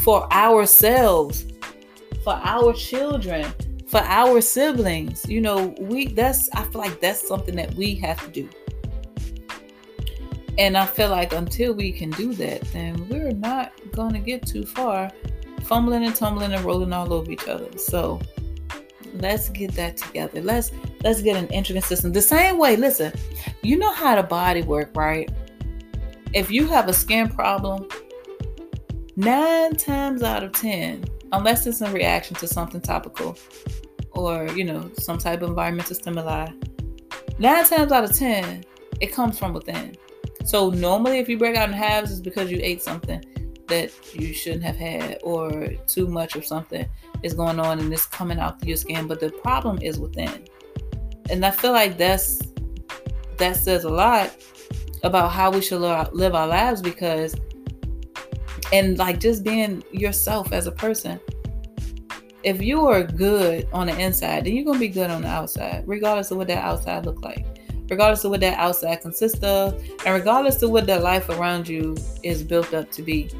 for 0.00 0.30
ourselves, 0.32 1.46
for 2.24 2.34
our 2.42 2.72
children, 2.72 3.46
for 3.86 4.00
our 4.00 4.40
siblings. 4.40 5.28
You 5.28 5.40
know, 5.40 5.74
we 5.80 6.08
that's 6.08 6.48
I 6.54 6.62
feel 6.64 6.80
like 6.80 7.00
that's 7.00 7.26
something 7.26 7.56
that 7.56 7.74
we 7.74 7.94
have 7.96 8.20
to 8.24 8.28
do. 8.30 8.48
And 10.58 10.76
I 10.76 10.86
feel 10.86 11.08
like 11.08 11.32
until 11.32 11.72
we 11.72 11.92
can 11.92 12.10
do 12.10 12.34
that, 12.34 12.62
then 12.72 13.08
we're 13.08 13.30
not 13.30 13.72
going 13.92 14.12
to 14.12 14.18
get 14.18 14.44
too 14.44 14.66
far 14.66 15.10
fumbling 15.62 16.04
and 16.04 16.14
tumbling 16.14 16.52
and 16.52 16.64
rolling 16.64 16.92
all 16.92 17.12
over 17.12 17.30
each 17.30 17.46
other. 17.46 17.76
So 17.78 18.20
let's 19.14 19.48
get 19.50 19.72
that 19.72 19.96
together. 19.96 20.42
Let's 20.42 20.72
let's 21.04 21.22
get 21.22 21.36
an 21.36 21.46
intricate 21.48 21.84
system. 21.84 22.12
The 22.12 22.22
same 22.22 22.58
way, 22.58 22.76
listen, 22.76 23.12
you 23.62 23.76
know 23.76 23.92
how 23.92 24.16
the 24.16 24.22
body 24.22 24.62
work, 24.62 24.90
right? 24.96 25.30
If 26.34 26.50
you 26.50 26.66
have 26.66 26.88
a 26.88 26.92
skin 26.92 27.28
problem, 27.28 27.88
nine 29.16 29.76
times 29.76 30.22
out 30.22 30.42
of 30.42 30.52
ten, 30.52 31.04
unless 31.32 31.66
it's 31.66 31.80
in 31.80 31.92
reaction 31.92 32.34
to 32.36 32.48
something 32.48 32.80
topical 32.80 33.38
or 34.12 34.48
you 34.48 34.64
know 34.64 34.90
some 34.98 35.18
type 35.18 35.42
of 35.42 35.50
environmental 35.50 35.94
stimuli, 35.94 36.48
nine 37.38 37.64
times 37.64 37.92
out 37.92 38.04
of 38.04 38.16
ten, 38.16 38.64
it 39.00 39.12
comes 39.12 39.38
from 39.38 39.52
within. 39.52 39.96
So 40.48 40.70
normally, 40.70 41.18
if 41.18 41.28
you 41.28 41.36
break 41.36 41.56
out 41.56 41.68
in 41.68 41.74
halves, 41.74 42.10
it's 42.10 42.22
because 42.22 42.50
you 42.50 42.58
ate 42.62 42.80
something 42.80 43.22
that 43.66 43.92
you 44.14 44.32
shouldn't 44.32 44.62
have 44.62 44.76
had, 44.76 45.18
or 45.22 45.74
too 45.86 46.06
much 46.06 46.36
of 46.36 46.46
something 46.46 46.88
is 47.22 47.34
going 47.34 47.60
on 47.60 47.78
and 47.78 47.92
it's 47.92 48.06
coming 48.06 48.38
out 48.38 48.58
through 48.58 48.68
your 48.68 48.78
skin. 48.78 49.06
But 49.06 49.20
the 49.20 49.28
problem 49.28 49.78
is 49.82 49.98
within, 49.98 50.46
and 51.28 51.44
I 51.44 51.50
feel 51.50 51.72
like 51.72 51.98
that's 51.98 52.40
that 53.36 53.56
says 53.56 53.84
a 53.84 53.90
lot 53.90 54.34
about 55.02 55.32
how 55.32 55.50
we 55.50 55.60
should 55.60 55.82
live 55.82 56.34
our 56.34 56.48
lives 56.48 56.80
because 56.80 57.36
and 58.72 58.96
like 58.96 59.20
just 59.20 59.44
being 59.44 59.84
yourself 59.92 60.54
as 60.54 60.66
a 60.66 60.72
person. 60.72 61.20
If 62.42 62.62
you 62.62 62.86
are 62.86 63.02
good 63.02 63.68
on 63.70 63.88
the 63.88 63.98
inside 64.00 64.46
then 64.46 64.54
you're 64.54 64.64
gonna 64.64 64.78
be 64.78 64.88
good 64.88 65.10
on 65.10 65.22
the 65.22 65.28
outside 65.28 65.84
regardless 65.86 66.30
of 66.30 66.38
what 66.38 66.46
that 66.46 66.64
outside 66.64 67.04
look 67.04 67.22
like 67.22 67.57
regardless 67.90 68.24
of 68.24 68.30
what 68.30 68.40
that 68.40 68.58
outside 68.58 69.00
consists 69.00 69.42
of 69.42 69.74
and 70.04 70.14
regardless 70.14 70.62
of 70.62 70.70
what 70.70 70.86
that 70.86 71.02
life 71.02 71.28
around 71.28 71.68
you 71.68 71.96
is 72.22 72.42
built 72.42 72.72
up 72.74 72.90
to 72.90 73.02
be 73.02 73.30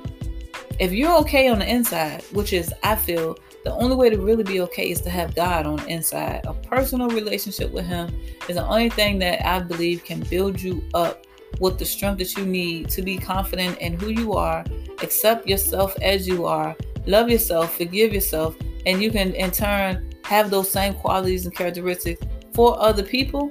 if 0.79 0.93
you're 0.93 1.17
okay 1.17 1.49
on 1.49 1.59
the 1.59 1.69
inside 1.69 2.23
which 2.33 2.53
is 2.53 2.73
i 2.83 2.95
feel 2.95 3.37
the 3.65 3.75
only 3.75 3.97
way 3.97 4.09
to 4.09 4.19
really 4.19 4.45
be 4.45 4.61
okay 4.61 4.91
is 4.91 5.01
to 5.01 5.11
have 5.11 5.35
god 5.35 5.67
on 5.67 5.77
the 5.77 5.87
inside 5.87 6.41
a 6.47 6.55
personal 6.55 7.09
relationship 7.09 7.71
with 7.73 7.85
him 7.85 8.09
is 8.49 8.57
the 8.57 8.67
only 8.67 8.89
thing 8.91 9.19
that 9.19 9.45
i 9.47 9.59
believe 9.61 10.05
can 10.05 10.21
build 10.21 10.61
you 10.61 10.83
up 10.95 11.27
with 11.61 11.79
the 11.79 11.85
strength 11.85 12.19
that 12.19 12.37
you 12.37 12.47
need 12.47 12.89
to 12.91 13.03
be 13.03 13.19
confident 13.19 13.79
in 13.79 13.99
who 13.99 14.09
you 14.11 14.35
are, 14.35 14.65
accept 15.03 15.47
yourself 15.47 15.97
as 16.03 16.27
you 16.27 16.47
are, 16.47 16.77
love 17.07 17.29
yourself, 17.29 17.77
forgive 17.77 18.13
yourself, 18.13 18.57
and 18.87 19.03
you 19.03 19.11
can 19.11 19.35
in 19.35 19.51
turn 19.51 20.11
have 20.25 20.51
those 20.51 20.71
same 20.71 20.95
qualities 20.95 21.47
and 21.47 21.55
characteristics 21.55 22.25
for 22.53 22.79
other 22.81 23.03
people. 23.03 23.51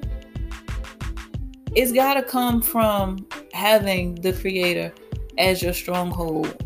It's 1.78 1.92
got 1.92 2.16
to 2.16 2.24
come 2.24 2.60
from 2.60 3.28
having 3.54 4.16
the 4.16 4.34
creator 4.34 4.92
as 5.38 5.62
your 5.62 5.74
stronghold 5.74 6.64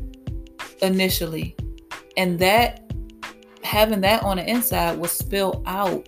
initially. 0.82 1.54
And 2.16 2.40
that 2.40 2.94
having 3.62 4.00
that 4.02 4.24
on 4.24 4.38
the 4.38 4.50
inside 4.50 4.98
will 4.98 5.10
spill 5.10 5.64
out 5.66 6.08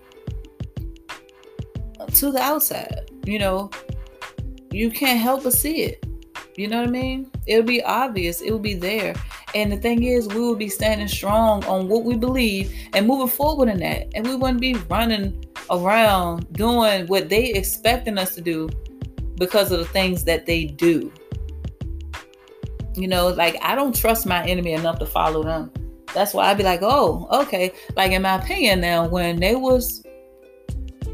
to 2.13 2.31
the 2.31 2.39
outside. 2.39 3.11
You 3.25 3.39
know, 3.39 3.71
you 4.71 4.89
can't 4.89 5.19
help 5.19 5.43
but 5.43 5.51
see 5.51 5.81
it. 5.81 6.05
You 6.55 6.69
know 6.69 6.79
what 6.79 6.87
I 6.87 6.91
mean? 6.91 7.29
It'll 7.45 7.65
be 7.65 7.83
obvious. 7.83 8.39
It 8.39 8.51
will 8.51 8.59
be 8.59 8.75
there. 8.75 9.15
And 9.53 9.69
the 9.69 9.77
thing 9.77 10.03
is, 10.03 10.29
we 10.29 10.39
will 10.39 10.55
be 10.55 10.69
standing 10.69 11.09
strong 11.09 11.65
on 11.65 11.89
what 11.89 12.05
we 12.05 12.15
believe 12.15 12.73
and 12.93 13.05
moving 13.05 13.27
forward 13.27 13.67
in 13.67 13.79
that. 13.79 14.13
And 14.15 14.25
we 14.25 14.37
wouldn't 14.37 14.61
be 14.61 14.75
running 14.89 15.43
around 15.69 16.53
doing 16.53 17.05
what 17.07 17.27
they 17.27 17.51
expecting 17.51 18.17
us 18.17 18.33
to 18.35 18.41
do 18.41 18.69
because 19.45 19.73
of 19.73 19.79
the 19.79 19.85
things 19.85 20.23
that 20.23 20.45
they 20.45 20.63
do. 20.65 21.11
You 22.95 23.07
know, 23.07 23.27
like 23.27 23.57
I 23.61 23.75
don't 23.75 23.93
trust 23.93 24.25
my 24.25 24.45
enemy 24.45 24.71
enough 24.73 24.99
to 24.99 25.05
follow 25.05 25.43
them. 25.43 25.71
That's 26.13 26.33
why 26.33 26.49
I'd 26.49 26.57
be 26.57 26.63
like, 26.63 26.81
oh, 26.81 27.27
okay. 27.41 27.73
Like 27.97 28.11
in 28.11 28.21
my 28.21 28.35
opinion 28.35 28.79
now, 28.79 29.07
when 29.07 29.39
they 29.39 29.55
was 29.55 30.05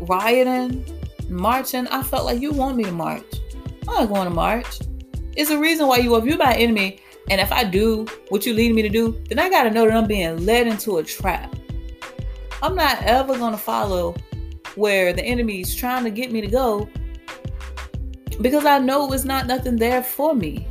rioting, 0.01 0.86
marching, 1.30 1.88
I 1.88 2.03
felt 2.03 2.25
like 2.25 2.39
you 2.39 2.51
want 2.51 2.77
me 2.77 2.84
to 2.84 2.91
march. 2.91 3.25
I'm 3.88 3.95
not 3.95 4.09
going 4.09 4.25
to 4.25 4.36
march. 4.36 4.80
It's 5.36 5.49
a 5.49 5.57
reason 5.57 5.88
why 5.88 5.97
you, 5.97 6.15
if 6.17 6.25
you're 6.25 6.38
my 6.38 6.53
enemy, 6.53 7.01
and 7.30 7.39
if 7.41 7.51
I 7.51 7.63
do 7.63 8.05
what 8.30 8.45
you 8.45 8.53
lead 8.53 8.75
me 8.75 8.82
to 8.82 8.89
do, 8.89 9.19
then 9.30 9.39
I 9.39 9.49
got 9.49 9.63
to 9.63 9.71
know 9.71 9.86
that 9.86 9.95
I'm 9.95 10.07
being 10.07 10.45
led 10.45 10.67
into 10.67 10.97
a 10.97 11.03
trap. 11.03 11.55
I'm 12.61 12.75
not 12.75 13.01
ever 13.03 13.38
going 13.38 13.53
to 13.53 13.57
follow 13.57 14.15
where 14.75 15.13
the 15.13 15.23
enemy 15.23 15.61
is 15.61 15.75
trying 15.75 16.03
to 16.03 16.11
get 16.11 16.32
me 16.32 16.41
to 16.41 16.47
go 16.47 16.89
because 18.42 18.66
I 18.66 18.80
know 18.80 19.12
it's 19.12 19.26
not 19.26 19.48
nothing 19.48 19.76
there 19.76 20.04
for 20.04 20.34
me 20.34 20.68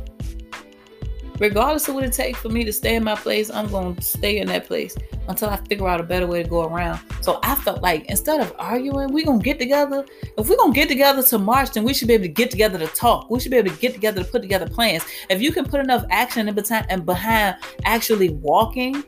regardless 1.39 1.87
of 1.87 1.95
what 1.95 2.03
it 2.03 2.13
takes 2.13 2.39
for 2.39 2.49
me 2.49 2.63
to 2.65 2.73
stay 2.73 2.95
in 2.95 3.03
my 3.03 3.15
place, 3.15 3.49
I'm 3.49 3.67
going 3.67 3.95
to 3.95 4.01
stay 4.01 4.39
in 4.39 4.47
that 4.47 4.67
place 4.67 4.95
until 5.27 5.49
I 5.49 5.57
figure 5.57 5.87
out 5.87 5.99
a 5.99 6.03
better 6.03 6.27
way 6.27 6.43
to 6.43 6.49
go 6.49 6.65
around. 6.65 6.99
So 7.21 7.39
I 7.43 7.55
felt 7.55 7.81
like 7.81 8.05
instead 8.09 8.41
of 8.41 8.53
arguing, 8.59 9.13
we're 9.13 9.25
going 9.25 9.39
to 9.39 9.43
get 9.43 9.59
together. 9.59 10.05
If 10.37 10.49
we're 10.49 10.57
going 10.57 10.73
to 10.73 10.79
get 10.79 10.89
together 10.89 11.23
to 11.23 11.37
march, 11.39 11.71
then 11.71 11.83
we 11.83 11.93
should 11.93 12.07
be 12.07 12.13
able 12.13 12.25
to 12.25 12.29
get 12.29 12.51
together 12.51 12.77
to 12.77 12.87
talk. 12.87 13.29
We 13.29 13.39
should 13.39 13.51
be 13.51 13.57
able 13.57 13.71
to 13.71 13.77
get 13.77 13.93
together 13.93 14.23
to 14.23 14.29
put 14.29 14.41
together 14.41 14.67
plans. 14.67 15.03
If 15.29 15.41
you 15.41 15.51
can 15.51 15.65
put 15.65 15.79
enough 15.79 16.05
action 16.09 16.47
in 16.47 16.55
behind, 16.55 16.85
and 16.89 17.05
behind 17.05 17.57
actually 17.85 18.29
walking, 18.29 19.03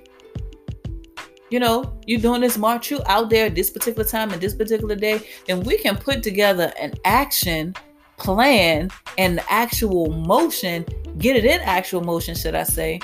you 1.50 1.60
know, 1.60 2.00
you 2.06 2.18
doing 2.18 2.42
this 2.42 2.58
march, 2.58 2.90
you 2.92 3.02
out 3.08 3.30
there 3.30 3.50
this 3.50 3.70
particular 3.70 4.08
time 4.08 4.32
and 4.32 4.42
this 4.42 4.56
particular 4.56 4.96
day, 4.96 5.28
then 5.48 5.62
we 5.62 5.78
can 5.78 5.98
put 5.98 6.24
together 6.24 6.72
an 6.80 6.94
action 7.04 7.76
plan 8.22 8.90
and 9.18 9.42
actual 9.50 10.12
motion 10.12 10.86
get 11.18 11.36
it 11.36 11.46
in 11.46 11.60
actual 11.62 12.02
motion, 12.02 12.36
should 12.36 12.56
I 12.56 12.64
say, 12.64 13.00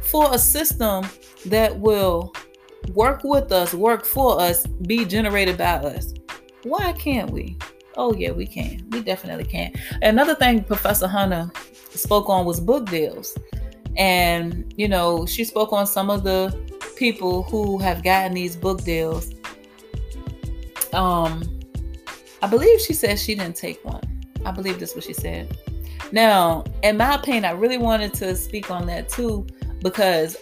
for 0.00 0.32
a 0.34 0.38
system 0.38 1.06
that 1.46 1.78
will 1.78 2.32
work 2.94 3.22
with 3.24 3.52
us, 3.52 3.72
work 3.74 4.04
for 4.04 4.40
us, 4.40 4.66
be 4.66 5.04
generated 5.04 5.56
by 5.56 5.74
us. 5.76 6.14
Why 6.64 6.92
can't 6.92 7.30
we? 7.30 7.56
Oh, 7.96 8.14
yeah, 8.14 8.32
we 8.32 8.46
can. 8.46 8.86
We 8.90 9.02
definitely 9.02 9.44
can. 9.44 9.72
Another 10.02 10.34
thing 10.34 10.64
Professor 10.64 11.06
Hunter 11.06 11.50
spoke 11.90 12.28
on 12.28 12.44
was 12.44 12.60
book 12.60 12.86
deals. 12.86 13.36
And, 13.96 14.72
you 14.76 14.88
know, 14.88 15.26
she 15.26 15.44
spoke 15.44 15.72
on 15.72 15.86
some 15.86 16.10
of 16.10 16.22
the 16.22 16.56
people 16.96 17.42
who 17.44 17.78
have 17.78 18.02
gotten 18.02 18.34
these 18.34 18.56
book 18.56 18.82
deals. 18.84 19.32
Um, 20.92 21.59
I 22.42 22.46
believe 22.46 22.80
she 22.80 22.92
said 22.92 23.18
she 23.18 23.34
didn't 23.34 23.56
take 23.56 23.84
one. 23.84 24.02
I 24.44 24.50
believe 24.50 24.78
that's 24.80 24.94
what 24.94 25.04
she 25.04 25.12
said. 25.12 25.56
Now, 26.12 26.64
in 26.82 26.96
my 26.96 27.14
opinion, 27.14 27.44
I 27.44 27.52
really 27.52 27.78
wanted 27.78 28.14
to 28.14 28.34
speak 28.34 28.70
on 28.70 28.86
that 28.86 29.08
too 29.08 29.46
because 29.82 30.36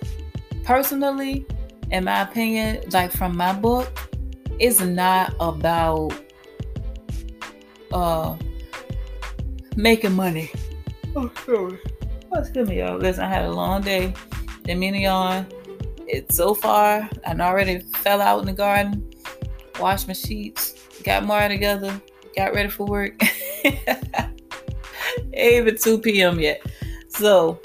personally, 0.65 1.45
in 1.91 2.05
my 2.05 2.23
opinion, 2.23 2.83
like 2.93 3.13
from 3.13 3.37
my 3.37 3.53
book, 3.53 3.89
it's 4.59 4.81
not 4.81 5.35
about 5.41 6.13
uh 7.93 8.37
making 9.77 10.15
money. 10.15 10.51
Oh, 11.17 11.31
sorry. 11.45 11.79
Oh, 12.33 12.41
excuse 12.41 12.69
me, 12.69 12.79
y'all. 12.79 12.99
Listen, 12.99 13.25
I 13.25 13.29
had 13.29 13.45
a 13.45 13.51
long 13.53 13.83
day. 13.83 14.15
Mean 14.67 14.93
to 14.93 14.99
yawn. 14.99 15.47
It's 16.07 16.37
so 16.37 16.53
far. 16.53 17.09
I 17.27 17.33
already 17.41 17.79
fell 17.79 18.21
out 18.21 18.41
in 18.41 18.47
the 18.47 18.53
garden, 18.53 19.11
washed 19.81 20.07
my 20.07 20.13
sheets, 20.13 20.78
got 21.09 21.25
Mara 21.25 21.49
together, 21.49 21.99
got 22.37 22.53
ready 22.53 22.69
for 22.69 22.85
work. 22.85 23.19
ain't 23.65 24.29
even 25.35 25.79
2 25.79 26.01
p.m. 26.01 26.39
yet. 26.39 26.61
So, 27.09 27.59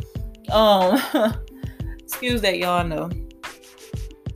um, 0.50 0.98
excuse 2.00 2.40
that 2.40 2.58
y'all 2.58 2.88
know. 2.88 3.10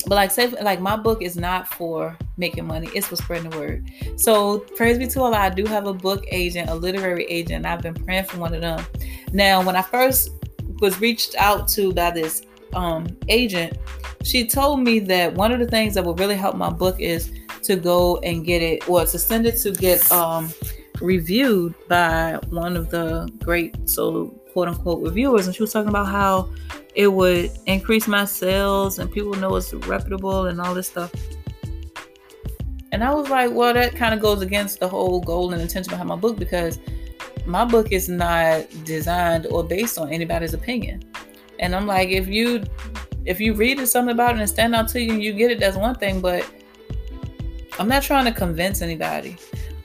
But 0.07 0.15
like 0.15 0.31
say 0.31 0.47
like 0.61 0.81
my 0.81 0.97
book 0.97 1.21
is 1.21 1.37
not 1.37 1.69
for 1.69 2.17
making 2.35 2.67
money, 2.67 2.89
it's 2.93 3.07
for 3.07 3.15
spreading 3.15 3.49
the 3.49 3.57
word. 3.57 3.89
So 4.17 4.59
praise 4.75 4.97
be 4.97 5.07
to 5.07 5.21
Allah, 5.21 5.37
I 5.37 5.49
do 5.51 5.65
have 5.65 5.87
a 5.87 5.93
book 5.93 6.25
agent, 6.29 6.69
a 6.69 6.75
literary 6.75 7.23
agent. 7.25 7.65
And 7.65 7.67
I've 7.67 7.81
been 7.81 7.93
praying 7.93 8.25
for 8.25 8.37
one 8.39 8.53
of 8.53 8.59
them. 8.59 8.85
Now, 9.31 9.63
when 9.63 9.77
I 9.77 9.83
first 9.83 10.31
was 10.79 10.99
reached 10.99 11.35
out 11.37 11.69
to 11.69 11.93
by 11.93 12.11
this 12.11 12.41
um 12.73 13.07
agent, 13.29 13.77
she 14.23 14.45
told 14.45 14.81
me 14.81 14.99
that 14.99 15.33
one 15.33 15.53
of 15.53 15.59
the 15.59 15.67
things 15.67 15.93
that 15.93 16.03
will 16.03 16.15
really 16.15 16.35
help 16.35 16.57
my 16.57 16.69
book 16.69 16.99
is 16.99 17.31
to 17.67 17.75
go 17.75 18.17
and 18.17 18.45
get 18.45 18.61
it 18.61 18.87
or 18.89 19.05
to 19.05 19.19
send 19.19 19.45
it 19.45 19.57
to 19.57 19.71
get 19.71 20.11
um 20.11 20.49
reviewed 21.01 21.75
by 21.87 22.39
one 22.49 22.75
of 22.75 22.89
the 22.89 23.29
great 23.43 23.87
so 23.87 24.27
quote 24.53 24.67
unquote 24.67 25.03
reviewers. 25.03 25.45
And 25.45 25.55
she 25.55 25.63
was 25.63 25.71
talking 25.71 25.89
about 25.89 26.07
how 26.07 26.49
it 26.95 27.07
would 27.07 27.51
increase 27.67 28.07
my 28.07 28.25
sales 28.25 28.97
and 28.99 29.11
people 29.11 29.33
know 29.33 29.55
it's 29.55 29.73
reputable 29.73 30.47
and 30.47 30.59
all 30.59 30.73
this 30.73 30.87
stuff. 30.87 31.11
And 32.93 33.03
i 33.03 33.13
was 33.13 33.29
like 33.29 33.51
well 33.51 33.73
that 33.73 33.95
kind 33.95 34.13
of 34.13 34.21
goes 34.21 34.41
against 34.41 34.79
the 34.79 34.87
whole 34.87 35.19
goal 35.19 35.53
and 35.53 35.61
intention 35.61 35.91
behind 35.91 36.09
my 36.09 36.15
book 36.15 36.39
because 36.39 36.79
my 37.45 37.63
book 37.63 37.91
is 37.91 38.09
not 38.09 38.65
designed 38.85 39.45
or 39.47 39.63
based 39.63 39.97
on 39.99 40.09
anybody's 40.09 40.53
opinion. 40.53 41.03
And 41.59 41.75
i'm 41.75 41.85
like 41.85 42.09
if 42.09 42.27
you 42.27 42.63
if 43.25 43.41
you 43.41 43.53
read 43.53 43.85
something 43.87 44.13
about 44.13 44.35
it 44.35 44.39
and 44.39 44.49
stand 44.49 44.73
out 44.73 44.87
to 44.87 45.01
you 45.01 45.13
and 45.13 45.21
you 45.21 45.33
get 45.33 45.51
it 45.51 45.59
that's 45.59 45.75
one 45.75 45.95
thing 45.95 46.21
but 46.21 46.49
i'm 47.79 47.87
not 47.87 48.03
trying 48.03 48.25
to 48.25 48.31
convince 48.31 48.81
anybody 48.81 49.37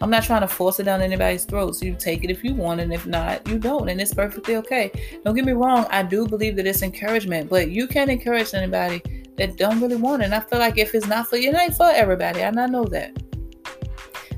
I'm 0.03 0.11
not 0.11 0.24
trying 0.24 0.40
to 0.40 0.49
force 0.49 0.80
it 0.80 0.82
down 0.82 1.01
anybody's 1.01 1.45
throat. 1.45 1.76
So 1.76 1.84
you 1.84 1.95
take 1.95 2.24
it 2.24 2.30
if 2.30 2.43
you 2.43 2.57
want, 2.57 2.80
and 2.80 2.93
if 2.93 3.07
not, 3.07 3.47
you 3.47 3.57
don't, 3.57 3.88
and 3.88 4.01
it's 4.01 4.12
perfectly 4.12 4.57
okay. 4.57 4.90
Don't 5.24 5.36
get 5.36 5.45
me 5.45 5.53
wrong. 5.53 5.86
I 5.90 6.03
do 6.03 6.26
believe 6.26 6.57
that 6.57 6.66
it's 6.66 6.82
encouragement, 6.82 7.49
but 7.49 7.70
you 7.70 7.86
can't 7.86 8.11
encourage 8.11 8.53
anybody 8.53 9.01
that 9.36 9.57
don't 9.57 9.80
really 9.80 9.95
want 9.95 10.22
it. 10.22 10.24
And 10.24 10.34
I 10.34 10.40
feel 10.40 10.59
like 10.59 10.76
if 10.76 10.93
it's 10.97 11.07
not 11.07 11.28
for 11.28 11.36
you, 11.36 11.51
it 11.51 11.55
ain't 11.55 11.76
for 11.76 11.88
everybody. 11.88 12.40
And 12.40 12.59
I 12.59 12.66
know 12.66 12.84
that. 12.86 13.16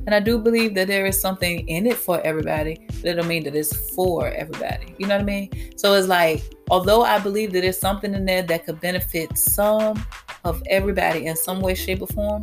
And 0.07 0.15
I 0.15 0.21
do 0.21 0.39
believe 0.39 0.75
that 0.75 0.87
there 0.87 1.07
is 1.07 1.19
something 1.19 1.67
in 1.67 1.87
it 1.87 1.97
for 1.97 2.21
everybody, 2.21 2.87
but 3.01 3.07
it 3.07 3.15
don't 3.15 3.27
mean 3.27 3.45
that 3.45 3.55
it's 3.55 3.91
for 3.95 4.29
everybody. 4.29 4.95
You 4.99 5.07
know 5.07 5.15
what 5.15 5.23
I 5.23 5.25
mean? 5.25 5.73
So 5.77 5.95
it's 5.95 6.09
like, 6.09 6.43
although 6.71 7.05
I 7.05 7.19
believe 7.19 7.55
that 7.55 7.63
there's 7.63 7.79
something 7.79 8.13
in 8.13 8.27
there 8.27 8.43
that 8.43 8.67
could 8.67 8.81
benefit 8.81 9.39
some 9.39 10.05
of 10.45 10.63
everybody 10.67 11.25
in 11.25 11.37
some 11.37 11.61
way, 11.61 11.75
shape, 11.75 12.03
or 12.03 12.07
form, 12.09 12.43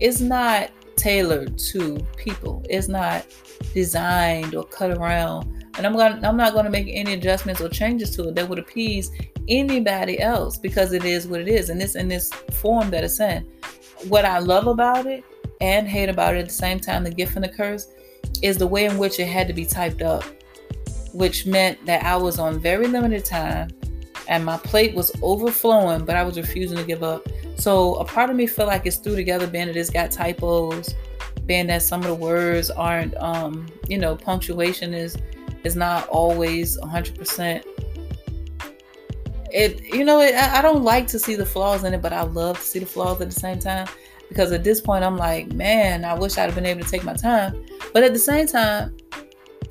it's 0.00 0.20
not 0.20 0.70
tailored 0.96 1.58
to 1.58 1.98
people. 2.16 2.64
It's 2.68 2.88
not 2.88 3.26
designed 3.72 4.54
or 4.54 4.64
cut 4.64 4.90
around. 4.90 5.66
And 5.76 5.86
I'm 5.86 5.92
going 5.92 6.24
I'm 6.24 6.36
not 6.36 6.52
going 6.52 6.64
to 6.64 6.70
make 6.70 6.88
any 6.88 7.14
adjustments 7.14 7.60
or 7.60 7.68
changes 7.68 8.14
to 8.16 8.28
it 8.28 8.34
that 8.34 8.48
would 8.48 8.58
appease 8.58 9.10
anybody 9.48 10.20
else 10.20 10.58
because 10.58 10.92
it 10.92 11.04
is 11.04 11.26
what 11.26 11.40
it 11.40 11.48
is 11.48 11.70
and 11.70 11.80
it's 11.80 11.94
in 11.94 12.08
this 12.08 12.30
form 12.52 12.90
that 12.90 13.04
it's 13.04 13.20
in. 13.20 13.46
What 14.08 14.24
I 14.24 14.38
love 14.38 14.66
about 14.66 15.06
it 15.06 15.24
and 15.60 15.88
hate 15.88 16.08
about 16.08 16.36
it 16.36 16.40
at 16.40 16.46
the 16.46 16.52
same 16.52 16.78
time, 16.80 17.04
the 17.04 17.10
gift 17.10 17.36
and 17.36 17.44
the 17.44 17.48
curse, 17.48 17.88
is 18.42 18.58
the 18.58 18.66
way 18.66 18.84
in 18.84 18.98
which 18.98 19.18
it 19.18 19.26
had 19.26 19.46
to 19.48 19.54
be 19.54 19.64
typed 19.64 20.02
up, 20.02 20.24
which 21.12 21.46
meant 21.46 21.84
that 21.86 22.04
I 22.04 22.16
was 22.16 22.38
on 22.38 22.60
very 22.60 22.86
limited 22.86 23.24
time 23.24 23.70
and 24.28 24.44
my 24.44 24.58
plate 24.58 24.94
was 24.94 25.10
overflowing, 25.22 26.04
but 26.04 26.14
I 26.14 26.22
was 26.22 26.36
refusing 26.36 26.76
to 26.76 26.84
give 26.84 27.02
up. 27.02 27.26
So 27.56 27.94
a 27.96 28.04
part 28.04 28.30
of 28.30 28.36
me 28.36 28.46
felt 28.46 28.68
like 28.68 28.86
it's 28.86 28.96
through 28.96 29.16
together, 29.16 29.46
being 29.46 29.66
that 29.66 29.76
it's 29.76 29.90
got 29.90 30.10
typos, 30.10 30.94
being 31.46 31.66
that 31.68 31.82
some 31.82 32.00
of 32.02 32.06
the 32.06 32.14
words 32.14 32.70
aren't, 32.70 33.16
um, 33.16 33.66
you 33.88 33.98
know, 33.98 34.14
punctuation 34.14 34.94
is 34.94 35.16
is 35.64 35.74
not 35.74 36.06
always 36.08 36.78
100%. 36.78 37.64
It, 39.50 39.82
you 39.92 40.04
know, 40.04 40.20
it, 40.20 40.34
I 40.34 40.62
don't 40.62 40.84
like 40.84 41.06
to 41.08 41.18
see 41.18 41.34
the 41.34 41.46
flaws 41.46 41.82
in 41.82 41.94
it, 41.94 42.02
but 42.02 42.12
I 42.12 42.22
love 42.22 42.58
to 42.58 42.64
see 42.64 42.78
the 42.78 42.86
flaws 42.86 43.20
at 43.20 43.30
the 43.30 43.40
same 43.40 43.58
time 43.58 43.88
because 44.28 44.52
at 44.52 44.62
this 44.62 44.80
point 44.80 45.04
I'm 45.04 45.16
like, 45.16 45.52
man, 45.52 46.04
I 46.04 46.14
wish 46.14 46.36
I'd 46.36 46.44
have 46.44 46.54
been 46.54 46.66
able 46.66 46.82
to 46.82 46.90
take 46.90 47.02
my 47.02 47.14
time. 47.14 47.64
But 47.92 48.02
at 48.02 48.12
the 48.12 48.18
same 48.18 48.46
time, 48.46 48.96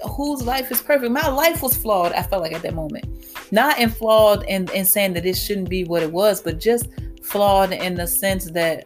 whose 0.03 0.43
life 0.43 0.71
is 0.71 0.81
perfect? 0.81 1.11
My 1.11 1.27
life 1.27 1.61
was 1.61 1.75
flawed, 1.75 2.13
I 2.13 2.23
felt 2.23 2.41
like 2.41 2.53
at 2.53 2.61
that 2.61 2.73
moment. 2.73 3.05
Not 3.51 3.79
in 3.79 3.89
flawed 3.89 4.43
and, 4.47 4.69
in 4.71 4.85
saying 4.85 5.13
that 5.13 5.25
it 5.25 5.35
shouldn't 5.35 5.69
be 5.69 5.83
what 5.83 6.03
it 6.03 6.11
was, 6.11 6.41
but 6.41 6.59
just 6.59 6.87
flawed 7.23 7.71
in 7.71 7.95
the 7.95 8.07
sense 8.07 8.51
that 8.51 8.85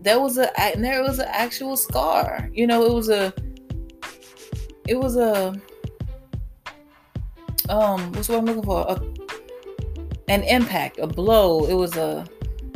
there 0.00 0.20
was 0.20 0.36
a 0.38 0.50
there 0.76 1.02
was 1.02 1.18
an 1.18 1.28
actual 1.28 1.76
scar. 1.76 2.50
You 2.52 2.66
know, 2.66 2.84
it 2.84 2.92
was 2.92 3.08
a 3.08 3.32
it 4.88 4.98
was 4.98 5.16
a 5.16 5.54
um 7.68 8.12
what's 8.12 8.28
what 8.28 8.38
I'm 8.38 8.44
looking 8.46 8.64
for? 8.64 8.84
A, 8.88 9.00
an 10.28 10.42
impact, 10.42 10.98
a 10.98 11.06
blow. 11.06 11.66
It 11.66 11.74
was 11.74 11.96
a 11.96 12.26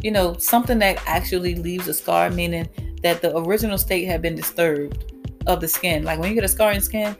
you 0.03 0.11
know, 0.11 0.37
something 0.39 0.79
that 0.79 1.03
actually 1.07 1.57
leaves 1.57 1.89
a 1.89 1.95
scar, 1.95 2.31
meaning 2.31 2.69
that 3.03 3.23
the 3.23 3.37
original 3.37 3.79
state 3.79 4.05
had 4.05 4.23
been 4.23 4.37
disturbed 4.37 5.13
of 5.47 5.61
the 5.61 5.69
skin. 5.69 6.05
Like 6.05 6.19
when 6.19 6.29
you 6.29 6.35
get 6.35 6.45
a 6.45 6.49
scar 6.49 6.73
in 6.73 6.81
skin, 6.81 7.17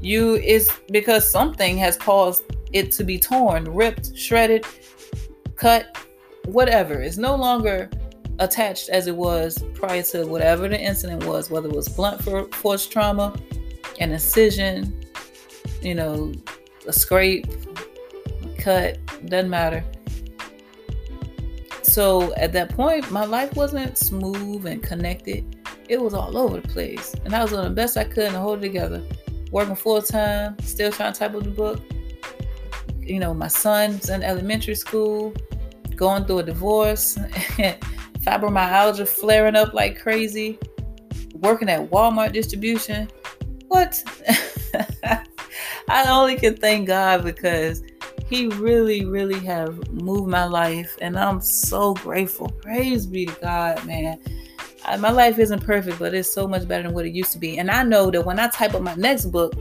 you 0.00 0.34
is 0.36 0.70
because 0.90 1.28
something 1.28 1.76
has 1.78 1.96
caused 1.96 2.44
it 2.72 2.92
to 2.92 3.04
be 3.04 3.18
torn, 3.18 3.64
ripped, 3.64 4.16
shredded, 4.16 4.64
cut, 5.56 5.96
whatever. 6.44 7.00
It's 7.00 7.16
no 7.16 7.34
longer 7.34 7.90
attached 8.38 8.88
as 8.88 9.06
it 9.06 9.16
was 9.16 9.64
prior 9.74 10.02
to 10.02 10.26
whatever 10.26 10.68
the 10.68 10.80
incident 10.80 11.24
was, 11.24 11.50
whether 11.50 11.68
it 11.68 11.74
was 11.74 11.88
blunt 11.88 12.22
force 12.54 12.86
trauma, 12.86 13.34
an 14.00 14.12
incision, 14.12 15.04
you 15.82 15.94
know, 15.94 16.32
a 16.86 16.92
scrape, 16.92 17.46
cut, 18.58 18.98
doesn't 19.26 19.50
matter. 19.50 19.84
So 21.82 22.34
at 22.34 22.52
that 22.52 22.68
point, 22.70 23.10
my 23.10 23.24
life 23.24 23.56
wasn't 23.56 23.98
smooth 23.98 24.66
and 24.66 24.82
connected. 24.82 25.57
It 25.88 26.00
was 26.00 26.14
all 26.14 26.36
over 26.36 26.60
the 26.60 26.68
place. 26.68 27.14
And 27.24 27.34
I 27.34 27.42
was 27.42 27.50
doing 27.50 27.64
the 27.64 27.70
best 27.70 27.96
I 27.96 28.04
could 28.04 28.30
to 28.30 28.38
hold 28.38 28.58
it 28.58 28.62
together. 28.62 29.02
Working 29.50 29.76
full 29.76 30.02
time, 30.02 30.58
still 30.60 30.92
trying 30.92 31.14
to 31.14 31.18
type 31.18 31.34
up 31.34 31.42
the 31.42 31.50
book. 31.50 31.80
You 33.00 33.18
know, 33.18 33.32
my 33.32 33.48
son's 33.48 34.10
in 34.10 34.22
elementary 34.22 34.74
school, 34.74 35.32
going 35.96 36.26
through 36.26 36.40
a 36.40 36.42
divorce, 36.42 37.16
fibromyalgia 38.20 39.08
flaring 39.08 39.56
up 39.56 39.72
like 39.72 39.98
crazy, 39.98 40.58
working 41.34 41.70
at 41.70 41.90
Walmart 41.90 42.32
distribution. 42.32 43.08
What? 43.68 44.02
I 45.88 46.04
only 46.10 46.36
can 46.36 46.56
thank 46.56 46.88
God 46.88 47.24
because 47.24 47.82
he 48.28 48.48
really, 48.48 49.06
really 49.06 49.40
have 49.40 49.90
moved 49.90 50.28
my 50.28 50.44
life, 50.44 50.98
and 51.00 51.18
I'm 51.18 51.40
so 51.40 51.94
grateful. 51.94 52.48
Praise 52.60 53.06
be 53.06 53.24
to 53.24 53.32
God, 53.40 53.84
man. 53.86 54.18
My 54.96 55.10
life 55.10 55.38
isn't 55.38 55.64
perfect, 55.64 55.98
but 55.98 56.14
it's 56.14 56.30
so 56.30 56.46
much 56.48 56.66
better 56.66 56.84
than 56.84 56.94
what 56.94 57.06
it 57.06 57.14
used 57.14 57.32
to 57.32 57.38
be. 57.38 57.58
And 57.58 57.70
I 57.70 57.82
know 57.82 58.10
that 58.10 58.24
when 58.24 58.38
I 58.38 58.48
type 58.48 58.74
up 58.74 58.82
my 58.82 58.94
next 58.94 59.26
book, 59.26 59.54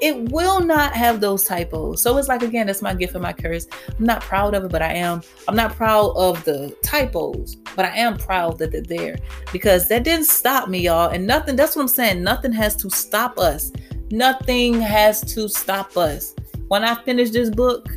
it 0.00 0.30
will 0.30 0.60
not 0.60 0.94
have 0.94 1.20
those 1.20 1.44
typos. 1.44 2.00
So 2.02 2.16
it's 2.16 2.28
like 2.28 2.42
again, 2.42 2.66
that's 2.66 2.80
my 2.80 2.94
gift 2.94 3.14
and 3.14 3.22
my 3.22 3.32
curse. 3.32 3.66
I'm 3.98 4.04
not 4.04 4.22
proud 4.22 4.54
of 4.54 4.64
it, 4.64 4.70
but 4.70 4.82
I 4.82 4.94
am. 4.94 5.22
I'm 5.46 5.56
not 5.56 5.74
proud 5.76 6.12
of 6.16 6.42
the 6.44 6.74
typos, 6.82 7.56
but 7.76 7.84
I 7.84 7.96
am 7.96 8.16
proud 8.16 8.58
that 8.58 8.72
they're 8.72 8.80
there 8.80 9.18
because 9.52 9.88
that 9.88 10.04
didn't 10.04 10.26
stop 10.26 10.68
me, 10.68 10.80
y'all. 10.80 11.10
And 11.10 11.26
nothing. 11.26 11.56
That's 11.56 11.76
what 11.76 11.82
I'm 11.82 11.88
saying. 11.88 12.22
Nothing 12.22 12.52
has 12.52 12.74
to 12.76 12.90
stop 12.90 13.38
us. 13.38 13.72
Nothing 14.10 14.80
has 14.80 15.20
to 15.34 15.48
stop 15.48 15.96
us. 15.96 16.34
When 16.68 16.84
I 16.84 16.94
finish 17.02 17.30
this 17.30 17.50
book, 17.50 17.88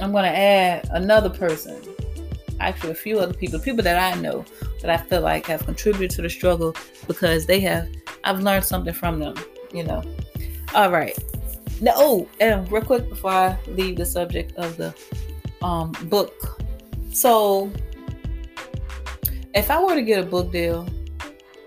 I'm 0.00 0.12
going 0.12 0.24
to 0.24 0.36
add 0.36 0.88
another 0.92 1.30
person, 1.30 1.80
actually, 2.60 2.90
a 2.90 2.94
few 2.94 3.18
other 3.18 3.34
people, 3.34 3.58
people 3.58 3.82
that 3.84 3.98
I 3.98 4.20
know 4.20 4.44
that 4.80 4.90
I 4.90 4.96
feel 4.96 5.20
like 5.20 5.46
have 5.46 5.64
contributed 5.64 6.10
to 6.16 6.22
the 6.22 6.30
struggle 6.30 6.74
because 7.06 7.46
they 7.46 7.60
have, 7.60 7.88
I've 8.24 8.40
learned 8.40 8.64
something 8.64 8.94
from 8.94 9.18
them, 9.18 9.34
you 9.72 9.84
know. 9.84 10.02
All 10.74 10.90
right. 10.90 11.16
Now, 11.80 11.92
oh, 11.96 12.28
and 12.40 12.70
real 12.70 12.82
quick 12.82 13.08
before 13.08 13.30
I 13.30 13.58
leave 13.68 13.96
the 13.96 14.06
subject 14.06 14.56
of 14.56 14.76
the 14.76 14.94
um, 15.62 15.92
book. 16.04 16.60
So, 17.12 17.70
if 19.54 19.70
I 19.70 19.82
were 19.82 19.94
to 19.94 20.02
get 20.02 20.20
a 20.20 20.26
book 20.26 20.52
deal, 20.52 20.86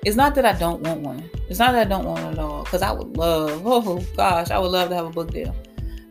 it's 0.05 0.15
not 0.15 0.35
that 0.35 0.45
I 0.45 0.53
don't 0.53 0.81
want 0.81 1.01
one. 1.01 1.29
It's 1.49 1.59
not 1.59 1.73
that 1.73 1.87
I 1.87 1.89
don't 1.89 2.05
want 2.05 2.23
one 2.23 2.33
at 2.33 2.39
all, 2.39 2.63
because 2.63 2.81
I 2.81 2.91
would 2.91 3.17
love, 3.17 3.61
oh 3.65 4.05
gosh, 4.15 4.51
I 4.51 4.59
would 4.59 4.71
love 4.71 4.89
to 4.89 4.95
have 4.95 5.05
a 5.05 5.09
book 5.09 5.31
deal. 5.31 5.55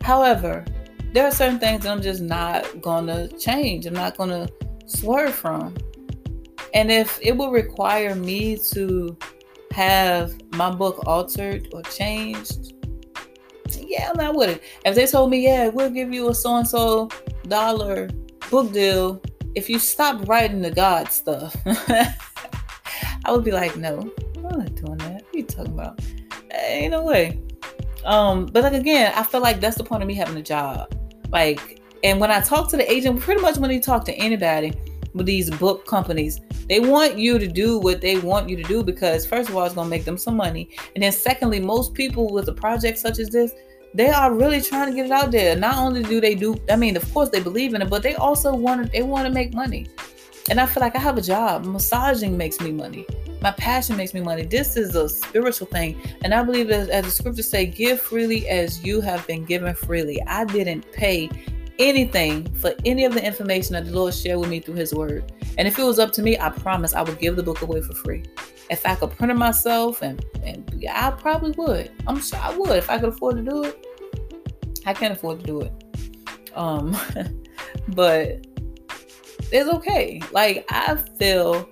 However, 0.01 0.65
there 1.13 1.25
are 1.25 1.31
certain 1.31 1.59
things 1.59 1.83
that 1.83 1.91
I'm 1.91 2.01
just 2.01 2.21
not 2.21 2.81
gonna 2.81 3.27
change. 3.37 3.85
I'm 3.85 3.93
not 3.93 4.17
gonna 4.17 4.47
swerve 4.91 5.33
from. 5.33 5.75
And 6.73 6.91
if 6.91 7.19
it 7.21 7.35
would 7.35 7.51
require 7.51 8.15
me 8.15 8.57
to 8.71 9.17
have 9.71 10.33
my 10.53 10.69
book 10.69 11.05
altered 11.05 11.67
or 11.73 11.81
changed, 11.83 12.73
yeah, 13.79 14.11
I 14.17 14.29
would 14.29 14.59
If 14.85 14.95
they 14.95 15.05
told 15.05 15.29
me, 15.31 15.43
yeah, 15.43 15.67
we'll 15.67 15.89
give 15.89 16.13
you 16.13 16.29
a 16.29 16.35
so 16.35 16.55
and 16.55 16.67
so 16.67 17.09
dollar 17.47 18.09
book 18.49 18.71
deal 18.71 19.21
if 19.55 19.69
you 19.69 19.79
stop 19.79 20.27
writing 20.27 20.61
the 20.61 20.71
God 20.71 21.09
stuff, 21.11 21.55
I 21.65 23.31
would 23.31 23.43
be 23.43 23.51
like, 23.51 23.75
no, 23.77 24.11
I'm 24.37 24.43
not 24.43 24.75
doing 24.75 24.97
that. 24.99 25.23
What 25.23 25.35
are 25.35 25.37
you 25.37 25.43
talking 25.43 25.73
about? 25.73 25.99
Ain't 26.53 26.91
no 26.91 27.03
way. 27.03 27.41
Um, 28.05 28.45
but 28.45 28.63
like 28.63 28.73
again, 28.73 29.11
I 29.15 29.23
feel 29.23 29.41
like 29.41 29.59
that's 29.59 29.77
the 29.77 29.83
point 29.83 30.01
of 30.01 30.07
me 30.07 30.15
having 30.15 30.37
a 30.37 30.41
job. 30.41 30.95
Like, 31.29 31.80
and 32.03 32.19
when 32.19 32.31
I 32.31 32.41
talk 32.41 32.69
to 32.69 32.77
the 32.77 32.91
agent, 32.91 33.19
pretty 33.19 33.41
much 33.41 33.57
when 33.57 33.71
you 33.71 33.81
talk 33.81 34.05
to 34.05 34.13
anybody 34.13 34.73
with 35.13 35.25
these 35.25 35.49
book 35.49 35.85
companies, 35.85 36.41
they 36.67 36.79
want 36.79 37.17
you 37.17 37.37
to 37.37 37.47
do 37.47 37.77
what 37.77 38.01
they 38.01 38.17
want 38.17 38.49
you 38.49 38.55
to 38.57 38.63
do 38.63 38.83
because, 38.83 39.25
first 39.25 39.49
of 39.49 39.55
all, 39.55 39.65
it's 39.65 39.75
going 39.75 39.85
to 39.85 39.89
make 39.89 40.05
them 40.05 40.17
some 40.17 40.35
money. 40.35 40.69
And 40.95 41.03
then, 41.03 41.11
secondly, 41.11 41.59
most 41.59 41.93
people 41.93 42.31
with 42.31 42.47
a 42.47 42.53
project 42.53 42.97
such 42.97 43.19
as 43.19 43.29
this, 43.29 43.53
they 43.93 44.09
are 44.09 44.33
really 44.33 44.61
trying 44.61 44.89
to 44.89 44.95
get 44.95 45.05
it 45.05 45.11
out 45.11 45.31
there. 45.31 45.55
Not 45.55 45.77
only 45.77 46.03
do 46.03 46.21
they 46.21 46.33
do, 46.33 46.55
I 46.69 46.75
mean, 46.75 46.95
of 46.95 47.13
course 47.13 47.29
they 47.29 47.41
believe 47.41 47.73
in 47.73 47.81
it, 47.81 47.89
but 47.89 48.03
they 48.03 48.15
also 48.15 48.55
want 48.55 48.85
to, 48.85 48.91
they 48.91 49.03
want 49.03 49.27
to 49.27 49.33
make 49.33 49.53
money. 49.53 49.87
And 50.49 50.59
I 50.59 50.65
feel 50.65 50.81
like 50.81 50.95
I 50.95 50.99
have 50.99 51.17
a 51.17 51.21
job. 51.21 51.65
Massaging 51.65 52.37
makes 52.37 52.59
me 52.61 52.71
money. 52.71 53.05
My 53.41 53.51
passion 53.51 53.97
makes 53.97 54.13
me 54.13 54.21
money. 54.21 54.43
This 54.43 54.77
is 54.77 54.95
a 54.95 55.09
spiritual 55.09 55.67
thing. 55.67 56.01
And 56.23 56.33
I 56.33 56.43
believe 56.43 56.69
as, 56.71 56.89
as 56.89 57.05
the 57.05 57.11
scriptures 57.11 57.49
say, 57.49 57.65
give 57.65 57.99
freely 57.99 58.47
as 58.47 58.83
you 58.83 59.01
have 59.01 59.25
been 59.27 59.45
given 59.45 59.73
freely. 59.75 60.21
I 60.23 60.45
didn't 60.45 60.89
pay 60.91 61.29
anything 61.81 62.53
for 62.55 62.73
any 62.85 63.05
of 63.05 63.13
the 63.13 63.25
information 63.25 63.73
that 63.73 63.85
the 63.85 63.91
Lord 63.91 64.13
shared 64.13 64.39
with 64.39 64.49
me 64.49 64.59
through 64.59 64.75
his 64.75 64.93
word. 64.93 65.31
And 65.57 65.67
if 65.67 65.77
it 65.77 65.83
was 65.83 65.99
up 65.99 66.11
to 66.13 66.21
me, 66.21 66.37
I 66.37 66.49
promise 66.49 66.93
I 66.93 67.01
would 67.01 67.19
give 67.19 67.35
the 67.35 67.43
book 67.43 67.61
away 67.61 67.81
for 67.81 67.93
free. 67.93 68.23
If 68.69 68.85
I 68.85 68.95
could 68.95 69.11
print 69.11 69.31
it 69.31 69.35
myself 69.35 70.01
and, 70.01 70.23
and 70.43 70.85
I 70.89 71.11
probably 71.11 71.51
would. 71.51 71.91
I'm 72.07 72.21
sure 72.21 72.39
I 72.39 72.55
would 72.55 72.77
if 72.77 72.89
I 72.89 72.99
could 72.99 73.09
afford 73.09 73.37
to 73.37 73.43
do 73.43 73.63
it. 73.63 73.85
I 74.85 74.93
can't 74.93 75.13
afford 75.13 75.41
to 75.41 75.45
do 75.45 75.61
it. 75.61 75.73
Um 76.53 76.95
but 77.89 78.45
it's 79.51 79.69
okay. 79.69 80.21
Like 80.31 80.65
I 80.69 80.95
feel 81.17 81.67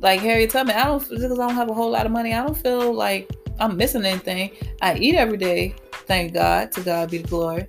like 0.00 0.20
Harriet 0.20 0.50
Tubman, 0.50 0.76
I 0.76 0.84
don't 0.84 1.08
because 1.08 1.38
I 1.38 1.46
don't 1.46 1.54
have 1.54 1.70
a 1.70 1.74
whole 1.74 1.90
lot 1.90 2.04
of 2.04 2.12
money. 2.12 2.34
I 2.34 2.44
don't 2.44 2.56
feel 2.56 2.92
like 2.92 3.30
I'm 3.58 3.76
missing 3.76 4.04
anything. 4.04 4.50
I 4.82 4.96
eat 4.96 5.14
every 5.14 5.38
day. 5.38 5.74
Thank 6.06 6.34
God. 6.34 6.72
To 6.72 6.82
God 6.82 7.10
be 7.10 7.18
the 7.18 7.28
glory. 7.28 7.68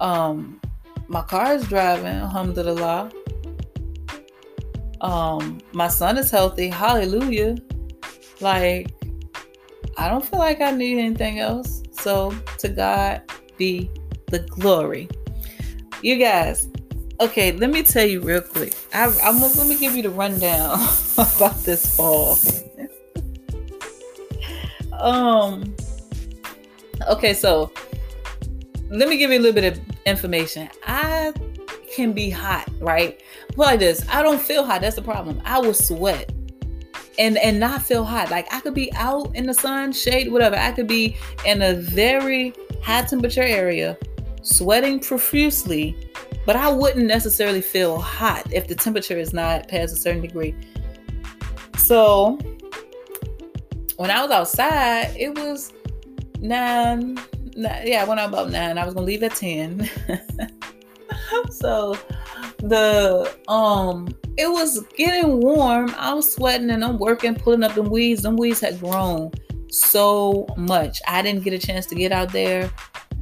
Um, 0.00 0.60
my 1.08 1.22
car 1.22 1.54
is 1.54 1.66
driving. 1.68 2.06
Alhamdulillah. 2.06 3.12
Um, 5.00 5.60
my 5.72 5.88
son 5.88 6.18
is 6.18 6.30
healthy. 6.30 6.68
Hallelujah. 6.68 7.56
Like, 8.40 8.88
I 9.96 10.08
don't 10.08 10.24
feel 10.24 10.38
like 10.38 10.60
I 10.60 10.70
need 10.70 10.98
anything 10.98 11.40
else. 11.40 11.82
So 11.92 12.34
to 12.58 12.68
God 12.68 13.22
be 13.56 13.90
the 14.28 14.40
glory. 14.40 15.08
You 16.02 16.16
guys, 16.16 16.68
okay, 17.20 17.52
let 17.52 17.70
me 17.70 17.82
tell 17.82 18.06
you 18.06 18.20
real 18.22 18.40
quick. 18.40 18.74
I, 18.94 19.04
am 19.22 19.40
let 19.40 19.66
me 19.66 19.76
give 19.78 19.94
you 19.94 20.02
the 20.02 20.10
rundown 20.10 20.80
about 21.18 21.62
this 21.64 21.94
fall. 21.94 22.38
um. 24.92 25.74
Okay, 27.08 27.32
so 27.32 27.72
let 28.90 29.08
me 29.08 29.16
give 29.16 29.30
you 29.30 29.38
a 29.38 29.40
little 29.40 29.60
bit 29.60 29.72
of 29.72 29.80
information. 30.04 30.68
I 30.84 31.32
can 31.94 32.12
be 32.12 32.30
hot, 32.30 32.68
right? 32.80 33.20
like 33.56 33.80
this, 33.80 34.06
I 34.08 34.22
don't 34.22 34.40
feel 34.40 34.64
hot. 34.64 34.80
That's 34.80 34.96
the 34.96 35.02
problem. 35.02 35.40
I 35.44 35.58
will 35.58 35.74
sweat 35.74 36.32
and 37.18 37.36
and 37.38 37.60
not 37.60 37.82
feel 37.82 38.04
hot. 38.04 38.30
Like 38.30 38.52
I 38.52 38.60
could 38.60 38.74
be 38.74 38.92
out 38.94 39.34
in 39.34 39.46
the 39.46 39.54
sun, 39.54 39.92
shade, 39.92 40.32
whatever. 40.32 40.56
I 40.56 40.72
could 40.72 40.88
be 40.88 41.16
in 41.44 41.62
a 41.62 41.74
very 41.74 42.54
high 42.82 43.02
temperature 43.02 43.42
area, 43.42 43.96
sweating 44.42 45.00
profusely, 45.00 45.96
but 46.46 46.56
I 46.56 46.70
wouldn't 46.70 47.06
necessarily 47.06 47.60
feel 47.60 48.00
hot 48.00 48.52
if 48.52 48.66
the 48.66 48.74
temperature 48.74 49.18
is 49.18 49.32
not 49.32 49.68
past 49.68 49.92
a 49.92 49.96
certain 49.96 50.22
degree. 50.22 50.54
So 51.76 52.38
when 53.96 54.10
I 54.10 54.22
was 54.22 54.30
outside, 54.30 55.14
it 55.16 55.36
was 55.38 55.72
nine. 56.40 57.18
Yeah, 57.56 58.04
when 58.04 58.18
I 58.18 58.26
was 58.26 58.32
about 58.32 58.50
nine, 58.50 58.78
I 58.78 58.84
was 58.84 58.94
gonna 58.94 59.06
leave 59.06 59.22
at 59.22 59.34
ten. 59.34 59.88
so 61.50 61.96
the 62.58 63.34
um 63.48 64.08
it 64.36 64.48
was 64.48 64.80
getting 64.96 65.40
warm. 65.40 65.94
I 65.96 66.14
was 66.14 66.32
sweating 66.32 66.70
and 66.70 66.84
I'm 66.84 66.98
working, 66.98 67.34
pulling 67.34 67.62
up 67.62 67.74
them 67.74 67.90
weeds. 67.90 68.22
Them 68.22 68.36
weeds 68.36 68.60
had 68.60 68.80
grown 68.80 69.30
so 69.68 70.46
much. 70.56 71.00
I 71.06 71.22
didn't 71.22 71.44
get 71.44 71.52
a 71.52 71.58
chance 71.58 71.86
to 71.86 71.94
get 71.94 72.12
out 72.12 72.32
there 72.32 72.70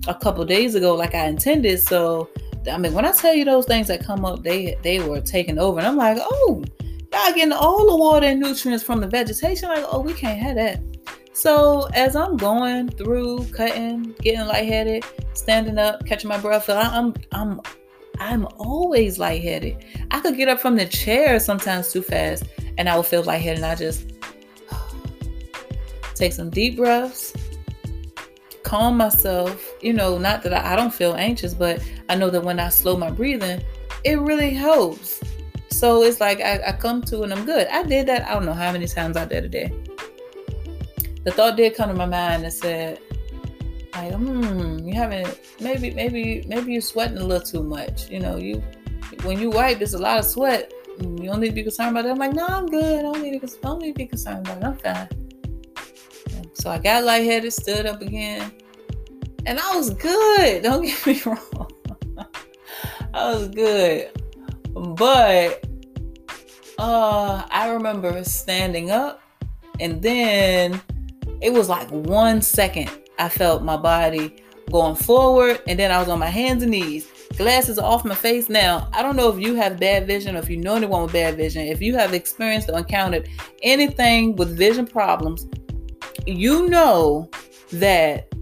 a 0.07 0.15
couple 0.15 0.45
days 0.45 0.75
ago 0.75 0.95
like 0.95 1.15
I 1.15 1.27
intended. 1.27 1.81
So 1.81 2.29
I 2.71 2.79
mean, 2.79 2.93
when 2.93 3.05
I 3.05 3.13
tell 3.13 3.35
you 3.35 3.45
those 3.45 3.67
things 3.67 3.87
that 3.89 4.05
come 4.05 4.25
up, 4.25 4.43
they 4.43 4.77
they 4.83 5.01
were 5.01 5.21
taking 5.21 5.59
over, 5.59 5.79
and 5.79 5.87
I'm 5.89 5.97
like, 5.97 6.19
oh, 6.21 6.65
y'all 7.13 7.33
getting 7.35 7.53
all 7.53 7.91
the 7.91 7.97
water 7.97 8.27
and 8.27 8.41
nutrients 8.41 8.85
from 8.85 9.01
the 9.01 9.07
vegetation. 9.07 9.69
Like, 9.69 9.85
oh, 9.91 10.01
we 10.01 10.13
can't 10.13 10.39
have 10.39 10.57
that. 10.57 10.81
So 11.39 11.85
as 11.95 12.17
I'm 12.17 12.37
going 12.37 12.89
through 12.89 13.47
cutting, 13.53 14.13
getting 14.23 14.45
lightheaded, 14.45 15.05
standing 15.35 15.79
up, 15.79 16.05
catching 16.05 16.27
my 16.27 16.37
breath, 16.37 16.69
I'm 16.69 17.15
I'm 17.31 17.61
I'm 18.19 18.49
always 18.59 19.21
lightheaded. 19.21 19.85
I 20.11 20.19
could 20.19 20.37
get 20.37 20.49
up 20.49 20.59
from 20.59 20.75
the 20.75 20.85
chair 20.85 21.39
sometimes 21.39 21.93
too 21.93 22.03
fast 22.03 22.43
and 22.77 22.89
I 22.89 22.97
will 22.97 23.05
feel 23.05 23.23
lightheaded 23.23 23.59
and 23.59 23.67
I 23.67 23.77
just 23.77 24.15
take 26.17 26.33
some 26.33 26.51
deep 26.51 26.77
breaths, 26.77 27.33
calm 28.65 28.97
myself. 28.97 29.65
You 29.81 29.93
know, 29.93 30.19
not 30.19 30.43
that 30.43 30.53
I, 30.53 30.73
I 30.73 30.75
don't 30.75 30.93
feel 30.93 31.15
anxious, 31.15 31.55
but 31.55 31.81
I 32.09 32.17
know 32.17 32.31
that 32.31 32.43
when 32.43 32.59
I 32.59 32.69
slow 32.69 32.97
my 32.97 33.13
breathing, 33.13 33.63
it 34.03 34.19
really 34.19 34.51
helps. 34.51 35.21
So 35.71 36.03
it's 36.03 36.21
like 36.21 36.41
I, 36.41 36.61
I 36.67 36.73
come 36.73 37.01
to 37.03 37.23
and 37.23 37.33
I'm 37.33 37.45
good. 37.45 37.69
I 37.69 37.85
did 37.85 38.09
that, 38.09 38.27
I 38.27 38.35
don't 38.35 38.45
know 38.45 38.55
how 38.55 38.73
many 38.73 38.89
times 38.89 39.17
I 39.17 39.25
did 39.25 39.45
a 39.45 39.49
day. 39.49 39.73
The 41.25 41.33
thought 41.33 41.57
did 41.57 41.75
come 41.75 41.89
to 41.89 41.95
my 41.95 42.07
mind 42.07 42.45
and 42.45 42.53
said, 42.53 43.01
like, 43.95 44.15
hmm, 44.15 44.79
you 44.87 44.95
haven't 44.95 45.41
maybe 45.61 45.91
maybe 45.91 46.45
maybe 46.47 46.73
you're 46.73 46.81
sweating 46.81 47.19
a 47.19 47.25
little 47.25 47.45
too 47.45 47.63
much. 47.63 48.09
You 48.11 48.21
know, 48.21 48.37
you 48.37 48.63
when 49.25 49.41
you 49.41 49.51
wipe, 49.51 49.79
there's 49.79 49.95
a 49.95 49.99
lot 49.99 50.19
of 50.19 50.25
sweat. 50.25 50.73
You 51.01 51.25
don't 51.25 51.41
need 51.41 51.51
to 51.51 51.55
be 51.55 51.63
concerned 51.63 51.91
about 51.91 52.07
it. 52.07 52.11
I'm 52.11 52.19
like, 52.19 52.33
no, 52.33 52.47
I'm 52.47 52.67
good. 52.67 52.99
I 52.99 53.03
don't 53.03 53.23
need 53.23 53.41
to, 53.41 53.47
don't 53.61 53.81
need 53.81 53.93
to 53.93 53.99
be 53.99 54.07
concerned 54.07 54.47
about 54.47 54.59
it. 54.59 54.65
I'm 54.65 54.77
fine. 54.79 55.29
So 56.55 56.71
I 56.71 56.79
got 56.79 57.05
lightheaded, 57.05 57.53
stood 57.53 57.87
up 57.87 58.03
again, 58.03 58.53
and 59.47 59.61
I 59.61 59.77
was 59.77 59.91
good. 59.91 60.63
Don't 60.65 60.83
get 60.83 61.07
me 61.07 61.23
wrong. 61.25 61.71
I 63.15 63.33
was 63.33 63.49
good, 63.49 64.11
but 64.75 65.65
uh, 66.79 67.47
I 67.49 67.71
remember 67.71 68.23
standing 68.25 68.91
up, 68.91 69.23
and 69.79 70.03
then 70.03 70.81
it 71.41 71.53
was 71.53 71.69
like 71.69 71.89
one 71.91 72.43
second 72.43 72.91
I 73.19 73.29
felt 73.29 73.63
my 73.63 73.77
body 73.77 74.37
going 74.71 74.95
forward, 74.95 75.61
and 75.67 75.79
then 75.79 75.91
I 75.91 75.99
was 75.99 76.09
on 76.09 76.19
my 76.19 76.27
hands 76.27 76.63
and 76.63 76.71
knees. 76.71 77.09
Glasses 77.37 77.79
off 77.79 78.05
my 78.05 78.15
face. 78.15 78.49
Now, 78.49 78.89
I 78.93 79.03
don't 79.03 79.17
know 79.17 79.29
if 79.29 79.41
you 79.41 79.55
have 79.55 79.79
bad 79.79 80.07
vision 80.07 80.37
or 80.37 80.41
if 80.41 80.49
you 80.49 80.57
know 80.57 80.77
anyone 80.77 81.03
with 81.03 81.13
bad 81.13 81.37
vision. 81.37 81.67
If 81.67 81.81
you 81.81 81.97
have 81.97 82.15
experienced 82.15 82.69
or 82.69 82.79
encountered 82.79 83.29
anything 83.63 84.37
with 84.37 84.57
vision 84.57 84.87
problems, 84.87 85.47
you 86.27 86.69
know 86.69 87.31
that 87.73 88.33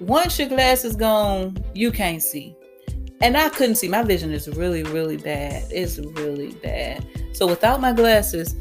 once 0.00 0.38
your 0.38 0.48
glasses 0.48 0.96
gone, 0.96 1.56
you 1.74 1.92
can't 1.92 2.22
see. 2.22 2.56
And 3.20 3.36
I 3.36 3.48
couldn't 3.50 3.76
see. 3.76 3.88
My 3.88 4.02
vision 4.02 4.32
is 4.32 4.48
really, 4.48 4.82
really 4.82 5.16
bad. 5.16 5.64
It's 5.70 5.98
really 5.98 6.52
bad. 6.54 7.06
So 7.32 7.46
without 7.46 7.80
my 7.80 7.92
glasses, 7.92 8.56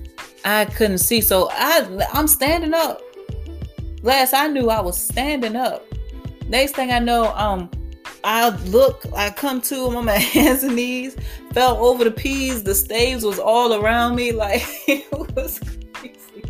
I 0.45 0.65
couldn't 0.65 0.99
see. 0.99 1.21
So 1.21 1.49
I 1.51 2.07
I'm 2.13 2.27
standing 2.27 2.73
up 2.73 3.01
Last 4.03 4.33
I 4.33 4.47
knew, 4.47 4.69
I 4.69 4.81
was 4.81 4.97
standing 4.97 5.55
up. 5.55 5.85
Next 6.47 6.75
thing 6.75 6.91
I 6.91 6.99
know, 6.99 7.33
um, 7.35 7.69
I 8.23 8.49
look, 8.65 9.05
I 9.15 9.29
come 9.29 9.61
to 9.61 9.87
him 9.87 9.95
on 9.95 10.05
my 10.05 10.13
hands 10.17 10.63
and 10.63 10.75
knees, 10.75 11.15
fell 11.53 11.77
over 11.83 12.03
the 12.03 12.11
peas. 12.11 12.63
The 12.63 12.75
staves 12.75 13.23
was 13.23 13.39
all 13.39 13.73
around 13.73 14.15
me, 14.15 14.31
like 14.31 14.63
it 14.87 15.11
was 15.35 15.59
crazy. 15.93 16.43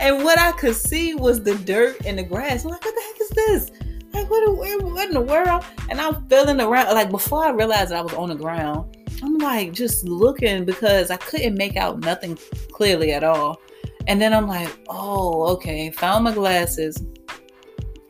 And 0.00 0.24
what 0.24 0.38
I 0.38 0.52
could 0.52 0.74
see 0.74 1.14
was 1.14 1.42
the 1.42 1.56
dirt 1.56 2.04
and 2.06 2.18
the 2.18 2.22
grass. 2.22 2.64
I'm 2.64 2.70
like, 2.70 2.84
what 2.84 2.94
the 2.94 3.02
heck 3.02 3.20
is 3.20 3.30
this? 3.30 3.70
Like, 4.12 4.30
what, 4.30 4.56
what, 4.56 5.08
in 5.08 5.14
the 5.14 5.20
world? 5.20 5.64
And 5.90 6.00
I'm 6.00 6.26
feeling 6.28 6.60
around. 6.60 6.94
Like 6.94 7.10
before 7.10 7.44
I 7.44 7.50
realized 7.50 7.92
I 7.92 8.00
was 8.00 8.14
on 8.14 8.28
the 8.28 8.36
ground, 8.36 8.96
I'm 9.22 9.38
like 9.38 9.72
just 9.72 10.04
looking 10.04 10.64
because 10.64 11.10
I 11.10 11.16
couldn't 11.16 11.56
make 11.56 11.76
out 11.76 12.00
nothing 12.00 12.38
clearly 12.70 13.12
at 13.12 13.24
all. 13.24 13.60
And 14.06 14.20
then 14.20 14.32
I'm 14.34 14.46
like, 14.46 14.68
oh, 14.88 15.46
okay. 15.54 15.90
Found 15.90 16.24
my 16.24 16.32
glasses. 16.32 17.02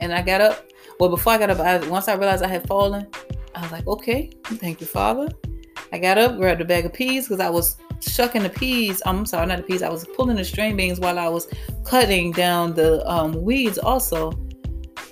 And 0.00 0.12
I 0.12 0.22
got 0.22 0.40
up. 0.40 0.66
Well, 1.00 1.10
before 1.10 1.32
I 1.32 1.38
got 1.38 1.50
up, 1.50 1.60
I, 1.60 1.78
once 1.88 2.08
I 2.08 2.14
realized 2.14 2.42
I 2.42 2.48
had 2.48 2.66
fallen, 2.66 3.06
I 3.54 3.62
was 3.62 3.72
like, 3.72 3.86
okay, 3.86 4.30
thank 4.44 4.80
you, 4.80 4.86
Father. 4.86 5.28
I 5.92 5.98
got 5.98 6.18
up, 6.18 6.36
grabbed 6.36 6.60
a 6.60 6.64
bag 6.64 6.86
of 6.86 6.92
peas 6.92 7.28
because 7.28 7.40
I 7.40 7.50
was 7.50 7.76
shucking 8.00 8.42
the 8.42 8.50
peas. 8.50 9.02
I'm 9.06 9.24
sorry, 9.26 9.46
not 9.46 9.58
the 9.58 9.62
peas. 9.62 9.82
I 9.82 9.88
was 9.88 10.04
pulling 10.16 10.36
the 10.36 10.44
string 10.44 10.76
beans 10.76 11.00
while 11.00 11.18
I 11.18 11.28
was 11.28 11.48
cutting 11.84 12.32
down 12.32 12.74
the 12.74 13.08
um, 13.08 13.42
weeds 13.42 13.78
also. 13.78 14.32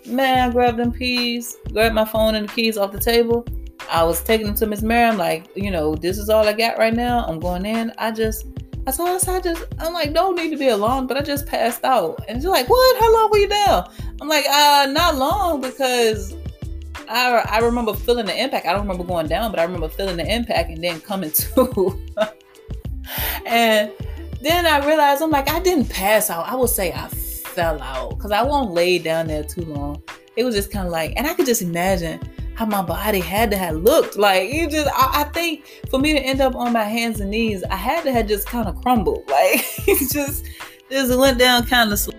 Man, 0.06 0.48
I 0.48 0.52
grabbed 0.52 0.78
them 0.78 0.92
peas, 0.92 1.56
grabbed 1.72 1.94
my 1.94 2.04
phone 2.04 2.34
and 2.34 2.48
the 2.48 2.52
keys 2.52 2.76
off 2.76 2.92
the 2.92 3.00
table. 3.00 3.46
I 3.90 4.02
was 4.04 4.22
taking 4.22 4.46
them 4.46 4.56
to 4.56 4.66
Miss 4.66 4.82
Mary. 4.82 5.08
I'm 5.08 5.18
like, 5.18 5.48
you 5.54 5.70
know, 5.70 5.94
this 5.94 6.18
is 6.18 6.28
all 6.28 6.46
I 6.48 6.52
got 6.52 6.78
right 6.78 6.94
now. 6.94 7.24
I'm 7.26 7.38
going 7.38 7.66
in. 7.66 7.92
I 7.98 8.10
just 8.10 8.46
I 8.86 8.90
told 8.90 9.10
us 9.10 9.28
I 9.28 9.40
just 9.40 9.64
I'm 9.78 9.92
like, 9.92 10.12
don't 10.12 10.36
need 10.36 10.50
to 10.50 10.56
be 10.56 10.68
alone, 10.68 11.06
but 11.06 11.16
I 11.16 11.22
just 11.22 11.46
passed 11.46 11.84
out. 11.84 12.24
And 12.28 12.38
she's 12.38 12.48
like, 12.48 12.68
What? 12.68 13.00
How 13.00 13.12
long 13.12 13.30
were 13.30 13.38
you 13.38 13.48
down? 13.48 13.90
I'm 14.20 14.28
like, 14.28 14.44
uh, 14.48 14.88
not 14.90 15.16
long 15.16 15.60
because 15.60 16.34
I 17.08 17.44
I 17.48 17.58
remember 17.58 17.94
feeling 17.94 18.26
the 18.26 18.36
impact. 18.36 18.66
I 18.66 18.72
don't 18.72 18.82
remember 18.82 19.04
going 19.04 19.28
down, 19.28 19.50
but 19.50 19.60
I 19.60 19.64
remember 19.64 19.88
feeling 19.88 20.16
the 20.16 20.26
impact 20.26 20.70
and 20.70 20.82
then 20.82 21.00
coming 21.00 21.30
to. 21.54 21.98
and 23.46 23.92
then 24.40 24.66
I 24.66 24.84
realized 24.84 25.22
I'm 25.22 25.30
like, 25.30 25.48
I 25.48 25.60
didn't 25.60 25.88
pass 25.88 26.30
out. 26.30 26.48
I 26.48 26.56
would 26.56 26.70
say 26.70 26.92
I 26.92 27.08
fell 27.08 27.80
out 27.80 28.16
because 28.16 28.32
I 28.32 28.42
won't 28.42 28.72
lay 28.72 28.98
down 28.98 29.28
there 29.28 29.44
too 29.44 29.64
long. 29.64 30.02
It 30.34 30.44
was 30.44 30.54
just 30.54 30.72
kind 30.72 30.86
of 30.86 30.92
like, 30.92 31.12
and 31.16 31.26
I 31.26 31.34
could 31.34 31.46
just 31.46 31.62
imagine 31.62 32.18
how 32.54 32.66
my 32.66 32.82
body 32.82 33.20
had 33.20 33.50
to 33.50 33.56
have 33.56 33.76
looked. 33.76 34.16
Like 34.16 34.52
you 34.52 34.68
just 34.68 34.88
I, 34.88 35.22
I, 35.22 35.24
think 35.24 35.64
for 35.90 35.98
me 35.98 36.12
to 36.12 36.18
end 36.18 36.40
up 36.40 36.54
on 36.54 36.72
my 36.72 36.84
hands 36.84 37.20
and 37.20 37.30
knees, 37.30 37.64
I 37.64 37.76
had 37.76 38.04
to 38.04 38.12
have 38.12 38.28
just 38.28 38.46
kind 38.46 38.68
of 38.68 38.80
crumbled. 38.82 39.24
Like 39.32 39.88
it 39.88 40.12
just 40.12 40.44
just 40.90 41.18
went 41.18 41.38
down 41.38 41.66
kind 41.66 41.92
of 41.92 41.98
slow. 41.98 42.18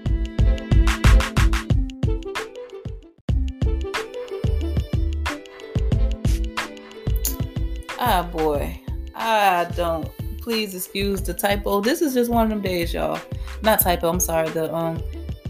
Ah 7.99 8.27
boy. 8.31 8.79
I 9.15 9.65
don't 9.75 10.09
please 10.41 10.75
excuse 10.75 11.21
the 11.21 11.33
typo. 11.33 11.79
This 11.79 12.01
is 12.01 12.13
just 12.13 12.29
one 12.29 12.43
of 12.43 12.49
them 12.49 12.61
days, 12.61 12.93
y'all. 12.93 13.19
Not 13.61 13.79
typo, 13.79 14.09
I'm 14.09 14.19
sorry. 14.19 14.49
The 14.49 14.73
um 14.73 15.01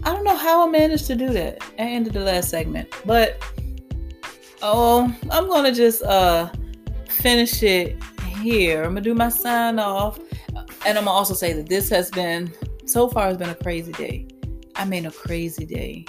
I 0.04 0.12
don't 0.12 0.22
know 0.22 0.36
how 0.36 0.66
I 0.66 0.70
managed 0.70 1.06
to 1.06 1.16
do 1.16 1.30
that 1.30 1.56
at 1.56 1.76
the 1.76 1.82
end 1.82 2.06
of 2.06 2.12
the 2.12 2.20
last 2.20 2.50
segment. 2.50 2.88
But 3.04 3.42
Oh, 4.66 5.14
I'm 5.30 5.46
gonna 5.46 5.74
just 5.74 6.02
uh 6.04 6.48
finish 7.06 7.62
it 7.62 8.02
here. 8.38 8.82
I'm 8.82 8.92
gonna 8.92 9.02
do 9.02 9.14
my 9.14 9.28
sign 9.28 9.78
off, 9.78 10.18
and 10.86 10.96
I'm 10.96 11.04
gonna 11.04 11.10
also 11.10 11.34
say 11.34 11.52
that 11.52 11.68
this 11.68 11.90
has 11.90 12.10
been 12.10 12.50
so 12.86 13.06
far 13.10 13.26
has 13.26 13.36
been 13.36 13.50
a 13.50 13.54
crazy 13.54 13.92
day. 13.92 14.26
I 14.74 14.86
mean, 14.86 15.04
a 15.04 15.10
crazy 15.10 15.66
day. 15.66 16.06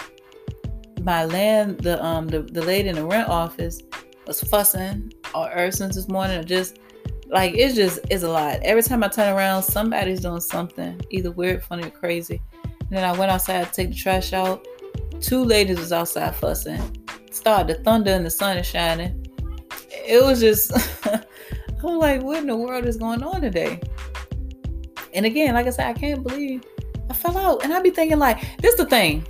My 1.02 1.26
land, 1.26 1.82
the 1.82 2.02
um, 2.04 2.28
the, 2.28 2.44
the 2.44 2.62
lady 2.62 2.88
in 2.88 2.96
the 2.96 3.06
rent 3.06 3.28
office 3.28 3.82
was 4.26 4.42
fussing 4.42 5.12
or 5.36 5.70
since 5.72 5.96
this 5.96 6.08
morning, 6.08 6.38
or 6.40 6.44
just 6.44 6.80
Like 7.28 7.56
it's 7.56 7.76
just 7.76 8.00
it's 8.10 8.24
a 8.24 8.30
lot. 8.30 8.60
Every 8.64 8.84
time 8.84 9.04
I 9.04 9.10
turn 9.10 9.36
around, 9.36 9.64
somebody's 9.64 10.22
doing 10.22 10.40
something, 10.40 11.02
either 11.10 11.32
weird, 11.32 11.62
funny, 11.62 11.88
or 11.88 11.90
crazy. 11.90 12.42
And 12.64 12.92
then 12.92 13.04
I 13.04 13.18
went 13.18 13.32
outside 13.32 13.66
to 13.66 13.72
take 13.72 13.90
the 13.90 13.96
trash 13.96 14.32
out. 14.32 14.66
Two 15.20 15.44
ladies 15.44 15.80
was 15.80 15.92
outside 15.92 16.36
fussing. 16.36 17.05
Started 17.36 17.74
to 17.74 17.84
thunder 17.84 18.12
and 18.12 18.26
the 18.26 18.30
sun 18.30 18.58
is 18.58 18.66
shining. 18.66 19.28
It 19.92 20.24
was 20.24 20.40
just 20.40 20.72
I'm 21.84 21.98
like, 21.98 22.24
what 22.24 22.38
in 22.38 22.48
the 22.48 22.56
world 22.56 22.86
is 22.86 22.96
going 22.96 23.22
on 23.24 23.42
today? 23.42 23.82
And 25.14 25.26
again, 25.26 25.54
like 25.54 25.68
I 25.68 25.72
said, 25.72 25.88
I 25.88 25.94
can't 25.94 26.24
believe 26.24 26.64
I 27.10 27.14
fell 27.14 27.38
out. 27.38 27.66
And 27.66 27.74
I'd 27.74 27.84
be 27.84 27.90
thinking 27.90 28.20
like, 28.20 28.58
this 28.62 28.76
the 28.76 28.86
thing. 28.86 29.28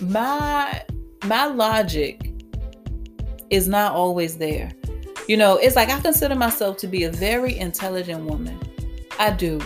My 0.00 0.84
my 1.24 1.46
logic 1.46 2.30
is 3.50 3.66
not 3.66 3.94
always 3.94 4.38
there. 4.38 4.70
You 5.26 5.36
know, 5.36 5.56
it's 5.56 5.74
like 5.74 5.88
I 5.88 5.98
consider 5.98 6.36
myself 6.36 6.76
to 6.78 6.86
be 6.86 7.02
a 7.02 7.10
very 7.10 7.58
intelligent 7.58 8.30
woman. 8.30 8.60
I 9.18 9.32
do. 9.32 9.60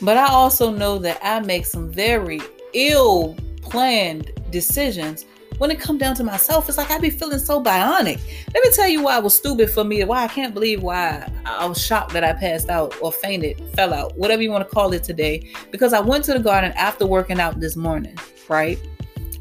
But 0.00 0.16
I 0.16 0.28
also 0.28 0.70
know 0.70 0.98
that 0.98 1.18
I 1.20 1.40
make 1.40 1.66
some 1.66 1.90
very 1.90 2.40
ill 2.74 3.36
planned 3.60 4.30
decisions 4.50 5.24
when 5.58 5.70
it 5.70 5.78
come 5.78 5.98
down 5.98 6.14
to 6.16 6.24
myself. 6.24 6.68
It's 6.68 6.78
like 6.78 6.90
I 6.90 6.98
be 6.98 7.10
feeling 7.10 7.38
so 7.38 7.62
bionic. 7.62 8.20
Let 8.54 8.64
me 8.64 8.70
tell 8.72 8.88
you 8.88 9.02
why 9.02 9.18
it 9.18 9.24
was 9.24 9.34
stupid 9.34 9.70
for 9.70 9.84
me, 9.84 10.02
why 10.04 10.24
I 10.24 10.28
can't 10.28 10.54
believe 10.54 10.82
why 10.82 11.30
I 11.44 11.66
was 11.66 11.84
shocked 11.84 12.12
that 12.14 12.24
I 12.24 12.32
passed 12.32 12.70
out 12.70 12.94
or 13.02 13.12
fainted, 13.12 13.62
fell 13.74 13.92
out, 13.92 14.16
whatever 14.16 14.42
you 14.42 14.50
want 14.50 14.68
to 14.68 14.74
call 14.74 14.92
it 14.92 15.04
today. 15.04 15.50
Because 15.70 15.92
I 15.92 16.00
went 16.00 16.24
to 16.24 16.32
the 16.32 16.40
garden 16.40 16.72
after 16.72 17.06
working 17.06 17.40
out 17.40 17.60
this 17.60 17.76
morning, 17.76 18.16
right? 18.48 18.78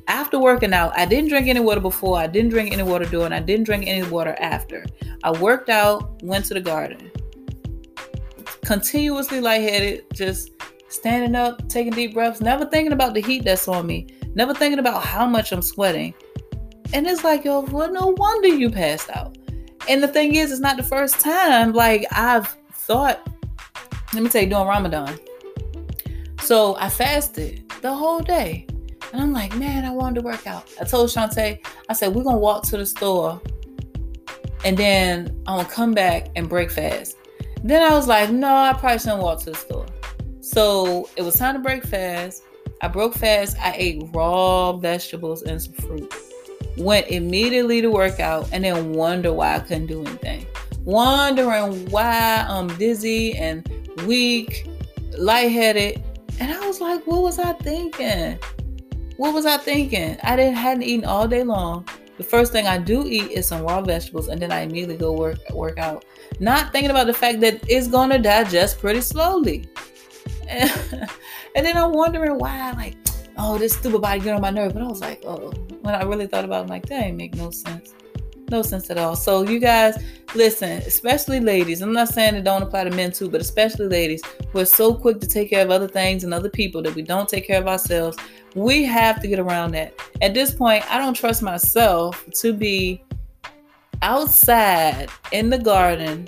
after 0.07 0.39
working 0.39 0.73
out, 0.73 0.97
I 0.97 1.05
didn't 1.05 1.29
drink 1.29 1.47
any 1.47 1.59
water 1.59 1.81
before, 1.81 2.17
I 2.17 2.27
didn't 2.27 2.49
drink 2.49 2.71
any 2.71 2.83
water 2.83 3.05
during, 3.05 3.33
I 3.33 3.41
didn't 3.41 3.65
drink 3.65 3.85
any 3.87 4.07
water 4.07 4.35
after. 4.39 4.85
I 5.23 5.31
worked 5.31 5.69
out, 5.69 6.21
went 6.23 6.45
to 6.45 6.53
the 6.53 6.61
garden. 6.61 7.11
Continuously 8.63 9.41
lightheaded, 9.41 10.05
just 10.13 10.51
standing 10.87 11.35
up, 11.35 11.67
taking 11.67 11.93
deep 11.93 12.13
breaths, 12.13 12.41
never 12.41 12.65
thinking 12.65 12.93
about 12.93 13.13
the 13.13 13.21
heat 13.21 13.43
that's 13.43 13.67
on 13.67 13.85
me, 13.85 14.07
never 14.37 14.53
thinking 14.53 14.77
about 14.77 15.03
how 15.03 15.25
much 15.25 15.51
I'm 15.51 15.63
sweating. 15.63 16.13
And 16.93 17.07
it's 17.07 17.23
like, 17.23 17.43
yo, 17.43 17.61
well, 17.61 17.91
no 17.91 18.13
wonder 18.17 18.47
you 18.47 18.69
passed 18.69 19.09
out. 19.09 19.35
And 19.89 20.01
the 20.01 20.07
thing 20.07 20.35
is, 20.35 20.51
it's 20.51 20.61
not 20.61 20.77
the 20.77 20.83
first 20.83 21.19
time. 21.19 21.73
Like 21.73 22.05
I've 22.11 22.55
thought, 22.71 23.27
let 24.13 24.21
me 24.21 24.29
tell 24.29 24.43
you, 24.43 24.49
during 24.49 24.67
Ramadan. 24.67 25.17
So 26.41 26.75
I 26.77 26.87
fasted 26.87 27.67
the 27.81 27.93
whole 27.93 28.19
day. 28.19 28.67
And 29.11 29.21
I'm 29.21 29.33
like, 29.33 29.55
man, 29.55 29.85
I 29.85 29.89
wanted 29.89 30.21
to 30.21 30.21
work 30.21 30.45
out. 30.45 30.71
I 30.79 30.85
told 30.85 31.09
Shantae, 31.09 31.65
I 31.89 31.93
said, 31.93 32.13
we're 32.13 32.23
gonna 32.23 32.37
walk 32.37 32.63
to 32.67 32.77
the 32.77 32.85
store 32.85 33.41
and 34.63 34.77
then 34.77 35.41
I'm 35.47 35.57
gonna 35.57 35.69
come 35.69 35.93
back 35.93 36.27
and 36.35 36.47
break 36.47 36.69
fast. 36.69 37.17
Then 37.63 37.81
I 37.81 37.95
was 37.95 38.07
like, 38.07 38.29
no, 38.29 38.53
I 38.55 38.73
probably 38.73 38.99
shouldn't 38.99 39.23
walk 39.23 39.39
to 39.41 39.51
the 39.51 39.55
store. 39.55 39.87
So 40.41 41.09
it 41.15 41.23
was 41.23 41.35
time 41.35 41.55
to 41.55 41.59
break 41.59 41.83
fast. 41.83 42.43
I 42.81 42.87
broke 42.87 43.15
fast. 43.15 43.57
I 43.59 43.73
ate 43.75 44.03
raw 44.13 44.73
vegetables 44.73 45.43
and 45.43 45.61
some 45.61 45.73
fruit. 45.73 46.13
Went 46.77 47.07
immediately 47.07 47.81
to 47.81 47.89
work 47.89 48.19
out 48.19 48.49
and 48.51 48.63
then 48.63 48.93
wonder 48.93 49.33
why 49.33 49.55
I 49.55 49.59
couldn't 49.59 49.87
do 49.87 50.05
anything. 50.05 50.45
Wondering 50.83 51.89
why 51.89 52.45
I'm 52.47 52.67
dizzy 52.77 53.35
and 53.35 53.67
weak, 54.05 54.67
lightheaded. 55.17 56.03
And 56.39 56.51
I 56.51 56.65
was 56.67 56.79
like, 56.79 57.05
what 57.07 57.23
was 57.23 57.39
I 57.39 57.53
thinking? 57.53 58.37
What 59.17 59.33
was 59.33 59.47
I 59.47 59.57
thinking? 59.57 60.17
I 60.21 60.35
didn't 60.35 60.55
hadn't 60.55 60.83
eaten 60.83 61.05
all 61.05 61.27
day 61.27 61.43
long. 61.43 61.87
The 62.17 62.23
first 62.23 62.51
thing 62.51 62.67
I 62.67 62.77
do 62.77 63.05
eat 63.07 63.31
is 63.31 63.47
some 63.47 63.63
raw 63.63 63.81
vegetables, 63.81 64.27
and 64.27 64.41
then 64.41 64.51
I 64.51 64.61
immediately 64.61 64.97
go 64.97 65.13
work 65.13 65.37
work 65.51 65.77
out. 65.77 66.05
Not 66.39 66.71
thinking 66.71 66.91
about 66.91 67.07
the 67.07 67.13
fact 67.13 67.41
that 67.41 67.59
it's 67.67 67.87
gonna 67.87 68.19
digest 68.19 68.79
pretty 68.79 69.01
slowly. 69.01 69.67
And, 71.57 71.65
then 71.65 71.75
I'm 71.75 71.91
wondering 71.91 72.37
why, 72.37 72.71
like, 72.73 72.95
oh, 73.35 73.57
this 73.57 73.73
stupid 73.73 73.99
body 73.99 74.19
get 74.19 74.35
on 74.35 74.41
my 74.41 74.51
nerve. 74.51 74.73
But 74.73 74.83
I 74.83 74.85
was 74.85 75.01
like, 75.01 75.23
oh, 75.25 75.51
when 75.81 75.95
I 75.95 76.03
really 76.03 76.27
thought 76.27 76.45
about 76.45 76.59
it, 76.59 76.63
I'm 76.63 76.67
like, 76.67 76.85
that 76.85 77.03
ain't 77.03 77.17
make 77.17 77.33
no 77.33 77.49
sense. 77.49 77.95
No 78.51 78.61
sense 78.61 78.91
at 78.91 78.99
all. 78.99 79.15
So 79.15 79.41
you 79.41 79.59
guys, 79.59 79.97
listen, 80.35 80.83
especially 80.83 81.39
ladies. 81.39 81.81
I'm 81.81 81.93
not 81.93 82.09
saying 82.09 82.35
it 82.35 82.43
don't 82.43 82.61
apply 82.61 82.83
to 82.83 82.91
men 82.91 83.11
too, 83.11 83.27
but 83.27 83.41
especially 83.41 83.87
ladies, 83.87 84.21
we're 84.53 84.65
so 84.65 84.93
quick 84.93 85.19
to 85.19 85.27
take 85.27 85.49
care 85.49 85.65
of 85.65 85.71
other 85.71 85.87
things 85.87 86.23
and 86.23 86.31
other 86.31 86.49
people 86.49 86.81
that 86.83 86.93
we 86.93 87.01
don't 87.01 87.27
take 87.27 87.47
care 87.47 87.59
of 87.59 87.67
ourselves. 87.67 88.17
We 88.53 88.83
have 88.83 89.19
to 89.21 89.27
get 89.27 89.39
around 89.39 89.71
that. 89.71 89.99
At 90.21 90.35
this 90.35 90.53
point, 90.53 90.89
I 90.93 90.99
don't 90.99 91.15
trust 91.15 91.41
myself 91.41 92.23
to 92.35 92.53
be 92.53 93.03
outside 94.03 95.09
in 95.31 95.49
the 95.49 95.57
garden 95.57 96.27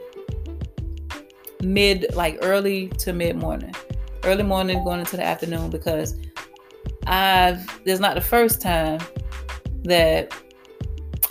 mid 1.62 2.08
like 2.16 2.40
early 2.42 2.88
to 2.88 3.14
mid 3.14 3.36
morning 3.36 3.76
early 4.30 4.44
morning 4.44 4.84
going 4.84 5.00
into 5.00 5.18
the 5.18 5.24
afternoon 5.24 5.70
because 5.70 6.16
i've 7.08 7.84
there's 7.84 8.00
not 8.00 8.16
the 8.16 8.22
first 8.22 8.62
time 8.62 9.00
that 9.84 10.34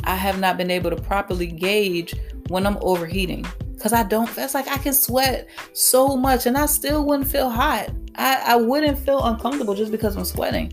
I 0.04 0.14
have 0.14 0.40
not 0.40 0.56
been 0.56 0.70
able 0.70 0.90
to 0.90 0.96
properly 0.96 1.46
gauge 1.46 2.14
when 2.48 2.66
I'm 2.66 2.78
overheating 2.80 3.46
because 3.74 3.92
I 3.92 4.02
don't. 4.02 4.28
It's 4.36 4.54
like 4.54 4.68
I 4.68 4.78
can 4.78 4.94
sweat 4.94 5.48
so 5.72 6.16
much 6.16 6.46
and 6.46 6.56
I 6.56 6.66
still 6.66 7.04
wouldn't 7.04 7.30
feel 7.30 7.50
hot. 7.50 7.90
I, 8.14 8.42
I 8.54 8.56
wouldn't 8.56 8.98
feel 8.98 9.22
uncomfortable 9.22 9.74
just 9.74 9.92
because 9.92 10.16
I'm 10.16 10.24
sweating. 10.24 10.72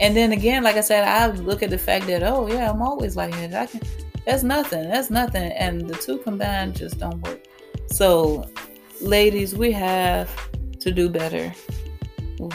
And 0.00 0.16
then 0.16 0.32
again, 0.32 0.62
like 0.62 0.76
I 0.76 0.80
said, 0.80 1.04
I 1.04 1.26
look 1.26 1.62
at 1.62 1.70
the 1.70 1.78
fact 1.78 2.06
that 2.06 2.22
oh 2.22 2.46
yeah, 2.46 2.70
I'm 2.70 2.82
always 2.82 3.16
lightheaded. 3.16 3.54
I 3.54 3.66
can. 3.66 3.80
That's 4.24 4.44
nothing. 4.44 4.88
That's 4.88 5.10
nothing. 5.10 5.50
And 5.52 5.88
the 5.88 5.96
two 5.96 6.18
combined 6.18 6.76
just 6.76 6.98
don't 7.00 7.20
work. 7.22 7.40
So, 7.86 8.48
ladies, 9.00 9.56
we 9.56 9.72
have 9.72 10.30
to 10.82 10.90
do 10.90 11.08
better. 11.08 11.52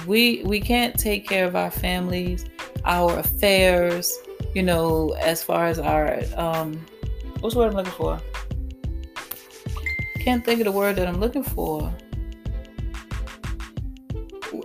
We 0.06 0.44
we 0.44 0.60
can't 0.60 0.98
take 0.98 1.28
care 1.28 1.46
of 1.46 1.56
our 1.56 1.72
families, 1.72 2.46
our 2.86 3.20
affairs, 3.20 4.14
you 4.54 4.64
know, 4.64 5.16
as 5.20 5.44
far 5.44 5.68
as 5.68 5.80
our 5.80 6.20
um 6.36 6.86
what's 7.40 7.56
the 7.56 7.62
word 7.62 7.70
I'm 7.70 7.78
looking 7.78 7.94
for? 7.94 8.20
Can't 10.20 10.44
think 10.44 10.60
of 10.60 10.66
the 10.66 10.72
word 10.72 10.98
that 10.98 11.08
I'm 11.08 11.20
looking 11.20 11.44
for. 11.44 11.94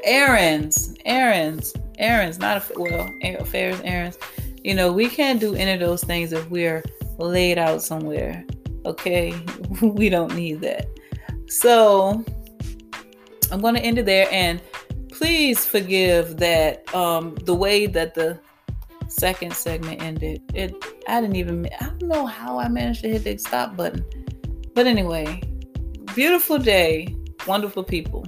Errands, 0.05 0.95
errands, 1.05 1.75
errands, 1.99 2.39
not 2.39 2.57
a, 2.57 2.81
well, 2.81 3.09
affairs, 3.39 3.81
errands. 3.85 4.19
You 4.65 4.75
know, 4.75 4.93
we 4.93 5.09
can't 5.09 5.39
do 5.39 5.55
any 5.55 5.73
of 5.73 5.81
those 5.81 6.03
things 6.03 6.33
if 6.33 6.49
we're 6.51 6.83
laid 7.19 7.59
out 7.59 7.83
somewhere. 7.83 8.45
Okay, 8.85 9.35
we 9.83 10.09
don't 10.09 10.35
need 10.35 10.61
that. 10.63 10.89
So 11.47 12.25
I'm 13.53 13.61
going 13.61 13.75
to 13.75 13.81
end 13.81 13.99
it 13.99 14.07
there, 14.07 14.29
and 14.33 14.61
please 15.11 15.67
forgive 15.67 16.39
that 16.39 16.93
um, 16.95 17.35
the 17.45 17.55
way 17.55 17.87
that 17.87 18.15
the 18.15 18.41
second 19.09 19.53
segment 19.53 20.03
ended. 20.03 20.43
It 20.55 20.75
I 21.07 21.21
didn't 21.21 21.37
even 21.37 21.69
I 21.81 21.85
don't 21.85 22.09
know 22.09 22.27
how 22.27 22.59
I 22.59 22.69
managed 22.69 23.03
to 23.03 23.11
hit 23.11 23.25
the 23.25 23.37
stop 23.37 23.77
button. 23.77 24.05
But 24.75 24.87
anyway, 24.87 25.43
beautiful 26.15 26.59
day, 26.59 27.15
wonderful 27.47 27.85
people. 27.85 28.27